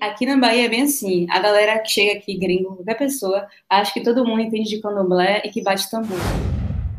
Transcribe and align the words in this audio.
aqui 0.00 0.26
na 0.26 0.36
Bahia 0.36 0.66
é 0.66 0.68
bem 0.68 0.82
assim. 0.82 1.26
A 1.30 1.38
galera 1.38 1.78
que 1.78 1.90
chega 1.90 2.18
aqui, 2.18 2.36
gringo, 2.38 2.76
qualquer 2.76 2.96
pessoa, 2.96 3.46
acha 3.68 3.92
que 3.92 4.00
todo 4.00 4.24
mundo 4.24 4.40
entende 4.40 4.70
de 4.70 4.80
candomblé 4.80 5.42
e 5.44 5.50
que 5.50 5.62
bate 5.62 5.90
tambor. 5.90 6.18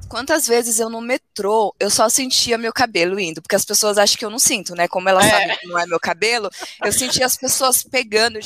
Quantas 0.08 0.46
vezes 0.46 0.80
eu 0.80 0.90
no 0.90 1.00
metrô, 1.00 1.74
eu 1.80 1.90
só 1.90 2.10
sentia 2.10 2.58
meu 2.58 2.74
cabelo 2.74 3.18
indo, 3.18 3.42
porque 3.42 3.56
as 3.56 3.64
pessoas 3.64 3.98
acham 3.98 4.18
que 4.18 4.26
eu 4.26 4.30
não 4.30 4.40
sinto, 4.40 4.76
né? 4.76 4.88
Como 4.88 5.08
elas 5.08 5.26
é. 5.26 5.30
sabem 5.30 5.58
que 5.58 5.68
não 5.68 5.80
é 5.80 5.86
meu 5.86 6.00
cabelo, 6.00 6.50
eu 6.84 6.92
sentia 6.92 7.26
as 7.26 7.38
pessoas 7.38 7.82
pegando. 7.84 8.38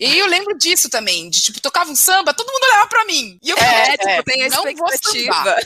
E 0.00 0.18
eu 0.18 0.26
lembro 0.26 0.56
disso 0.56 0.88
também, 0.88 1.28
de 1.28 1.42
tipo, 1.42 1.60
tocava 1.60 1.90
um 1.90 1.96
samba, 1.96 2.32
todo 2.32 2.50
mundo 2.50 2.64
olhava 2.64 2.88
pra 2.88 3.04
mim. 3.04 3.38
E 3.42 3.50
eu 3.50 3.56
falei, 3.58 3.74
é, 3.74 3.96
tipo, 3.96 4.08
é, 4.08 4.22
tem 4.22 4.42
a 4.42 4.46
expectativa. 4.46 5.56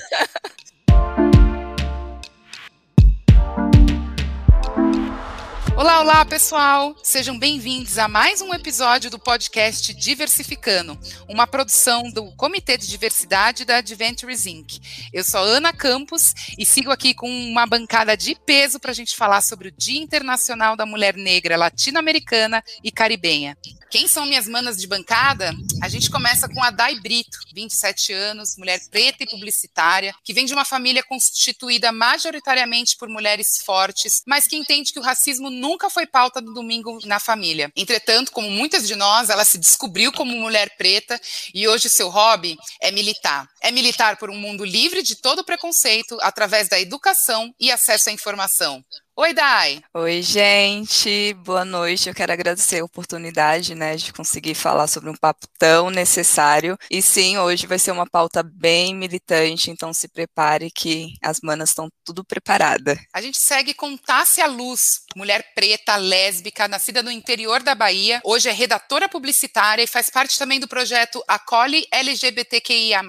Olá, 5.77 6.01
olá, 6.01 6.25
pessoal! 6.25 6.97
Sejam 7.03 7.39
bem-vindos 7.39 7.99
a 7.99 8.09
mais 8.09 8.41
um 8.41 8.55
episódio 8.55 9.11
do 9.11 9.19
podcast 9.19 9.93
Diversificando, 9.93 10.99
uma 11.29 11.47
produção 11.47 12.11
do 12.11 12.35
Comitê 12.35 12.79
de 12.79 12.89
Diversidade 12.89 13.67
da 13.67 13.77
Adventures 13.77 14.47
Inc. 14.47 14.81
Eu 15.13 15.23
sou 15.23 15.41
Ana 15.41 15.75
Campos 15.75 16.33
e 16.59 16.65
sigo 16.65 16.91
aqui 16.91 17.13
com 17.13 17.29
uma 17.29 17.67
bancada 17.67 18.17
de 18.17 18.35
peso 18.35 18.81
para 18.81 18.91
a 18.91 18.95
gente 18.95 19.15
falar 19.15 19.43
sobre 19.43 19.69
o 19.69 19.73
Dia 19.77 20.01
Internacional 20.01 20.77
da 20.77 20.87
Mulher 20.87 21.15
Negra 21.15 21.59
Latino-Americana 21.59 22.65
e 22.83 22.91
Caribenha. 22.91 23.55
Quem 23.91 24.09
são 24.09 24.27
minhas 24.27 24.49
manas 24.49 24.79
de 24.79 24.87
bancada? 24.87 25.55
A 25.83 25.89
gente 25.89 26.11
começa 26.11 26.49
com 26.49 26.63
a 26.63 26.71
Dai 26.71 26.99
Brito, 27.01 27.39
27 27.55 28.13
anos, 28.13 28.57
mulher 28.57 28.81
preta 28.91 29.23
e 29.23 29.31
publicitária, 29.31 30.15
que 30.25 30.35
vem 30.35 30.45
de 30.45 30.53
uma 30.53 30.65
família 30.65 31.05
constituída 31.05 31.93
majoritariamente 31.93 32.97
por 32.97 33.09
mulheres 33.09 33.63
fortes, 33.65 34.23
mas 34.27 34.47
que 34.47 34.57
entende 34.57 34.93
que 34.93 34.99
o 34.99 35.03
racismo 35.03 35.51
nunca 35.51 35.66
foi 35.91 36.07
pauta 36.07 36.41
do 36.41 36.55
domingo 36.55 36.99
na 37.05 37.19
família. 37.19 37.71
Entretanto, 37.75 38.31
como 38.31 38.51
muitas 38.51 38.87
de 38.87 38.95
nós, 38.95 39.31
ela 39.31 39.45
se 39.45 39.59
descobriu 39.59 40.13
como 40.13 40.37
mulher 40.37 40.77
preta 40.77 41.21
e 41.53 41.67
hoje 41.67 41.89
seu 41.89 42.09
hobby 42.09 42.57
é 42.81 42.91
militar. 42.91 43.49
É 43.61 43.71
militar 43.71 44.17
por 44.17 44.31
um 44.31 44.37
mundo 44.37 44.65
livre 44.65 45.03
de 45.03 45.17
todo 45.17 45.45
preconceito 45.45 46.17
através 46.21 46.69
da 46.69 46.79
educação 46.79 47.55
e 47.59 47.71
acesso 47.71 48.09
à 48.09 48.13
informação. 48.13 48.85
Oi, 49.19 49.33
Dai. 49.33 49.81
Oi, 49.95 50.21
gente. 50.21 51.33
Boa 51.43 51.65
noite. 51.65 52.07
Eu 52.07 52.15
quero 52.15 52.35
agradecer 52.35 52.81
a 52.81 52.85
oportunidade, 52.85 53.75
né, 53.75 53.97
de 53.97 54.13
conseguir 54.13 54.55
falar 54.55 54.87
sobre 54.87 55.09
um 55.09 55.17
papo 55.17 55.47
tão 55.59 55.89
necessário. 55.89 56.77
E 56.91 57.01
sim, 57.01 57.39
hoje 57.39 57.67
vai 57.67 57.79
ser 57.79 57.93
uma 57.93 58.05
pauta 58.05 58.43
bem 58.43 58.95
militante, 58.95 59.71
então 59.71 59.91
se 59.95 60.07
prepare 60.07 60.71
que 60.71 61.15
as 61.23 61.41
manas 61.43 61.71
estão 61.71 61.89
tudo 62.05 62.23
preparada. 62.23 63.01
A 63.11 63.23
gente 63.23 63.39
segue 63.39 63.73
com 63.73 63.97
Tássia 63.97 64.47
Luz, 64.47 65.01
mulher 65.17 65.43
preta, 65.55 65.97
lésbica, 65.97 66.69
nascida 66.69 67.03
no 67.03 67.11
interior 67.11 67.63
da 67.63 67.75
Bahia. 67.75 68.21
Hoje 68.23 68.51
é 68.51 68.53
redatora 68.53 69.09
publicitária 69.09 69.83
e 69.83 69.87
faz 69.87 70.11
parte 70.11 70.39
também 70.39 70.61
do 70.61 70.69
projeto 70.69 71.25
Acolhe 71.27 71.87
LGBTQIA+, 71.91 73.01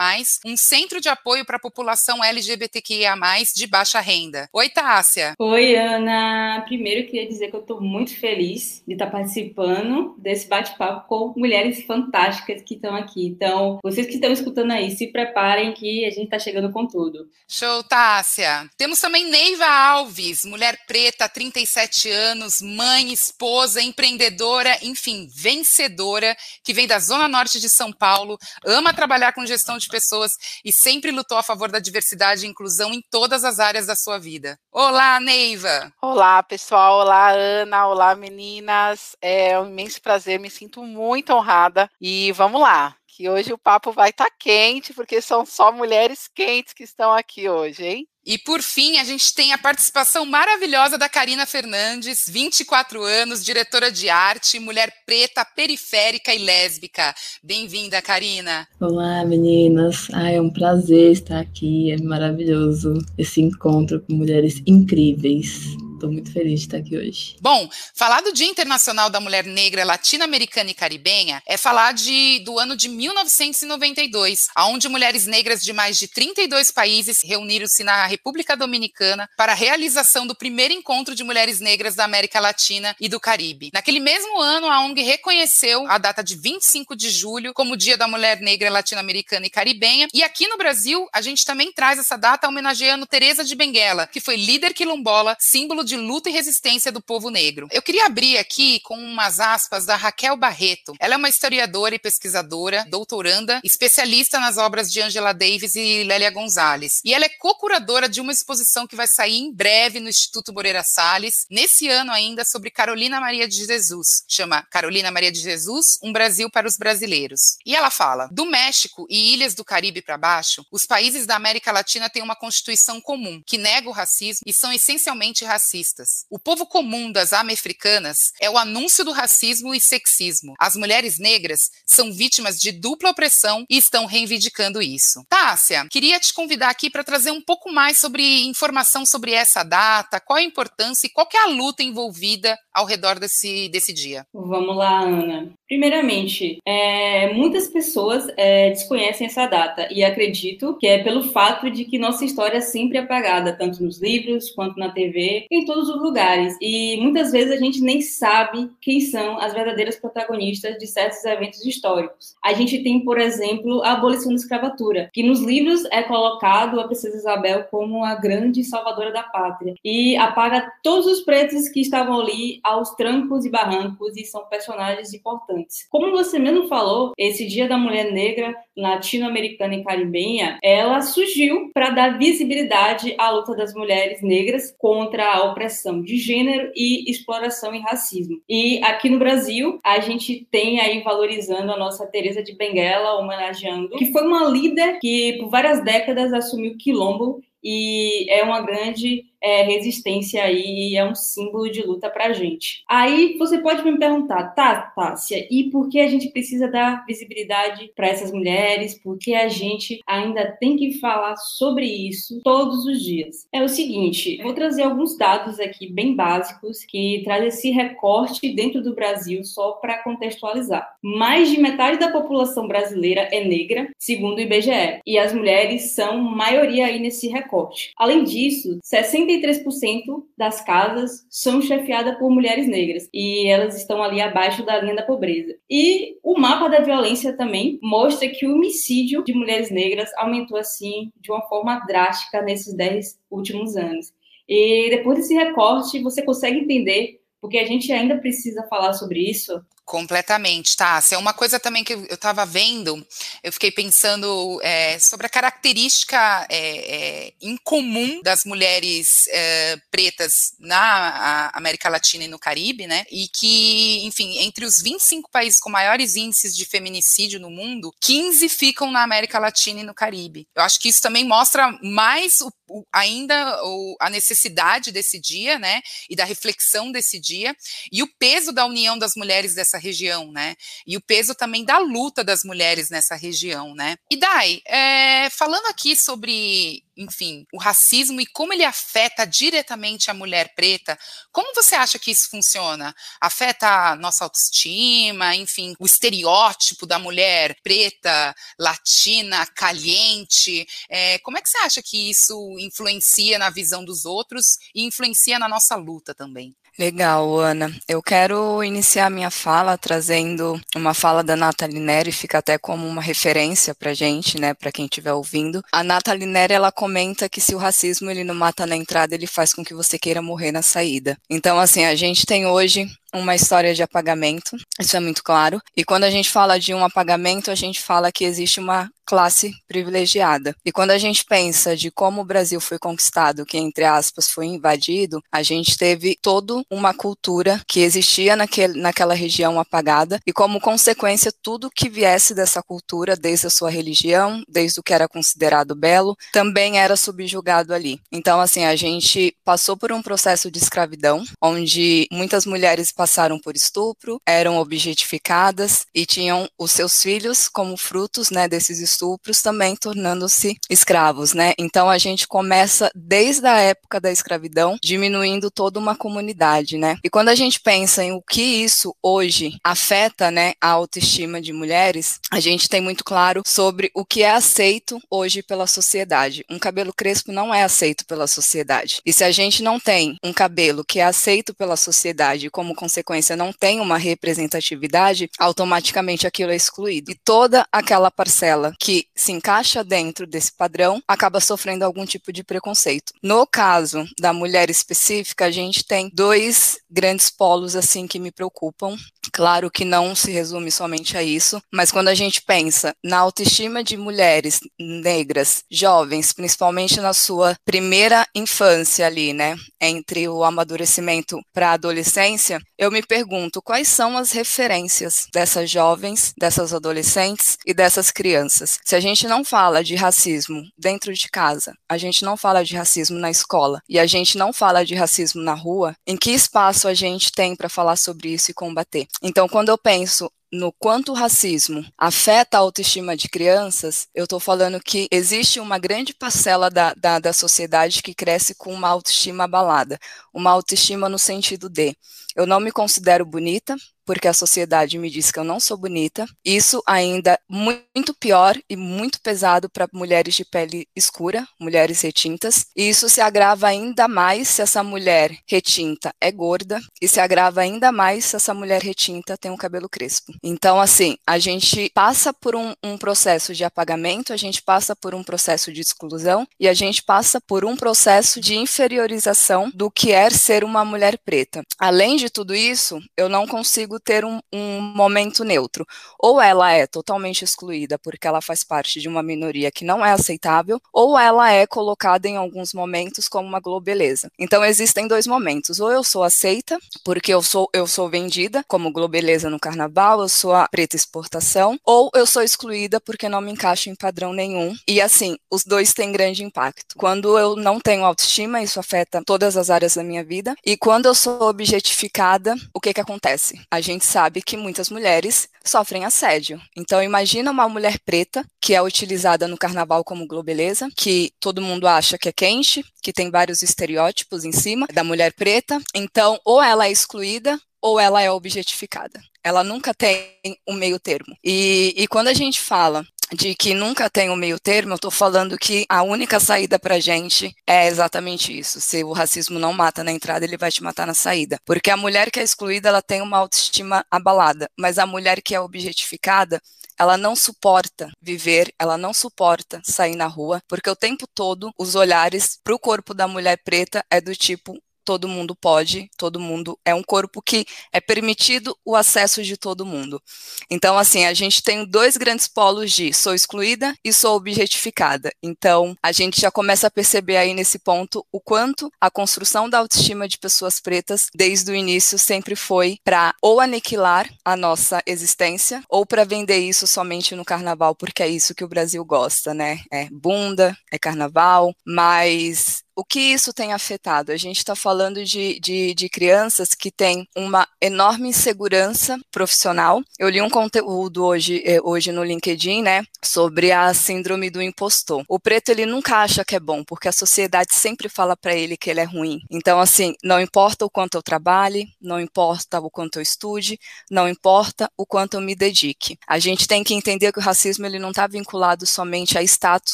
um 0.45 0.55
centro 0.55 1.01
de 1.01 1.09
apoio 1.09 1.45
para 1.45 1.57
a 1.57 1.61
população 1.61 2.23
LGBTQIA+, 2.23 3.13
de 3.53 3.67
baixa 3.67 3.99
renda. 3.99 4.47
Oi, 4.53 4.69
Tássia. 4.69 5.33
Oi, 5.37 5.75
Ana. 5.75 5.96
Ana, 5.97 6.61
primeiro 6.61 7.01
eu 7.01 7.05
queria 7.05 7.27
dizer 7.27 7.49
que 7.49 7.55
eu 7.55 7.61
estou 7.61 7.81
muito 7.81 8.15
feliz 8.17 8.83
de 8.87 8.93
estar 8.93 9.07
participando 9.07 10.15
desse 10.17 10.47
bate-papo 10.47 11.07
com 11.07 11.33
mulheres 11.39 11.83
fantásticas 11.85 12.61
que 12.61 12.75
estão 12.75 12.95
aqui. 12.95 13.25
Então, 13.25 13.79
vocês 13.83 14.05
que 14.05 14.13
estão 14.13 14.31
escutando 14.31 14.71
aí, 14.71 14.91
se 14.91 15.07
preparem 15.07 15.73
que 15.73 16.05
a 16.05 16.09
gente 16.09 16.25
está 16.25 16.39
chegando 16.39 16.71
com 16.71 16.85
tudo. 16.85 17.29
Show, 17.47 17.83
Tássia. 17.83 18.69
Temos 18.77 18.99
também 18.99 19.29
Neiva 19.29 19.65
Alves, 19.65 20.45
mulher 20.45 20.77
preta, 20.87 21.27
37 21.27 22.09
anos, 22.09 22.61
mãe, 22.61 23.11
esposa, 23.11 23.81
empreendedora, 23.81 24.77
enfim, 24.83 25.27
vencedora, 25.33 26.35
que 26.63 26.73
vem 26.73 26.87
da 26.87 26.99
Zona 26.99 27.27
Norte 27.27 27.59
de 27.59 27.69
São 27.69 27.91
Paulo, 27.91 28.37
ama 28.65 28.93
trabalhar 28.93 29.33
com 29.33 29.45
gestão 29.45 29.77
de 29.77 29.87
pessoas 29.87 30.33
e 30.63 30.71
sempre 30.71 31.11
lutou 31.11 31.37
a 31.37 31.43
favor 31.43 31.71
da 31.71 31.79
diversidade 31.79 32.45
e 32.45 32.49
inclusão 32.49 32.93
em 32.93 33.01
todas 33.09 33.43
as 33.43 33.59
áreas 33.59 33.87
da 33.87 33.95
sua 33.95 34.19
vida. 34.19 34.57
Olá, 34.71 35.19
Neiva! 35.19 35.86
Olá, 36.01 36.41
pessoal. 36.43 36.99
Olá, 36.99 37.31
Ana. 37.31 37.87
Olá, 37.87 38.15
meninas. 38.15 39.15
É 39.21 39.59
um 39.59 39.67
imenso 39.67 40.01
prazer. 40.01 40.39
Me 40.39 40.49
sinto 40.49 40.83
muito 40.83 41.33
honrada. 41.33 41.89
E 41.99 42.31
vamos 42.33 42.61
lá, 42.61 42.95
que 43.07 43.29
hoje 43.29 43.53
o 43.53 43.57
papo 43.57 43.91
vai 43.91 44.09
estar 44.09 44.25
tá 44.25 44.35
quente, 44.39 44.93
porque 44.93 45.21
são 45.21 45.45
só 45.45 45.71
mulheres 45.71 46.27
quentes 46.27 46.73
que 46.73 46.83
estão 46.83 47.11
aqui 47.11 47.49
hoje, 47.49 47.85
hein? 47.85 48.07
E 48.29 48.37
por 48.37 48.61
fim, 48.61 48.97
a 48.97 49.05
gente 49.05 49.33
tem 49.33 49.53
a 49.53 49.57
participação 49.57 50.25
maravilhosa 50.25 50.97
da 50.97 51.07
Karina 51.07 51.45
Fernandes, 51.45 52.25
24 52.27 53.01
anos, 53.01 53.41
diretora 53.41 53.89
de 53.89 54.09
arte, 54.09 54.59
mulher 54.59 54.91
preta, 55.05 55.45
periférica 55.45 56.33
e 56.33 56.39
lésbica. 56.39 57.15
Bem-vinda, 57.41 58.01
Karina. 58.01 58.67
Olá, 58.81 59.23
meninas. 59.23 60.09
Ah, 60.11 60.29
é 60.29 60.41
um 60.41 60.49
prazer 60.49 61.13
estar 61.13 61.39
aqui. 61.39 61.89
É 61.89 62.03
maravilhoso 62.03 62.97
esse 63.17 63.39
encontro 63.39 64.01
com 64.01 64.11
mulheres 64.11 64.61
incríveis. 64.67 65.77
Estou 65.97 66.11
muito 66.11 66.31
feliz 66.31 66.59
de 66.59 66.65
estar 66.67 66.77
aqui 66.77 66.95
hoje. 66.95 67.35
Bom, 67.41 67.67
falar 67.95 68.21
do 68.21 68.31
Dia 68.31 68.45
Internacional 68.45 69.09
da 69.09 69.19
Mulher 69.19 69.45
Negra 69.45 69.83
Latino-Americana 69.83 70.69
e 70.69 70.73
Caribenha 70.75 71.41
é 71.43 71.57
falar 71.57 71.91
de, 71.91 72.37
do 72.45 72.59
ano 72.59 72.77
de 72.77 72.87
1992, 72.87 74.45
onde 74.59 74.87
mulheres 74.87 75.25
negras 75.25 75.63
de 75.63 75.73
mais 75.73 75.97
de 75.97 76.07
32 76.07 76.69
países 76.69 77.23
reuniram-se 77.23 77.83
na 77.83 78.05
República 78.05 78.55
Dominicana 78.55 79.27
para 79.35 79.53
a 79.53 79.55
realização 79.55 80.27
do 80.27 80.35
primeiro 80.35 80.71
encontro 80.71 81.15
de 81.15 81.23
mulheres 81.23 81.59
negras 81.59 81.95
da 81.95 82.03
América 82.03 82.39
Latina 82.39 82.95
e 83.01 83.09
do 83.09 83.19
Caribe. 83.19 83.71
Naquele 83.73 83.99
mesmo 83.99 84.39
ano, 84.39 84.67
a 84.67 84.79
ONG 84.81 85.01
reconheceu 85.01 85.87
a 85.87 85.97
data 85.97 86.23
de 86.23 86.35
25 86.35 86.95
de 86.95 87.09
julho 87.09 87.55
como 87.55 87.75
Dia 87.75 87.97
da 87.97 88.07
Mulher 88.07 88.39
Negra 88.39 88.69
Latino-Americana 88.69 89.47
e 89.47 89.49
Caribenha. 89.49 90.07
E 90.13 90.21
aqui 90.21 90.47
no 90.47 90.59
Brasil, 90.59 91.07
a 91.11 91.21
gente 91.21 91.43
também 91.43 91.71
traz 91.71 91.97
essa 91.97 92.15
data 92.15 92.47
homenageando 92.47 93.07
Teresa 93.07 93.43
de 93.43 93.55
Benguela, 93.55 94.05
que 94.05 94.19
foi 94.19 94.35
líder 94.35 94.75
quilombola, 94.75 95.35
símbolo 95.39 95.86
de 95.87 95.95
luta 95.95 96.29
e 96.29 96.33
resistência 96.33 96.91
do 96.91 97.01
povo 97.01 97.29
negro. 97.29 97.67
Eu 97.71 97.81
queria 97.81 98.05
abrir 98.05 98.37
aqui 98.37 98.81
com 98.81 98.95
umas 98.95 99.39
aspas 99.39 99.85
da 99.85 99.95
Raquel 99.95 100.35
Barreto. 100.35 100.93
Ela 100.99 101.13
é 101.13 101.17
uma 101.17 101.29
historiadora 101.29 101.95
e 101.95 101.99
pesquisadora, 101.99 102.85
doutoranda, 102.89 103.61
especialista 103.63 104.37
nas 104.37 104.57
obras 104.57 104.91
de 104.91 105.01
Angela 105.01 105.31
Davis 105.31 105.75
e 105.75 106.03
Lélia 106.03 106.29
Gonzalez. 106.29 106.99
E 107.05 107.13
ela 107.13 107.25
é 107.25 107.29
co-curadora 107.29 108.09
de 108.09 108.19
uma 108.19 108.33
exposição 108.33 108.85
que 108.85 108.97
vai 108.97 109.07
sair 109.07 109.37
em 109.37 109.53
breve 109.53 110.01
no 110.01 110.09
Instituto 110.09 110.53
Moreira 110.53 110.83
Salles, 110.83 111.45
nesse 111.49 111.87
ano 111.87 112.11
ainda, 112.11 112.43
sobre 112.43 112.69
Carolina 112.69 113.21
Maria 113.21 113.47
de 113.47 113.65
Jesus. 113.65 114.07
Chama 114.27 114.63
Carolina 114.69 115.09
Maria 115.09 115.31
de 115.31 115.39
Jesus, 115.39 115.85
Um 116.03 116.11
Brasil 116.11 116.49
para 116.51 116.67
os 116.67 116.75
Brasileiros. 116.77 117.39
E 117.65 117.73
ela 117.73 117.89
fala: 117.89 118.27
do 118.29 118.45
México 118.45 119.07
e 119.09 119.33
ilhas 119.33 119.55
do 119.55 119.63
Caribe 119.63 120.01
para 120.01 120.17
baixo, 120.17 120.65
os 120.69 120.85
países 120.85 121.25
da 121.25 121.37
América 121.37 121.71
Latina 121.71 122.09
têm 122.09 122.21
uma 122.21 122.35
constituição 122.35 122.99
comum, 122.99 123.41
que 123.47 123.57
nega 123.57 123.87
o 123.87 123.93
racismo 123.93 124.43
e 124.45 124.53
são 124.53 124.73
essencialmente 124.73 125.45
racistas 125.45 125.76
racistas. 125.77 126.25
O 126.29 126.39
povo 126.39 126.65
comum 126.65 127.11
das 127.11 127.33
americanas 127.33 128.17
é 128.41 128.49
o 128.49 128.57
anúncio 128.57 129.05
do 129.05 129.11
racismo 129.11 129.73
e 129.73 129.79
sexismo. 129.79 130.53
As 130.59 130.75
mulheres 130.75 131.19
negras 131.19 131.59
são 131.85 132.11
vítimas 132.11 132.59
de 132.59 132.71
dupla 132.71 133.11
opressão 133.11 133.65
e 133.69 133.77
estão 133.77 134.05
reivindicando 134.05 134.81
isso. 134.81 135.23
Tássia, 135.29 135.87
queria 135.89 136.19
te 136.19 136.33
convidar 136.33 136.69
aqui 136.69 136.89
para 136.89 137.03
trazer 137.03 137.31
um 137.31 137.41
pouco 137.41 137.71
mais 137.71 137.99
sobre 137.99 138.45
informação 138.45 139.05
sobre 139.05 139.31
essa 139.31 139.63
data, 139.63 140.19
qual 140.19 140.37
a 140.37 140.43
importância 140.43 141.07
e 141.07 141.09
qual 141.09 141.27
é 141.33 141.37
a 141.37 141.47
luta 141.47 141.83
envolvida 141.83 142.57
ao 142.73 142.85
redor 142.85 143.19
desse, 143.19 143.69
desse 143.69 143.93
dia. 143.93 144.25
Vamos 144.33 144.75
lá, 144.75 145.01
Ana. 145.01 145.49
Primeiramente, 145.67 146.59
é, 146.65 147.33
muitas 147.33 147.67
pessoas 147.67 148.27
é, 148.37 148.69
desconhecem 148.69 149.27
essa 149.27 149.45
data 149.47 149.87
e 149.91 150.03
acredito 150.03 150.77
que 150.79 150.87
é 150.87 151.03
pelo 151.03 151.23
fato 151.23 151.69
de 151.69 151.85
que 151.85 151.97
nossa 151.97 152.23
história 152.23 152.61
sempre 152.61 152.97
é 152.97 153.01
apagada, 153.01 153.51
tanto 153.57 153.83
nos 153.83 154.01
livros 154.01 154.49
quanto 154.51 154.79
na 154.79 154.91
TV, 154.91 155.45
em 155.51 155.65
todos 155.67 155.87
os 155.89 156.01
lugares. 156.01 156.57
E 156.59 156.97
muitas 156.99 157.31
vezes 157.31 157.51
a 157.51 157.63
gente 157.63 157.81
nem 157.81 158.01
sabe 158.01 158.71
quem 158.81 158.99
são 158.99 159.37
as 159.37 159.53
verdadeiras 159.53 159.97
protagonistas 159.97 160.77
de 160.77 160.87
certos 160.87 161.23
eventos 161.25 161.63
históricos. 161.63 162.35
A 162.43 162.53
gente 162.53 162.81
tem, 162.81 163.01
por 163.01 163.19
exemplo, 163.19 163.83
a 163.83 163.91
abolição 163.91 164.29
da 164.29 164.35
escravatura, 164.35 165.11
que 165.13 165.21
nos 165.21 165.41
livros 165.41 165.83
é 165.91 166.01
colocado 166.01 166.79
a 166.79 166.85
princesa 166.85 167.17
Isabel 167.17 167.65
como 167.69 168.03
a 168.03 168.15
grande 168.15 168.63
salvadora 168.63 169.11
da 169.11 169.23
pátria 169.23 169.75
e 169.83 170.17
apaga 170.17 170.71
todos 170.81 171.05
os 171.05 171.21
pretos 171.21 171.69
que 171.69 171.81
estavam 171.81 172.19
ali 172.19 172.59
aos 172.63 172.95
trancos 172.95 173.45
e 173.45 173.49
barrancos 173.49 174.15
e 174.15 174.25
são 174.25 174.45
personagens 174.45 175.13
importantes. 175.13 175.85
Como 175.89 176.11
você 176.11 176.39
mesmo 176.39 176.67
falou, 176.67 177.11
esse 177.17 177.45
Dia 177.45 177.67
da 177.67 177.77
Mulher 177.77 178.11
Negra 178.11 178.55
latino-americana 178.75 179.75
e 179.75 179.83
caribenha, 179.83 180.59
ela 180.63 181.01
surgiu 181.01 181.71
para 181.73 181.89
dar 181.89 182.17
visibilidade 182.17 183.15
à 183.17 183.31
luta 183.31 183.55
das 183.55 183.73
mulheres 183.73 184.21
negras 184.21 184.73
contra 184.77 185.33
a 185.33 185.43
opressão 185.57 186.01
de 186.01 186.17
gênero 186.17 186.71
e 186.75 187.09
exploração 187.09 187.73
e 187.73 187.79
racismo. 187.79 188.39
E 188.47 188.79
aqui 188.83 189.09
no 189.09 189.17
Brasil, 189.17 189.79
a 189.83 189.99
gente 189.99 190.47
tem 190.51 190.79
aí 190.79 191.01
valorizando 191.01 191.71
a 191.71 191.77
nossa 191.77 192.05
Teresa 192.05 192.43
de 192.43 192.55
Benguela, 192.55 193.15
homenageando, 193.15 193.89
que 193.97 194.11
foi 194.11 194.21
uma 194.21 194.45
líder 194.45 194.99
que 194.99 195.33
por 195.39 195.49
várias 195.49 195.83
décadas 195.83 196.31
assumiu 196.31 196.77
quilombo 196.77 197.41
e 197.63 198.29
é 198.29 198.43
uma 198.43 198.61
grande 198.61 199.25
é, 199.41 199.63
resistência 199.63 200.43
aí 200.43 200.95
é 200.95 201.05
um 201.05 201.15
símbolo 201.15 201.69
de 201.69 201.81
luta 201.81 202.09
para 202.09 202.27
a 202.27 202.33
gente. 202.33 202.83
Aí 202.87 203.37
você 203.37 203.59
pode 203.59 203.83
me 203.83 203.97
perguntar, 203.97 204.55
tá, 204.55 204.81
Tássia, 204.95 205.47
e 205.49 205.65
por 205.65 205.89
que 205.89 205.99
a 205.99 206.07
gente 206.07 206.29
precisa 206.29 206.67
dar 206.67 207.05
visibilidade 207.05 207.91
para 207.95 208.07
essas 208.07 208.31
mulheres? 208.31 208.99
Por 209.01 209.17
que 209.17 209.33
a 209.33 209.47
gente 209.47 209.99
ainda 210.05 210.55
tem 210.59 210.75
que 210.75 210.99
falar 210.99 211.35
sobre 211.35 211.85
isso 211.85 212.41
todos 212.43 212.85
os 212.85 213.01
dias? 213.01 213.47
É 213.51 213.63
o 213.63 213.69
seguinte, 213.69 214.41
vou 214.41 214.53
trazer 214.53 214.83
alguns 214.83 215.17
dados 215.17 215.59
aqui 215.59 215.91
bem 215.91 216.15
básicos 216.15 216.83
que 216.83 217.21
trazem 217.23 217.47
esse 217.47 217.71
recorte 217.71 218.53
dentro 218.53 218.81
do 218.81 218.95
Brasil 218.95 219.43
só 219.43 219.73
para 219.73 220.03
contextualizar. 220.03 220.95
Mais 221.01 221.49
de 221.49 221.59
metade 221.59 221.99
da 221.99 222.11
população 222.11 222.67
brasileira 222.67 223.27
é 223.31 223.43
negra, 223.43 223.89
segundo 223.97 224.37
o 224.37 224.41
IBGE, 224.41 225.01
e 225.05 225.17
as 225.17 225.33
mulheres 225.33 225.91
são 225.91 226.19
maioria 226.19 226.87
aí 226.87 226.99
nesse 226.99 227.27
recorte. 227.27 227.91
Além 227.97 228.23
disso, 228.23 228.79
63% 229.27 230.23
das 230.37 230.61
casas 230.61 231.25
são 231.29 231.61
chefiadas 231.61 232.17
por 232.17 232.29
mulheres 232.29 232.67
negras 232.67 233.09
e 233.13 233.47
elas 233.47 233.75
estão 233.75 234.01
ali 234.01 234.21
abaixo 234.21 234.65
da 234.65 234.79
linha 234.79 234.95
da 234.95 235.03
pobreza. 235.03 235.55
E 235.69 236.17
o 236.23 236.39
mapa 236.39 236.67
da 236.67 236.79
violência 236.79 237.35
também 237.35 237.79
mostra 237.81 238.27
que 238.27 238.45
o 238.47 238.55
homicídio 238.55 239.23
de 239.23 239.33
mulheres 239.33 239.69
negras 239.69 240.09
aumentou 240.17 240.57
assim 240.57 241.11
de 241.19 241.31
uma 241.31 241.41
forma 241.43 241.79
drástica 241.87 242.41
nesses 242.41 242.73
10 242.73 243.19
últimos 243.29 243.75
anos. 243.75 244.13
E 244.47 244.89
depois 244.89 245.17
desse 245.17 245.35
recorte, 245.35 246.01
você 246.01 246.21
consegue 246.21 246.59
entender 246.59 247.19
porque 247.41 247.57
a 247.57 247.65
gente 247.65 247.91
ainda 247.91 248.17
precisa 248.17 248.63
falar 248.67 248.93
sobre 248.93 249.19
isso 249.19 249.61
Completamente, 249.87 250.75
tá? 250.75 250.99
Se 250.99 251.15
é 251.15 251.17
uma 251.17 251.33
coisa 251.33 251.61
também 251.61 251.81
que 251.81 251.93
eu 251.93 252.03
estava 252.11 252.45
vendo, 252.45 253.07
eu 253.41 253.53
fiquei 253.53 253.71
pensando 253.71 254.59
é, 254.61 254.99
sobre 254.99 255.25
a 255.25 255.29
característica 255.29 256.45
é, 256.49 257.27
é, 257.29 257.33
incomum 257.41 258.21
das 258.21 258.43
mulheres 258.43 259.27
é, 259.29 259.77
pretas 259.89 260.53
na 260.59 261.49
América 261.53 261.87
Latina 261.87 262.25
e 262.25 262.27
no 262.27 262.37
Caribe, 262.37 262.85
né? 262.85 263.05
E 263.09 263.29
que, 263.29 264.05
enfim, 264.05 264.39
entre 264.39 264.65
os 264.65 264.81
25 264.81 265.31
países 265.31 265.57
com 265.57 265.69
maiores 265.69 266.17
índices 266.17 266.53
de 266.53 266.65
feminicídio 266.65 267.39
no 267.39 267.49
mundo, 267.49 267.93
15 268.01 268.49
ficam 268.49 268.91
na 268.91 269.03
América 269.03 269.39
Latina 269.39 269.79
e 269.79 269.83
no 269.83 269.93
Caribe. 269.93 270.49
Eu 270.53 270.63
acho 270.63 270.81
que 270.81 270.89
isso 270.89 271.01
também 271.01 271.23
mostra 271.23 271.71
mais 271.81 272.41
o, 272.41 272.51
o, 272.69 272.83
ainda 272.91 273.63
o, 273.63 273.95
a 274.01 274.09
necessidade 274.09 274.91
desse 274.91 275.17
dia, 275.17 275.57
né? 275.57 275.81
E 276.09 276.15
da 276.15 276.25
reflexão 276.25 276.91
desse 276.91 277.17
dia 277.21 277.55
e 277.89 278.03
o 278.03 278.07
peso 278.19 278.51
da 278.51 278.65
união 278.65 278.97
das 278.97 279.13
mulheres 279.15 279.55
dessa 279.55 279.76
nessa 279.77 279.79
região, 279.79 280.31
né? 280.31 280.55
E 280.85 280.97
o 280.97 281.01
peso 281.01 281.33
também 281.35 281.63
da 281.63 281.77
luta 281.77 282.23
das 282.23 282.43
mulheres 282.43 282.89
nessa 282.89 283.15
região, 283.15 283.73
né? 283.75 283.97
E 284.11 284.17
Dai, 284.17 284.61
é, 284.65 285.29
falando 285.29 285.67
aqui 285.67 285.95
sobre, 285.95 286.83
enfim, 286.97 287.45
o 287.53 287.57
racismo 287.57 288.19
e 288.19 288.25
como 288.25 288.53
ele 288.53 288.65
afeta 288.65 289.25
diretamente 289.25 290.09
a 290.09 290.13
mulher 290.13 290.53
preta, 290.55 290.97
como 291.31 291.53
você 291.53 291.75
acha 291.75 291.99
que 291.99 292.11
isso 292.11 292.29
funciona? 292.29 292.93
Afeta 293.21 293.91
a 293.91 293.95
nossa 293.95 294.23
autoestima, 294.23 295.35
enfim, 295.35 295.75
o 295.79 295.85
estereótipo 295.85 296.85
da 296.85 296.99
mulher 296.99 297.55
preta, 297.61 298.35
latina, 298.59 299.45
caliente? 299.45 300.67
É, 300.89 301.19
como 301.19 301.37
é 301.37 301.41
que 301.41 301.49
você 301.49 301.57
acha 301.59 301.81
que 301.81 302.09
isso 302.09 302.57
influencia 302.59 303.37
na 303.37 303.49
visão 303.49 303.85
dos 303.85 304.05
outros 304.05 304.57
e 304.73 304.83
influencia 304.83 305.37
na 305.39 305.47
nossa 305.47 305.75
luta 305.75 306.13
também? 306.13 306.55
Legal, 306.79 307.39
Ana. 307.39 307.73
Eu 307.87 308.03
quero 308.03 308.63
iniciar 308.63 309.09
minha 309.09 309.31
fala 309.31 309.75
trazendo 309.79 310.61
uma 310.75 310.93
fala 310.93 311.23
da 311.23 311.35
Nathalie 311.35 311.79
Neri, 311.79 312.11
fica 312.11 312.37
até 312.37 312.59
como 312.59 312.87
uma 312.87 313.01
referência 313.01 313.73
para 313.73 313.95
gente, 313.95 314.39
né, 314.39 314.53
para 314.53 314.71
quem 314.71 314.85
estiver 314.85 315.11
ouvindo. 315.11 315.63
A 315.71 315.83
Nathalie 315.83 316.27
Neri, 316.27 316.53
ela 316.53 316.71
comenta 316.71 317.27
que 317.27 317.41
se 317.41 317.55
o 317.55 317.57
racismo 317.57 318.11
ele 318.11 318.23
não 318.23 318.35
mata 318.35 318.67
na 318.67 318.75
entrada, 318.75 319.15
ele 319.15 319.25
faz 319.25 319.55
com 319.55 319.65
que 319.65 319.73
você 319.73 319.97
queira 319.97 320.21
morrer 320.21 320.51
na 320.51 320.61
saída. 320.61 321.17
Então, 321.27 321.59
assim, 321.59 321.83
a 321.83 321.95
gente 321.95 322.27
tem 322.27 322.45
hoje 322.45 322.87
uma 323.11 323.33
história 323.33 323.73
de 323.73 323.81
apagamento, 323.81 324.55
isso 324.79 324.95
é 324.95 324.99
muito 324.99 325.23
claro. 325.23 325.59
E 325.75 325.83
quando 325.83 326.03
a 326.03 326.11
gente 326.11 326.29
fala 326.29 326.59
de 326.59 326.75
um 326.75 326.83
apagamento, 326.83 327.49
a 327.49 327.55
gente 327.55 327.81
fala 327.81 328.11
que 328.11 328.23
existe 328.23 328.59
uma 328.59 328.87
classe 329.07 329.53
privilegiada. 329.67 330.53
E 330.65 330.71
quando 330.71 330.91
a 330.91 330.97
gente 330.97 331.23
pensa 331.23 331.75
de 331.75 331.89
como 331.89 332.21
o 332.21 332.25
Brasil 332.25 332.59
foi 332.59 332.77
conquistado, 332.77 333.45
que 333.45 333.57
entre 333.57 333.85
aspas 333.85 334.29
foi 334.29 334.45
invadido, 334.45 335.21
a 335.31 335.41
gente 335.41 335.77
teve 335.77 336.17
toda 336.21 336.61
uma 336.69 336.93
cultura 336.93 337.61
que 337.65 337.79
existia 337.79 338.35
naquele, 338.35 338.79
naquela 338.79 339.13
região 339.13 339.59
apagada 339.59 340.19
e 340.27 340.33
como 340.33 340.59
consequência 340.59 341.31
tudo 341.41 341.71
que 341.73 341.89
viesse 341.89 342.33
dessa 342.33 342.61
cultura, 342.61 343.15
desde 343.15 343.47
a 343.47 343.49
sua 343.49 343.69
religião, 343.69 344.43
desde 344.47 344.79
o 344.79 344.83
que 344.83 344.93
era 344.93 345.07
considerado 345.07 345.73
belo, 345.73 346.15
também 346.33 346.79
era 346.79 346.97
subjugado 346.97 347.73
ali. 347.73 347.99
Então 348.11 348.41
assim, 348.41 348.65
a 348.65 348.75
gente 348.75 349.35
passou 349.45 349.77
por 349.77 349.91
um 349.91 350.01
processo 350.01 350.51
de 350.51 350.59
escravidão, 350.59 351.23
onde 351.41 352.07
muitas 352.11 352.45
mulheres 352.45 352.91
passaram 352.91 353.39
por 353.39 353.55
estupro, 353.55 354.19
eram 354.25 354.57
objetificadas 354.57 355.85
e 355.95 356.05
tinham 356.05 356.49
os 356.57 356.71
seus 356.71 357.01
filhos 357.01 357.47
como 357.47 357.77
frutos, 357.77 358.29
né, 358.29 358.47
desses 358.47 358.79
estupros 358.97 359.41
também 359.41 359.75
tornando-se 359.75 360.57
escravos, 360.69 361.33
né? 361.33 361.53
Então 361.57 361.89
a 361.89 361.97
gente 361.97 362.27
começa 362.27 362.89
desde 362.95 363.45
a 363.45 363.59
época 363.59 363.99
da 364.01 364.11
escravidão 364.11 364.77
diminuindo 364.81 365.51
toda 365.51 365.79
uma 365.79 365.95
comunidade, 365.95 366.77
né? 366.77 366.97
E 367.03 367.09
quando 367.09 367.29
a 367.29 367.35
gente 367.35 367.59
pensa 367.59 368.03
em 368.03 368.11
o 368.11 368.21
que 368.21 368.41
isso 368.41 368.95
hoje 369.01 369.57
afeta, 369.63 370.31
né, 370.31 370.53
a 370.59 370.69
autoestima 370.69 371.39
de 371.39 371.53
mulheres, 371.53 372.19
a 372.31 372.39
gente 372.39 372.67
tem 372.67 372.81
muito 372.81 373.03
claro 373.03 373.43
sobre 373.45 373.91
o 373.93 374.03
que 374.03 374.23
é 374.23 374.31
aceito 374.31 374.99
hoje 375.09 375.43
pela 375.43 375.67
sociedade. 375.67 376.43
Um 376.49 376.57
cabelo 376.57 376.93
crespo 376.93 377.31
não 377.31 377.53
é 377.53 377.63
aceito 377.63 378.05
pela 378.05 378.25
sociedade. 378.25 379.01
E 379.05 379.13
se 379.13 379.23
a 379.23 379.31
gente 379.31 379.61
não 379.61 379.79
tem 379.79 380.17
um 380.23 380.33
cabelo 380.33 380.83
que 380.83 380.99
é 380.99 381.03
aceito 381.03 381.53
pela 381.53 381.75
sociedade, 381.75 382.49
como 382.49 382.75
consequência 382.75 383.35
não 383.35 383.53
tem 383.53 383.79
uma 383.79 383.97
representatividade, 383.97 385.29
automaticamente 385.37 386.25
aquilo 386.25 386.51
é 386.51 386.55
excluído. 386.55 387.11
E 387.11 387.15
toda 387.15 387.67
aquela 387.71 388.09
parcela 388.09 388.73
que 388.79 388.86
se 389.15 389.31
encaixa 389.31 389.83
dentro 389.83 390.25
desse 390.25 390.51
padrão 390.51 391.01
acaba 391.07 391.39
sofrendo 391.39 391.83
algum 391.83 392.05
tipo 392.05 392.31
de 392.31 392.43
preconceito. 392.43 393.13
No 393.21 393.45
caso 393.45 394.05
da 394.19 394.31
mulher 394.33 394.69
específica, 394.69 395.45
a 395.45 395.51
gente 395.51 395.85
tem 395.85 396.09
dois 396.13 396.79
grandes 396.89 397.29
polos 397.29 397.75
assim 397.75 398.07
que 398.07 398.19
me 398.19 398.31
preocupam. 398.31 398.95
Claro 399.31 399.69
que 399.69 399.85
não 399.85 400.15
se 400.15 400.31
resume 400.31 400.71
somente 400.71 401.17
a 401.17 401.23
isso, 401.23 401.61
mas 401.71 401.91
quando 401.91 402.07
a 402.07 402.15
gente 402.15 402.41
pensa 402.41 402.93
na 403.03 403.19
autoestima 403.19 403.83
de 403.83 403.97
mulheres 403.97 404.59
negras, 404.79 405.63
jovens, 405.69 406.33
principalmente 406.33 406.99
na 406.99 407.13
sua 407.13 407.55
primeira 407.65 408.25
infância 408.33 409.05
ali, 409.05 409.33
né, 409.33 409.55
entre 409.79 410.27
o 410.27 410.43
amadurecimento 410.43 411.39
para 411.53 411.69
a 411.69 411.73
adolescência, 411.73 412.59
eu 412.77 412.91
me 412.91 413.01
pergunto 413.01 413.61
quais 413.61 413.87
são 413.87 414.17
as 414.17 414.31
referências 414.31 415.25
dessas 415.33 415.69
jovens, 415.69 416.33
dessas 416.37 416.73
adolescentes 416.73 417.57
e 417.65 417.73
dessas 417.73 418.11
crianças. 418.11 418.79
Se 418.85 418.95
a 418.95 418.99
gente 418.99 419.27
não 419.27 419.43
fala 419.43 419.83
de 419.83 419.95
racismo 419.95 420.63
dentro 420.77 421.13
de 421.13 421.29
casa, 421.29 421.73
a 421.89 421.97
gente 421.97 422.23
não 422.23 422.37
fala 422.37 422.63
de 422.63 422.75
racismo 422.75 423.17
na 423.17 423.29
escola 423.29 423.81
e 423.87 423.99
a 423.99 424.05
gente 424.05 424.37
não 424.37 424.51
fala 424.53 424.85
de 424.85 424.95
racismo 424.95 425.41
na 425.41 425.53
rua, 425.53 425.95
em 426.05 426.17
que 426.17 426.31
espaço 426.31 426.87
a 426.87 426.93
gente 426.93 427.31
tem 427.31 427.55
para 427.55 427.69
falar 427.69 427.95
sobre 427.95 428.29
isso 428.29 428.51
e 428.51 428.53
combater? 428.53 429.07
Então, 429.21 429.47
quando 429.47 429.69
eu 429.69 429.77
penso 429.77 430.31
no 430.51 430.71
quanto 430.71 431.11
o 431.11 431.15
racismo 431.15 431.85
afeta 431.97 432.57
a 432.57 432.61
autoestima 432.61 433.17
de 433.17 433.27
crianças, 433.27 434.07
eu 434.15 434.23
estou 434.23 434.39
falando 434.39 434.79
que 434.79 435.07
existe 435.11 435.59
uma 435.59 435.77
grande 435.77 436.13
parcela 436.13 436.69
da, 436.69 436.93
da, 436.93 437.19
da 437.19 437.33
sociedade 437.33 438.01
que 438.01 438.13
cresce 438.13 438.55
com 438.55 438.73
uma 438.73 438.87
autoestima 438.87 439.43
abalada, 439.43 439.99
uma 440.37 440.51
autoestima 440.51 441.09
no 441.09 441.17
sentido 441.17 441.67
de 441.67 441.95
eu 442.35 442.45
não 442.45 442.59
me 442.59 442.71
considero 442.71 443.25
bonita, 443.25 443.75
porque 444.07 444.27
a 444.27 444.33
sociedade 444.33 444.97
me 444.97 445.09
diz 445.09 445.31
que 445.31 445.37
eu 445.37 445.43
não 445.43 445.59
sou 445.59 445.75
bonita. 445.75 446.25
Isso 446.45 446.81
ainda 446.87 447.37
muito 447.49 448.13
pior 448.13 448.55
e 448.69 448.75
muito 448.77 449.19
pesado 449.21 449.69
para 449.69 449.89
mulheres 449.91 450.33
de 450.35 450.45
pele 450.45 450.87
escura, 450.95 451.45
mulheres 451.59 452.01
retintas. 452.01 452.67
E 452.73 452.87
isso 452.87 453.09
se 453.09 453.19
agrava 453.19 453.67
ainda 453.67 454.07
mais 454.07 454.47
se 454.47 454.61
essa 454.61 454.81
mulher 454.81 455.35
retinta 455.45 456.13
é 456.21 456.31
gorda 456.31 456.79
e 457.01 457.07
se 457.07 457.19
agrava 457.19 457.59
ainda 457.59 457.91
mais 457.91 458.23
se 458.23 458.37
essa 458.37 458.53
mulher 458.53 458.81
retinta 458.81 459.37
tem 459.37 459.51
um 459.51 459.57
cabelo 459.57 459.89
crespo. 459.89 460.31
Então, 460.41 460.79
assim, 460.79 461.17
a 461.27 461.37
gente 461.37 461.91
passa 461.93 462.31
por 462.31 462.55
um, 462.55 462.73
um 462.81 462.97
processo 462.97 463.53
de 463.53 463.65
apagamento, 463.65 464.31
a 464.31 464.37
gente 464.37 464.61
passa 464.61 464.95
por 464.95 465.13
um 465.13 465.23
processo 465.23 465.73
de 465.73 465.81
exclusão 465.81 466.47
e 466.57 466.69
a 466.69 466.73
gente 466.73 467.03
passa 467.03 467.41
por 467.41 467.65
um 467.65 467.75
processo 467.75 468.39
de 468.39 468.55
inferiorização 468.55 469.69
do 469.73 469.91
que 469.91 470.13
é 470.13 470.26
mulher 470.27 470.31
ser 470.33 470.63
uma 470.63 470.83
mulher 470.83 471.17
preta. 471.23 471.63
Além 471.79 472.17
de 472.17 472.29
tudo 472.29 472.53
isso, 472.53 472.99
eu 473.15 473.29
não 473.29 473.47
consigo 473.47 473.99
ter 473.99 474.25
um, 474.25 474.39
um 474.51 474.81
momento 474.81 475.43
neutro. 475.43 475.85
Ou 476.19 476.41
ela 476.41 476.71
é 476.71 476.85
totalmente 476.85 477.43
excluída 477.43 477.97
porque 477.97 478.27
ela 478.27 478.41
faz 478.41 478.63
parte 478.63 478.99
de 478.99 479.07
uma 479.07 479.23
minoria 479.23 479.71
que 479.71 479.85
não 479.85 480.05
é 480.05 480.11
aceitável, 480.11 480.79
ou 480.91 481.17
ela 481.17 481.51
é 481.51 481.65
colocada 481.65 482.27
em 482.27 482.35
alguns 482.35 482.73
momentos 482.73 483.29
como 483.29 483.47
uma 483.47 483.59
globeleza. 483.59 484.29
Então 484.37 484.63
existem 484.65 485.07
dois 485.07 485.27
momentos. 485.27 485.79
Ou 485.79 485.91
eu 485.91 486.03
sou 486.03 486.23
aceita 486.23 486.77
porque 487.03 487.33
eu 487.33 487.41
sou 487.41 487.69
eu 487.73 487.87
sou 487.87 488.09
vendida 488.09 488.63
como 488.67 488.91
globeleza 488.91 489.49
no 489.49 489.59
carnaval, 489.59 490.21
eu 490.21 490.29
sou 490.29 490.53
a 490.53 490.67
preta 490.67 490.95
exportação, 490.95 491.79
ou 491.85 492.09
eu 492.13 492.25
sou 492.25 492.41
excluída 492.41 492.99
porque 492.99 493.29
não 493.29 493.41
me 493.41 493.51
encaixo 493.51 493.89
em 493.89 493.95
padrão 493.95 494.33
nenhum. 494.33 494.75
E 494.87 494.99
assim, 494.99 495.37
os 495.49 495.63
dois 495.63 495.93
têm 495.93 496.11
grande 496.11 496.43
impacto. 496.43 496.95
Quando 496.97 497.37
eu 497.37 497.55
não 497.55 497.79
tenho 497.79 498.03
autoestima, 498.03 498.61
isso 498.61 498.79
afeta 498.79 499.21
todas 499.25 499.55
as 499.55 499.69
áreas 499.69 499.95
da 499.95 500.03
minha 500.03 500.16
vida. 500.23 500.55
E 500.65 500.77
quando 500.77 501.05
eu 501.05 501.15
sou 501.15 501.41
objetificada, 501.43 502.55
o 502.73 502.79
que 502.79 502.93
que 502.93 503.01
acontece? 503.01 503.59
A 503.71 503.81
gente 503.81 504.05
sabe 504.05 504.41
que 504.41 504.57
muitas 504.57 504.89
mulheres 504.89 505.49
sofrem 505.63 506.05
assédio. 506.05 506.61
Então 506.75 507.01
imagina 507.03 507.51
uma 507.51 507.67
mulher 507.67 507.99
preta 507.99 508.45
que 508.61 508.73
é 508.73 508.81
utilizada 508.81 509.47
no 509.47 509.57
carnaval 509.57 510.03
como 510.03 510.27
globeleza, 510.27 510.89
que 510.95 511.31
todo 511.39 511.61
mundo 511.61 511.87
acha 511.87 512.17
que 512.17 512.29
é 512.29 512.33
quente, 512.33 512.83
que 513.01 513.13
tem 513.13 513.29
vários 513.29 513.61
estereótipos 513.61 514.45
em 514.45 514.51
cima 514.51 514.87
da 514.93 515.03
mulher 515.03 515.33
preta. 515.33 515.81
Então, 515.93 516.39
ou 516.43 516.61
ela 516.61 516.87
é 516.87 516.91
excluída 516.91 517.59
ou 517.81 517.99
ela 517.99 518.21
é 518.21 518.29
objetificada. 518.29 519.21
Ela 519.43 519.63
nunca 519.63 519.93
tem 519.93 520.37
um 520.67 520.73
meio 520.73 520.99
termo. 520.99 521.35
E, 521.43 521.93
e 521.95 522.07
quando 522.07 522.27
a 522.27 522.33
gente 522.33 522.59
fala 522.59 523.05
de 523.33 523.55
que 523.55 523.73
nunca 523.73 524.09
tem 524.09 524.29
um 524.29 524.35
meio 524.35 524.59
termo, 524.59 524.93
eu 524.93 524.95
estou 524.95 525.11
falando 525.11 525.57
que 525.57 525.85
a 525.89 526.01
única 526.01 526.39
saída 526.39 526.79
para 526.79 526.99
gente 526.99 527.53
é 527.65 527.87
exatamente 527.87 528.57
isso. 528.57 528.79
Se 528.79 529.03
o 529.03 529.11
racismo 529.11 529.59
não 529.59 529.73
mata 529.73 530.03
na 530.03 530.11
entrada, 530.11 530.45
ele 530.45 530.57
vai 530.57 530.71
te 530.71 530.83
matar 530.83 531.05
na 531.05 531.13
saída. 531.13 531.59
Porque 531.65 531.91
a 531.91 531.97
mulher 531.97 532.31
que 532.31 532.39
é 532.39 532.43
excluída, 532.43 532.89
ela 532.89 533.01
tem 533.01 533.21
uma 533.21 533.37
autoestima 533.37 534.05
abalada, 534.09 534.69
mas 534.77 534.97
a 534.97 535.05
mulher 535.05 535.41
que 535.41 535.53
é 535.53 535.59
objetificada, 535.59 536.61
ela 536.99 537.17
não 537.17 537.35
suporta 537.35 538.09
viver, 538.21 538.73
ela 538.79 538.97
não 538.97 539.13
suporta 539.13 539.81
sair 539.83 540.15
na 540.15 540.25
rua, 540.25 540.61
porque 540.67 540.89
o 540.89 540.95
tempo 540.95 541.27
todo 541.27 541.71
os 541.77 541.95
olhares 541.95 542.59
para 542.63 542.73
o 542.73 542.79
corpo 542.79 543.13
da 543.13 543.27
mulher 543.27 543.59
preta 543.63 544.03
é 544.09 544.19
do 544.19 544.35
tipo 544.35 544.77
todo 545.07 545.25
mundo 545.25 545.55
pode, 545.55 546.11
todo 546.17 546.37
mundo 546.37 546.77
é 546.83 546.93
um 546.93 547.01
corpo 547.01 547.41
que 547.41 547.65
é 547.93 548.01
permitido 548.01 548.77
o 548.83 548.93
acesso 548.93 549.41
de 549.41 549.55
todo 549.55 549.85
mundo. 549.85 550.21
Então, 550.69 550.97
assim, 550.97 551.23
a 551.23 551.33
gente 551.33 551.63
tem 551.63 551.85
dois 551.85 552.17
grandes 552.17 552.45
polos 552.45 552.91
de 552.91 553.13
sou 553.13 553.33
excluída 553.33 553.95
e 554.03 554.11
sou 554.11 554.35
objetificada. 554.35 555.31
Então, 555.41 555.95
a 556.03 556.11
gente 556.11 556.41
já 556.41 556.51
começa 556.51 556.87
a 556.87 556.91
perceber 556.91 557.37
aí 557.37 557.53
nesse 557.53 557.79
ponto 557.79 558.25
o 558.29 558.41
quanto 558.41 558.91
a 558.99 559.09
construção 559.09 559.69
da 559.69 559.77
autoestima 559.77 560.27
de 560.27 560.37
pessoas 560.37 560.81
pretas 560.81 561.27
desde 561.33 561.71
o 561.71 561.75
início 561.75 562.19
sempre 562.19 562.53
foi 562.53 562.97
para 563.01 563.33
ou 563.41 563.61
aniquilar 563.61 564.29
a 564.43 564.57
nossa 564.57 565.01
existência 565.05 565.81
ou 565.87 566.05
para 566.05 566.25
vender 566.25 566.57
isso 566.57 566.85
somente 566.85 567.33
no 567.33 567.45
carnaval, 567.45 567.95
porque 567.95 568.21
é 568.21 568.27
isso 568.27 568.53
que 568.53 568.65
o 568.65 568.67
Brasil 568.67 569.05
gosta, 569.05 569.53
né? 569.53 569.79
É 569.89 570.09
bunda, 570.11 570.77
é 570.91 570.99
carnaval, 570.99 571.73
mas 571.85 572.83
o 572.97 573.05
que 573.05 573.19
isso 573.19 573.53
tem 573.53 573.73
afetado? 573.73 574.31
A 574.31 574.37
gente 574.37 574.57
está 574.57 574.75
falando 574.75 575.23
de, 575.23 575.59
de, 575.59 575.93
de, 575.93 576.09
crianças 576.09 576.69
que 576.73 576.89
têm 576.89 577.27
uma 577.35 577.67
enorme 577.79 578.29
insegurança 578.29 579.19
profissional. 579.31 580.01
Eu 580.17 580.29
li 580.29 580.41
um 580.41 580.49
conteúdo 580.49 581.23
hoje, 581.23 581.61
eh, 581.63 581.79
hoje 581.83 582.11
no 582.11 582.23
LinkedIn, 582.23 582.81
né, 582.81 583.03
sobre 583.23 583.71
a 583.71 583.93
síndrome 583.93 584.49
do 584.49 584.63
impostor. 584.63 585.23
O 585.29 585.39
preto 585.39 585.69
ele 585.69 585.85
nunca 585.85 586.17
acha 586.17 586.43
que 586.43 586.55
é 586.55 586.59
bom, 586.59 586.83
porque 586.83 587.07
a 587.07 587.11
sociedade 587.11 587.75
sempre 587.75 588.09
fala 588.09 588.35
para 588.35 588.55
ele 588.55 588.75
que 588.75 588.89
ele 588.89 589.01
é 589.01 589.03
ruim. 589.03 589.41
Então, 589.51 589.79
assim, 589.79 590.15
não 590.23 590.41
importa 590.41 590.83
o 590.83 590.89
quanto 590.89 591.19
eu 591.19 591.21
trabalhe, 591.21 591.87
não 592.01 592.19
importa 592.19 592.79
o 592.79 592.89
quanto 592.89 593.19
eu 593.19 593.21
estude, 593.21 593.79
não 594.09 594.27
importa 594.27 594.89
o 594.97 595.05
quanto 595.05 595.35
eu 595.35 595.41
me 595.41 595.53
dedique. 595.53 596.17
A 596.27 596.39
gente 596.39 596.67
tem 596.67 596.83
que 596.83 596.95
entender 596.95 597.31
que 597.31 597.37
o 597.37 597.43
racismo 597.43 597.85
ele 597.85 597.99
não 597.99 598.09
está 598.09 598.25
vinculado 598.25 598.87
somente 598.87 599.37
a 599.37 599.43
status 599.43 599.93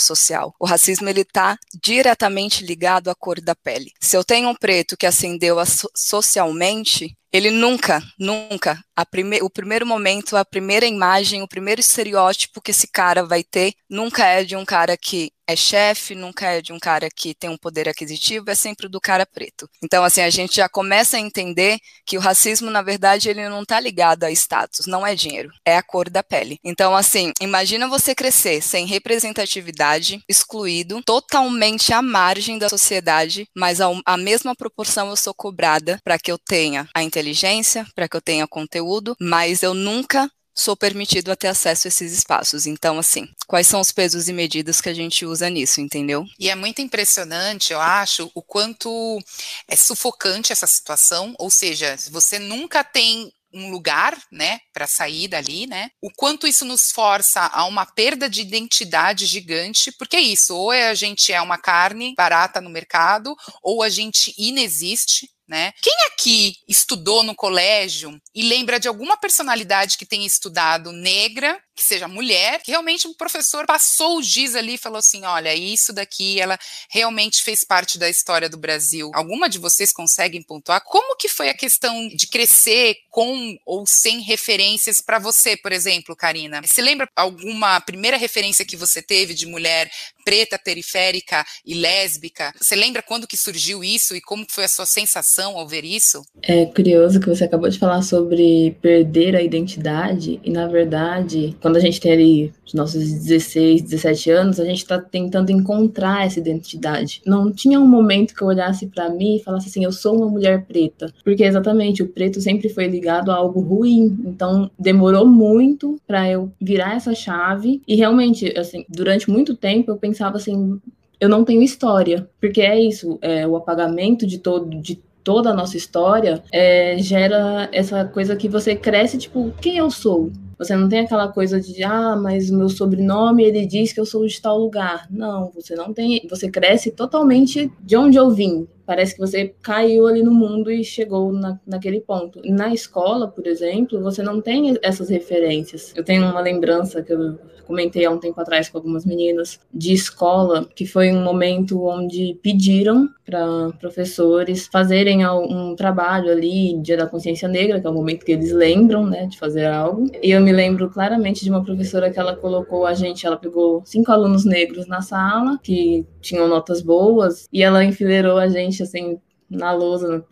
social. 0.00 0.54
O 0.60 0.66
racismo 0.66 1.08
ele 1.08 1.22
está 1.22 1.56
diretamente 1.82 2.62
ligado 2.62 2.89
ligado 2.90 3.10
à 3.10 3.14
cor 3.14 3.40
da 3.40 3.54
pele. 3.54 3.92
Se 4.00 4.16
eu 4.16 4.24
tenho 4.24 4.48
um 4.48 4.54
preto 4.54 4.96
que 4.96 5.06
ascendeu 5.06 5.56
socialmente, 5.94 7.16
ele 7.32 7.50
nunca, 7.50 8.02
nunca, 8.18 8.82
prime 9.10 9.40
o 9.40 9.48
primeiro 9.48 9.86
momento, 9.86 10.36
a 10.36 10.44
primeira 10.44 10.84
imagem, 10.86 11.42
o 11.42 11.48
primeiro 11.48 11.80
estereótipo 11.80 12.60
que 12.60 12.72
esse 12.72 12.88
cara 12.88 13.24
vai 13.24 13.44
ter, 13.44 13.74
nunca 13.88 14.26
é 14.26 14.42
de 14.42 14.56
um 14.56 14.64
cara 14.64 14.96
que 14.96 15.30
é 15.50 15.56
chefe, 15.56 16.14
nunca 16.14 16.46
é 16.46 16.62
de 16.62 16.72
um 16.72 16.78
cara 16.78 17.08
que 17.10 17.34
tem 17.34 17.50
um 17.50 17.56
poder 17.56 17.88
aquisitivo, 17.88 18.50
é 18.50 18.54
sempre 18.54 18.88
do 18.88 19.00
cara 19.00 19.26
preto. 19.26 19.68
Então, 19.82 20.04
assim, 20.04 20.20
a 20.20 20.30
gente 20.30 20.56
já 20.56 20.68
começa 20.68 21.16
a 21.16 21.20
entender 21.20 21.78
que 22.06 22.16
o 22.16 22.20
racismo, 22.20 22.70
na 22.70 22.82
verdade, 22.82 23.28
ele 23.28 23.48
não 23.48 23.62
está 23.62 23.80
ligado 23.80 24.24
a 24.24 24.30
status, 24.30 24.86
não 24.86 25.06
é 25.06 25.14
dinheiro, 25.14 25.50
é 25.64 25.76
a 25.76 25.82
cor 25.82 26.08
da 26.08 26.22
pele. 26.22 26.58
Então, 26.64 26.94
assim, 26.94 27.32
imagina 27.40 27.88
você 27.88 28.14
crescer 28.14 28.62
sem 28.62 28.86
representatividade, 28.86 30.22
excluído, 30.28 31.02
totalmente 31.04 31.92
à 31.92 32.00
margem 32.00 32.58
da 32.58 32.68
sociedade, 32.68 33.46
mas 33.56 33.80
a, 33.80 33.88
a 34.04 34.16
mesma 34.16 34.54
proporção 34.54 35.10
eu 35.10 35.16
sou 35.16 35.34
cobrada 35.34 35.98
para 36.04 36.18
que 36.18 36.30
eu 36.30 36.38
tenha 36.38 36.88
a 36.94 37.02
inteligência, 37.02 37.86
para 37.94 38.08
que 38.08 38.16
eu 38.16 38.20
tenha 38.20 38.46
conteúdo, 38.46 39.16
mas 39.20 39.62
eu 39.62 39.74
nunca 39.74 40.30
sou 40.60 40.76
permitido 40.76 41.32
a 41.32 41.36
ter 41.36 41.48
acesso 41.48 41.86
a 41.86 41.88
esses 41.88 42.12
espaços. 42.12 42.66
Então, 42.66 42.98
assim, 42.98 43.26
quais 43.46 43.66
são 43.66 43.80
os 43.80 43.90
pesos 43.90 44.28
e 44.28 44.32
medidas 44.32 44.80
que 44.80 44.88
a 44.88 44.94
gente 44.94 45.24
usa 45.24 45.48
nisso, 45.48 45.80
entendeu? 45.80 46.24
E 46.38 46.50
é 46.50 46.54
muito 46.54 46.82
impressionante, 46.82 47.72
eu 47.72 47.80
acho, 47.80 48.30
o 48.34 48.42
quanto 48.42 49.18
é 49.66 49.74
sufocante 49.74 50.52
essa 50.52 50.66
situação, 50.66 51.34
ou 51.38 51.50
seja, 51.50 51.96
você 52.10 52.38
nunca 52.38 52.84
tem 52.84 53.32
um 53.52 53.70
lugar, 53.70 54.16
né, 54.30 54.60
para 54.72 54.86
sair 54.86 55.26
dali, 55.26 55.66
né? 55.66 55.90
O 56.00 56.08
quanto 56.14 56.46
isso 56.46 56.64
nos 56.64 56.92
força 56.92 57.40
a 57.40 57.64
uma 57.64 57.84
perda 57.84 58.30
de 58.30 58.42
identidade 58.42 59.26
gigante, 59.26 59.90
porque 59.98 60.16
é 60.16 60.20
isso, 60.20 60.54
ou 60.54 60.72
é 60.72 60.88
a 60.88 60.94
gente 60.94 61.32
é 61.32 61.40
uma 61.40 61.58
carne 61.58 62.14
barata 62.16 62.60
no 62.60 62.70
mercado, 62.70 63.34
ou 63.60 63.82
a 63.82 63.88
gente 63.88 64.32
inexiste, 64.38 65.28
né? 65.50 65.72
Quem 65.82 65.92
aqui 66.06 66.54
estudou 66.68 67.24
no 67.24 67.34
colégio 67.34 68.16
e 68.32 68.42
lembra 68.42 68.78
de 68.78 68.86
alguma 68.86 69.16
personalidade 69.16 69.98
que 69.98 70.06
tenha 70.06 70.24
estudado 70.24 70.92
negra 70.92 71.60
que 71.80 71.84
seja 71.86 72.06
mulher, 72.06 72.60
que 72.62 72.70
realmente 72.70 73.08
o 73.08 73.14
professor 73.14 73.64
passou 73.64 74.18
o 74.18 74.22
giz 74.22 74.54
ali 74.54 74.74
e 74.74 74.78
falou 74.78 74.98
assim: 74.98 75.24
olha, 75.24 75.54
isso 75.54 75.92
daqui 75.94 76.38
ela 76.38 76.58
realmente 76.90 77.42
fez 77.42 77.64
parte 77.66 77.98
da 77.98 78.08
história 78.08 78.50
do 78.50 78.58
Brasil. 78.58 79.10
Alguma 79.14 79.48
de 79.48 79.58
vocês 79.58 79.90
conseguem 79.90 80.42
pontuar 80.42 80.82
como 80.84 81.16
que 81.16 81.28
foi 81.28 81.48
a 81.48 81.56
questão 81.56 82.06
de 82.08 82.26
crescer 82.26 82.96
com 83.08 83.56
ou 83.64 83.86
sem 83.86 84.20
referências 84.20 85.00
para 85.00 85.18
você, 85.18 85.56
por 85.56 85.72
exemplo, 85.72 86.14
Karina? 86.14 86.60
Você 86.60 86.82
lembra 86.82 87.08
alguma 87.16 87.80
primeira 87.80 88.18
referência 88.18 88.64
que 88.64 88.76
você 88.76 89.00
teve 89.00 89.32
de 89.32 89.46
mulher 89.46 89.90
preta, 90.22 90.58
periférica 90.58 91.46
e 91.64 91.74
lésbica? 91.74 92.52
Você 92.60 92.76
lembra 92.76 93.02
quando 93.02 93.26
que 93.26 93.38
surgiu 93.38 93.82
isso 93.82 94.14
e 94.14 94.20
como 94.20 94.44
foi 94.50 94.64
a 94.64 94.68
sua 94.68 94.84
sensação 94.84 95.39
ao 95.46 95.66
ver 95.66 95.84
isso? 95.84 96.22
É 96.42 96.66
curioso 96.66 97.20
que 97.20 97.28
você 97.28 97.44
acabou 97.44 97.68
de 97.68 97.78
falar 97.78 98.02
sobre 98.02 98.76
perder 98.82 99.34
a 99.34 99.42
identidade 99.42 100.40
e 100.44 100.50
na 100.50 100.66
verdade, 100.66 101.56
quando 101.60 101.70
quando 101.70 101.76
a 101.76 101.80
gente 101.80 102.00
tem 102.00 102.12
ali 102.12 102.52
os 102.66 102.74
nossos 102.74 103.00
16, 103.00 103.82
17 103.82 104.30
anos, 104.30 104.58
a 104.58 104.64
gente 104.64 104.78
está 104.78 105.00
tentando 105.00 105.52
encontrar 105.52 106.26
essa 106.26 106.40
identidade. 106.40 107.22
Não 107.24 107.52
tinha 107.52 107.78
um 107.78 107.86
momento 107.86 108.34
que 108.34 108.42
eu 108.42 108.48
olhasse 108.48 108.88
para 108.88 109.08
mim 109.08 109.36
e 109.36 109.42
falasse 109.42 109.68
assim, 109.68 109.84
eu 109.84 109.92
sou 109.92 110.16
uma 110.16 110.28
mulher 110.28 110.64
preta, 110.64 111.12
porque 111.22 111.44
exatamente 111.44 112.02
o 112.02 112.08
preto 112.08 112.40
sempre 112.40 112.68
foi 112.68 112.88
ligado 112.88 113.30
a 113.30 113.36
algo 113.36 113.60
ruim. 113.60 114.18
Então 114.24 114.68
demorou 114.76 115.24
muito 115.24 116.00
para 116.08 116.28
eu 116.28 116.50
virar 116.60 116.96
essa 116.96 117.14
chave 117.14 117.80
e 117.86 117.94
realmente, 117.94 118.52
assim, 118.58 118.84
durante 118.88 119.30
muito 119.30 119.54
tempo 119.54 119.92
eu 119.92 119.96
pensava 119.96 120.36
assim, 120.36 120.80
eu 121.20 121.28
não 121.28 121.44
tenho 121.44 121.62
história, 121.62 122.28
porque 122.40 122.62
é 122.62 122.80
isso, 122.80 123.16
é 123.22 123.46
o 123.46 123.54
apagamento 123.54 124.26
de 124.26 124.38
todo 124.38 124.68
de 124.80 125.00
toda 125.22 125.50
a 125.50 125.54
nossa 125.54 125.76
história 125.76 126.42
é, 126.52 126.96
gera 126.98 127.68
essa 127.72 128.04
coisa 128.04 128.36
que 128.36 128.48
você 128.48 128.74
cresce 128.74 129.18
tipo 129.18 129.52
quem 129.60 129.78
eu 129.78 129.90
sou 129.90 130.30
você 130.60 130.76
não 130.76 130.90
tem 130.90 131.00
aquela 131.00 131.26
coisa 131.26 131.58
de, 131.58 131.82
ah, 131.82 132.14
mas 132.14 132.50
meu 132.50 132.68
sobrenome, 132.68 133.42
ele 133.42 133.64
diz 133.64 133.94
que 133.94 133.98
eu 133.98 134.04
sou 134.04 134.26
de 134.26 134.42
tal 134.42 134.58
lugar. 134.58 135.06
Não, 135.10 135.50
você 135.54 135.74
não 135.74 135.90
tem. 135.90 136.20
Você 136.28 136.50
cresce 136.50 136.90
totalmente 136.90 137.72
de 137.80 137.96
onde 137.96 138.18
eu 138.18 138.30
vim. 138.30 138.68
Parece 138.90 139.14
que 139.14 139.20
você 139.20 139.54
caiu 139.62 140.08
ali 140.08 140.20
no 140.20 140.34
mundo 140.34 140.68
e 140.68 140.82
chegou 140.82 141.32
na, 141.32 141.60
naquele 141.64 142.00
ponto. 142.00 142.40
Na 142.44 142.74
escola, 142.74 143.28
por 143.28 143.46
exemplo, 143.46 144.02
você 144.02 144.20
não 144.20 144.40
tem 144.40 144.76
essas 144.82 145.08
referências. 145.08 145.92
Eu 145.94 146.02
tenho 146.02 146.24
uma 146.24 146.40
lembrança 146.40 147.00
que 147.00 147.12
eu 147.12 147.38
comentei 147.70 148.04
há 148.04 148.10
um 148.10 148.18
tempo 148.18 148.40
atrás 148.40 148.68
com 148.68 148.78
algumas 148.78 149.06
meninas 149.06 149.60
de 149.72 149.92
escola, 149.92 150.68
que 150.74 150.84
foi 150.84 151.12
um 151.12 151.22
momento 151.22 151.84
onde 151.84 152.36
pediram 152.42 153.08
para 153.24 153.70
professores 153.78 154.66
fazerem 154.66 155.24
um 155.24 155.76
trabalho 155.76 156.32
ali, 156.32 156.76
Dia 156.82 156.96
da 156.96 157.06
Consciência 157.06 157.46
Negra, 157.46 157.80
que 157.80 157.86
é 157.86 157.90
o 157.90 157.94
momento 157.94 158.24
que 158.24 158.32
eles 158.32 158.50
lembram, 158.50 159.06
né, 159.06 159.26
de 159.26 159.38
fazer 159.38 159.66
algo. 159.66 160.10
E 160.20 160.32
eu 160.32 160.40
me 160.40 160.50
lembro 160.50 160.90
claramente 160.90 161.44
de 161.44 161.50
uma 161.50 161.62
professora 161.62 162.10
que 162.10 162.18
ela 162.18 162.34
colocou 162.34 162.84
a 162.84 162.92
gente, 162.92 163.24
ela 163.24 163.36
pegou 163.36 163.82
cinco 163.84 164.10
alunos 164.10 164.44
negros 164.44 164.88
na 164.88 165.00
sala, 165.00 165.60
que 165.62 166.04
tinham 166.20 166.48
notas 166.48 166.82
boas, 166.82 167.46
e 167.52 167.62
ela 167.62 167.84
enfileirou 167.84 168.36
a 168.36 168.48
gente, 168.48 168.79
assim, 168.82 169.18
na 169.50 169.72
lousa 169.72 170.24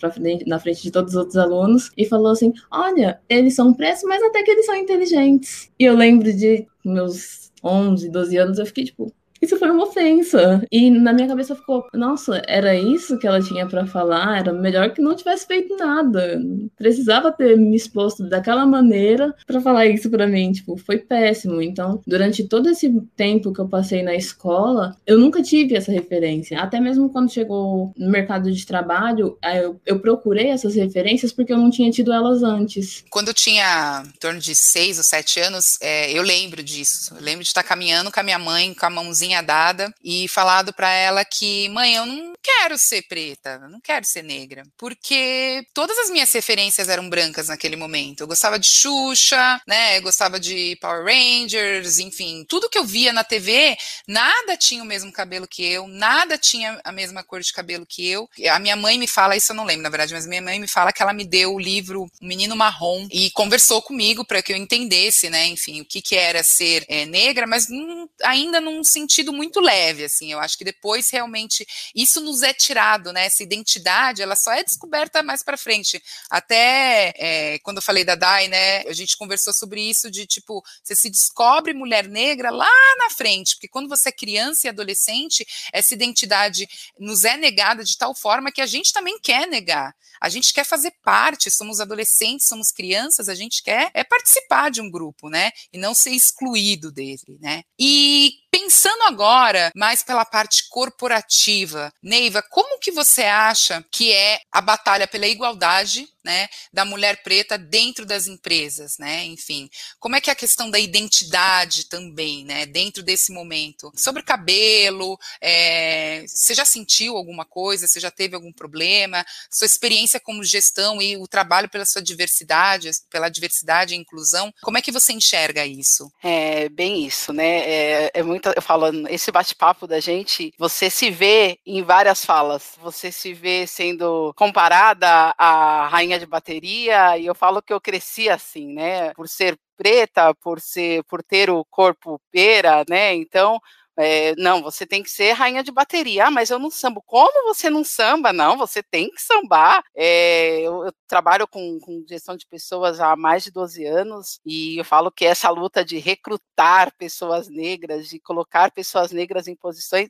na 0.47 0.61
frente 0.61 0.83
de 0.83 0.93
todos 0.93 1.12
os 1.12 1.19
outros 1.19 1.37
alunos 1.37 1.90
e 1.97 2.07
falou 2.07 2.31
assim: 2.31 2.52
Olha, 2.71 3.21
eles 3.28 3.55
são 3.55 3.75
pretos, 3.75 4.05
mas 4.05 4.23
até 4.23 4.43
que 4.43 4.50
eles 4.50 4.67
são 4.67 4.76
inteligentes. 4.76 5.71
E 5.78 5.85
eu 5.85 5.95
lembro 5.97 6.33
de 6.33 6.67
meus 6.85 7.50
11, 7.62 8.09
12 8.09 8.37
anos, 8.37 8.59
eu 8.59 8.67
fiquei 8.67 8.85
tipo, 8.85 9.12
isso 9.40 9.59
foi 9.59 9.71
uma 9.71 9.85
ofensa. 9.85 10.62
E 10.71 10.90
na 10.90 11.12
minha 11.12 11.28
cabeça 11.28 11.54
ficou, 11.54 11.87
nossa, 11.95 12.42
era 12.47 12.75
isso 12.75 13.18
que 13.18 13.26
ela 13.26 13.40
tinha 13.40 13.66
para 13.66 13.87
falar? 13.87 14.38
Era 14.38 14.52
melhor 14.52 14.90
que 14.90 15.00
não 15.00 15.14
tivesse 15.14 15.47
feito 15.47 15.76
nada. 15.76 16.40
Precisava 16.76 17.33
ter 17.33 17.57
me 17.57 17.76
exposto 17.76 18.25
daquela 18.28 18.66
maneira 18.66 19.35
para 19.47 19.61
falar 19.61 19.87
isso 19.87 20.11
para 20.11 20.26
mim, 20.26 20.52
tipo, 20.52 20.76
foi 20.76 20.99
péssimo. 20.99 21.62
Então, 21.62 22.02
durante 22.07 22.45
todo 22.45 22.68
esse 22.68 22.90
tempo 23.16 23.52
que 23.52 23.61
eu 23.61 23.68
passei 23.68 24.02
na 24.02 24.14
escola, 24.14 24.97
eu 25.07 25.18
nunca 25.18 25.42
tive 25.42 25.76
essa 25.76 25.92
referência. 25.92 26.61
Até 26.61 26.80
mesmo 26.80 27.11
quando 27.11 27.33
chegou 27.33 27.92
no 27.97 28.11
mercado 28.11 28.52
de 28.52 28.66
trabalho, 28.66 29.38
eu, 29.42 29.80
eu 29.87 30.00
procurei 30.00 30.49
essas 30.49 30.75
referências 30.75 31.33
porque 31.33 31.52
eu 31.52 31.59
não 31.59 31.71
tinha 31.71 31.90
tido 31.90 32.12
elas 32.12 32.42
antes. 32.42 33.04
Quando 33.11 33.28
eu 33.28 33.35
tinha 33.35 34.02
em 34.07 34.18
torno 34.18 34.40
de 34.40 34.54
seis 34.54 34.99
ou 34.99 35.04
sete 35.04 35.40
anos, 35.40 35.78
é, 35.80 36.12
eu 36.12 36.23
lembro 36.23 36.62
disso. 36.62 37.14
Eu 37.14 37.23
lembro 37.23 37.42
de 37.42 37.49
estar 37.49 37.62
caminhando 37.62 38.11
com 38.11 38.21
a 38.21 38.23
minha 38.23 38.38
mãe, 38.38 38.75
com 38.75 38.87
a 38.87 38.90
mãozinha 38.90 39.28
dada 39.43 39.93
e 40.03 40.27
falado 40.29 40.73
para 40.73 40.91
ela 40.91 41.25
que, 41.25 41.69
mãe, 41.69 41.95
eu 41.95 42.07
não 42.07 42.33
quero 42.43 42.79
ser 42.79 43.03
preta, 43.03 43.61
eu 43.63 43.69
não 43.69 43.81
quero 43.81 44.07
ser 44.07 44.23
negra, 44.23 44.63
porque 44.77 45.63
todas 45.75 45.99
as 45.99 46.11
minhas 46.11 46.33
referências 46.33 46.89
eram 46.89 47.09
brancas 47.09 47.49
naquele 47.49 47.77
momento. 47.77 48.21
Eu 48.21 48.27
gostava 48.27 48.59
de 48.59 48.69
Xuxa, 48.69 49.61
né? 49.67 49.99
Eu 49.99 50.03
gostava 50.03 50.41
de 50.41 50.77
Power 50.81 51.05
Rangers, 51.05 51.99
enfim, 51.99 52.45
tudo 52.49 52.69
que 52.71 52.79
eu 52.79 52.85
via 52.85 53.13
na 53.13 53.23
TV, 53.23 53.77
nada 54.07 54.57
tinha 54.57 54.83
o 54.83 54.87
mesmo 54.87 55.13
cabelo 55.13 55.47
que 55.47 55.65
eu, 55.65 55.87
nada 55.87 56.39
tinha 56.39 56.81
a 56.85 56.93
mesma 56.93 57.23
cor 57.23 57.41
de 57.41 57.53
cabelo 57.53 57.87
que 57.87 58.09
eu. 58.09 58.29
A 58.51 58.59
minha 58.59 58.77
mãe 58.77 58.99
me 58.99 59.07
fala, 59.07 59.37
isso 59.37 59.53
eu 59.53 59.57
não 59.57 59.65
lembro, 59.65 59.83
na 59.83 59.91
verdade, 59.91 60.15
mas 60.15 60.27
minha 60.27 60.43
mãe 60.43 60.59
me 60.59 60.69
fala 60.69 60.93
que 60.93 61.03
ela 61.03 61.13
me 61.13 61.25
deu 61.25 61.55
o 61.55 61.61
livro 61.61 62.11
Menino 62.21 62.57
Marrom 62.57 63.07
e 63.11 63.31
conversou 63.33 63.83
comigo 63.83 64.25
para 64.25 64.43
que 64.43 64.53
eu 64.53 64.57
entendesse, 64.57 65.29
né, 65.29 65.47
enfim, 65.47 65.81
o 65.81 65.85
que, 65.85 66.01
que 66.01 66.17
era 66.17 66.43
ser 66.43 66.85
é, 66.89 67.05
negra, 67.05 67.47
mas 67.47 67.69
não, 67.69 68.09
ainda 68.23 68.61
num 68.61 68.83
sentido 68.83 69.18
sentido 69.19 69.33
muito 69.33 69.61
leve, 69.61 70.05
assim. 70.05 70.33
Eu 70.33 70.39
acho 70.39 70.57
que 70.57 70.65
depois 70.65 71.11
realmente 71.11 71.67
isso 71.95 72.21
nos 72.21 72.43
é 72.43 72.53
tirado, 72.53 73.13
né? 73.13 73.27
Essa 73.27 73.43
identidade, 73.43 74.23
ela 74.23 74.37
só 74.37 74.53
é 74.53 74.63
descoberta 74.63 75.23
mais 75.23 75.43
para 75.43 75.57
frente. 75.57 76.01
Até 76.31 77.13
é, 77.17 77.59
quando 77.61 77.79
eu 77.79 77.83
falei 77.83 78.05
da 78.05 78.15
Dai, 78.15 78.49
né? 78.49 78.83
A 78.83 78.93
gente 78.93 79.17
conversou 79.17 79.53
sobre 79.53 79.83
isso 79.83 80.11
de 80.11 80.27
tipo, 80.27 80.63
você 80.83 80.95
se 80.95 81.11
descobre 81.11 81.75
mulher 81.75 82.09
negra 82.09 82.51
lá 82.51 82.71
na 82.99 83.11
frente, 83.11 83.55
porque 83.57 83.69
quando 83.69 83.89
você 83.89 84.11
é 84.11 84.13
criança 84.13 84.67
e 84.67 84.71
adolescente, 84.71 85.47
essa 85.73 85.95
identidade 85.95 86.69
nos 86.99 87.25
é 87.25 87.37
negada 87.37 87.83
de 87.83 87.97
tal 87.97 88.15
forma 88.15 88.53
que 88.53 88.61
a 88.61 88.67
gente 88.67 88.93
também 88.93 89.19
quer 89.21 89.47
negar. 89.47 89.95
A 90.21 90.29
gente 90.29 90.53
quer 90.53 90.65
fazer 90.65 90.93
parte, 91.03 91.51
somos 91.51 91.81
adolescentes, 91.81 92.47
somos 92.47 92.73
crianças, 92.73 93.29
a 93.29 93.35
gente 93.35 93.63
quer 93.63 93.91
é 93.95 94.03
participar 94.03 94.71
de 94.71 94.81
um 94.81 94.91
grupo, 94.91 95.29
né? 95.29 95.51
E 95.73 95.79
não 95.79 95.95
ser 95.95 96.11
excluído 96.11 96.91
dele, 96.91 97.39
né? 97.41 97.63
E 97.79 98.33
pensando 98.69 99.05
agora 99.05 99.73
mais 99.75 100.03
pela 100.03 100.27
parte 100.27 100.69
corporativa, 100.69 101.91
Neiva, 102.03 102.43
como 102.51 102.79
que 102.79 102.93
você 102.93 103.23
acha 103.23 103.83
que 103.91 104.13
é 104.13 104.41
a 104.53 104.61
batalha 104.61 105.09
pela 105.09 105.27
igualdade 105.27 106.07
né, 106.29 106.47
da 106.71 106.85
mulher 106.85 107.23
preta 107.23 107.57
dentro 107.57 108.05
das 108.05 108.27
empresas, 108.27 108.99
né? 108.99 109.25
Enfim, 109.25 109.71
como 109.99 110.15
é 110.15 110.21
que 110.21 110.29
é 110.29 110.33
a 110.35 110.37
questão 110.37 110.71
da 110.71 110.79
identidade 110.79 111.87
também, 111.87 112.45
né, 112.45 112.67
dentro 112.67 113.03
desse 113.03 113.33
momento? 113.33 113.91
Sobre 113.97 114.23
cabelo, 114.23 115.19
é, 115.41 116.27
você 116.27 116.53
já 116.53 116.67
sentiu 116.67 117.17
alguma 117.17 117.47
coisa? 117.47 117.89
Você 117.89 117.99
já 117.99 118.11
teve 118.11 118.35
algum 118.35 118.53
problema? 118.53 119.25
Sua 119.51 119.65
experiência 119.65 120.21
como 120.21 120.45
gestão 120.45 121.01
e 121.01 121.17
o 121.17 121.27
trabalho 121.27 121.71
pela 121.71 121.87
sua 121.87 122.03
diversidade, 122.03 122.91
pela 123.09 123.31
diversidade 123.31 123.95
e 123.95 123.97
inclusão, 123.97 124.53
como 124.61 124.77
é 124.77 124.83
que 124.83 124.93
você 124.93 125.15
enxerga 125.15 125.65
isso? 125.65 126.13
É 126.23 126.69
bem 126.69 127.07
isso, 127.07 127.33
né? 127.33 127.61
É, 127.61 128.11
é 128.13 128.23
muito, 128.23 128.51
eu 128.55 128.61
falo, 128.61 129.09
esse 129.09 129.33
bate-papo 129.33 129.87
da 129.87 129.99
gente, 129.99 130.53
você 130.59 130.91
se 130.91 131.11
vê 131.11 131.59
em 131.65 131.83
várias 131.83 132.23
falas, 132.23 132.75
você 132.83 133.11
se 133.11 133.33
vê 133.33 133.67
sendo 133.67 134.35
comparada 134.37 135.35
à 135.39 135.89
rainha 135.89 136.18
de 136.19 136.27
bateria, 136.27 137.17
e 137.19 137.27
eu 137.27 137.35
falo 137.35 137.63
que 137.63 137.73
eu 137.73 137.81
cresci 137.81 138.29
assim, 138.29 138.73
né? 138.75 139.13
Por 139.15 139.29
ser 139.29 139.59
preta, 139.77 140.35
por 140.35 140.61
ser, 140.61 141.05
por 141.05 141.23
ter 141.23 141.51
o 141.51 141.65
corpo 141.65 142.21
pera, 142.33 142.85
né? 142.89 143.15
Então, 143.15 143.61
é, 144.01 144.37
não, 144.37 144.63
você 144.63 144.87
tem 144.87 145.03
que 145.03 145.11
ser 145.11 145.33
rainha 145.33 145.63
de 145.63 145.73
bateria. 145.73 146.27
Ah, 146.27 146.31
mas 146.31 146.51
eu 146.51 146.59
não 146.59 146.71
sambo. 146.71 147.03
Como 147.05 147.53
você 147.53 147.69
não 147.69 147.83
samba? 147.83 148.33
Não, 148.33 148.57
você 148.57 148.81
tem 148.81 149.11
que 149.11 149.21
sambar. 149.21 149.83
É, 149.93 150.61
eu, 150.61 150.85
eu, 150.87 150.93
trabalho 151.09 151.49
com, 151.49 151.81
com, 151.81 152.05
gestão 152.09 152.37
de 152.37 152.47
pessoas 152.47 153.01
há 153.01 153.17
mais 153.17 153.43
de 153.43 153.51
12 153.51 153.85
anos 153.85 154.39
e 154.47 154.79
eu 154.79 154.85
falo 154.85 155.11
que 155.11 155.25
essa 155.25 155.51
luta 155.51 155.85
de 155.85 155.99
recrutar 155.99 156.95
pessoas 156.97 157.49
negras, 157.49 158.09
de 158.09 158.21
colocar 158.21 158.71
pessoas 158.71 159.11
negras 159.11 159.49
em 159.49 159.57
posições 159.57 160.09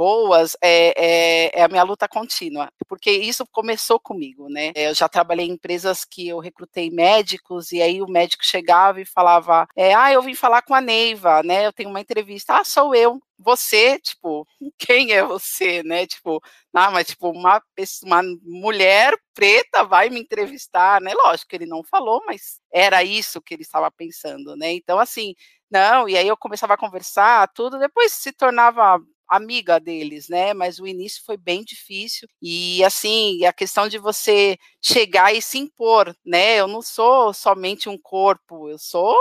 boas 0.00 0.56
é, 0.62 0.94
é, 0.96 1.60
é, 1.60 1.62
a 1.62 1.68
minha 1.68 1.82
luta 1.82 2.08
contínua, 2.08 2.72
porque 2.88 3.10
isso 3.10 3.46
começou 3.52 4.00
comigo, 4.00 4.48
né? 4.48 4.72
Eu 4.74 4.94
já 4.94 5.06
trabalhei 5.10 5.44
em 5.46 5.50
empresas 5.50 6.06
que 6.06 6.26
eu 6.26 6.38
recrutei 6.38 6.90
médicos 6.90 7.70
e 7.70 7.82
aí 7.82 8.00
o 8.00 8.08
médico 8.08 8.42
chegava 8.42 8.98
e 8.98 9.04
falava, 9.04 9.68
é, 9.76 9.92
ah, 9.92 10.10
eu 10.10 10.22
vim 10.22 10.34
falar 10.34 10.62
com 10.62 10.74
a 10.74 10.80
Neiva, 10.80 11.42
né? 11.42 11.66
Eu 11.66 11.72
tenho 11.74 11.90
uma 11.90 12.00
entrevista, 12.00 12.56
ah, 12.56 12.64
sou 12.64 12.94
eu. 12.94 13.20
Você, 13.38 13.98
tipo, 13.98 14.46
quem 14.78 15.12
é 15.12 15.22
você, 15.22 15.82
né? 15.82 16.06
Tipo, 16.06 16.40
ah, 16.72 16.90
mas 16.90 17.08
tipo, 17.08 17.28
uma, 17.28 17.62
uma 18.02 18.22
mulher 18.42 19.14
preta 19.34 19.84
vai 19.84 20.08
me 20.08 20.18
entrevistar, 20.18 20.98
né? 21.02 21.12
Lógico 21.12 21.50
que 21.50 21.56
ele 21.56 21.66
não 21.66 21.84
falou, 21.84 22.22
mas 22.26 22.58
era 22.72 23.04
isso 23.04 23.42
que 23.42 23.52
ele 23.52 23.62
estava 23.64 23.90
pensando, 23.90 24.56
né? 24.56 24.72
Então, 24.72 24.98
assim, 24.98 25.34
não, 25.70 26.08
e 26.08 26.16
aí 26.16 26.26
eu 26.26 26.38
começava 26.38 26.72
a 26.74 26.78
conversar, 26.78 27.48
tudo, 27.54 27.78
depois 27.78 28.12
se 28.12 28.32
tornava 28.32 28.98
amiga 29.30 29.78
deles, 29.80 30.28
né? 30.28 30.52
Mas 30.54 30.78
o 30.78 30.86
início 30.86 31.22
foi 31.24 31.36
bem 31.36 31.62
difícil. 31.64 32.28
E 32.42 32.82
assim, 32.84 33.44
a 33.44 33.52
questão 33.52 33.88
de 33.88 33.98
você 33.98 34.58
chegar 34.82 35.34
e 35.34 35.42
se 35.42 35.58
impor, 35.58 36.14
né? 36.24 36.56
Eu 36.56 36.66
não 36.68 36.82
sou 36.82 37.32
somente 37.34 37.88
um 37.88 37.98
corpo, 37.98 38.68
eu 38.68 38.78
sou 38.78 39.16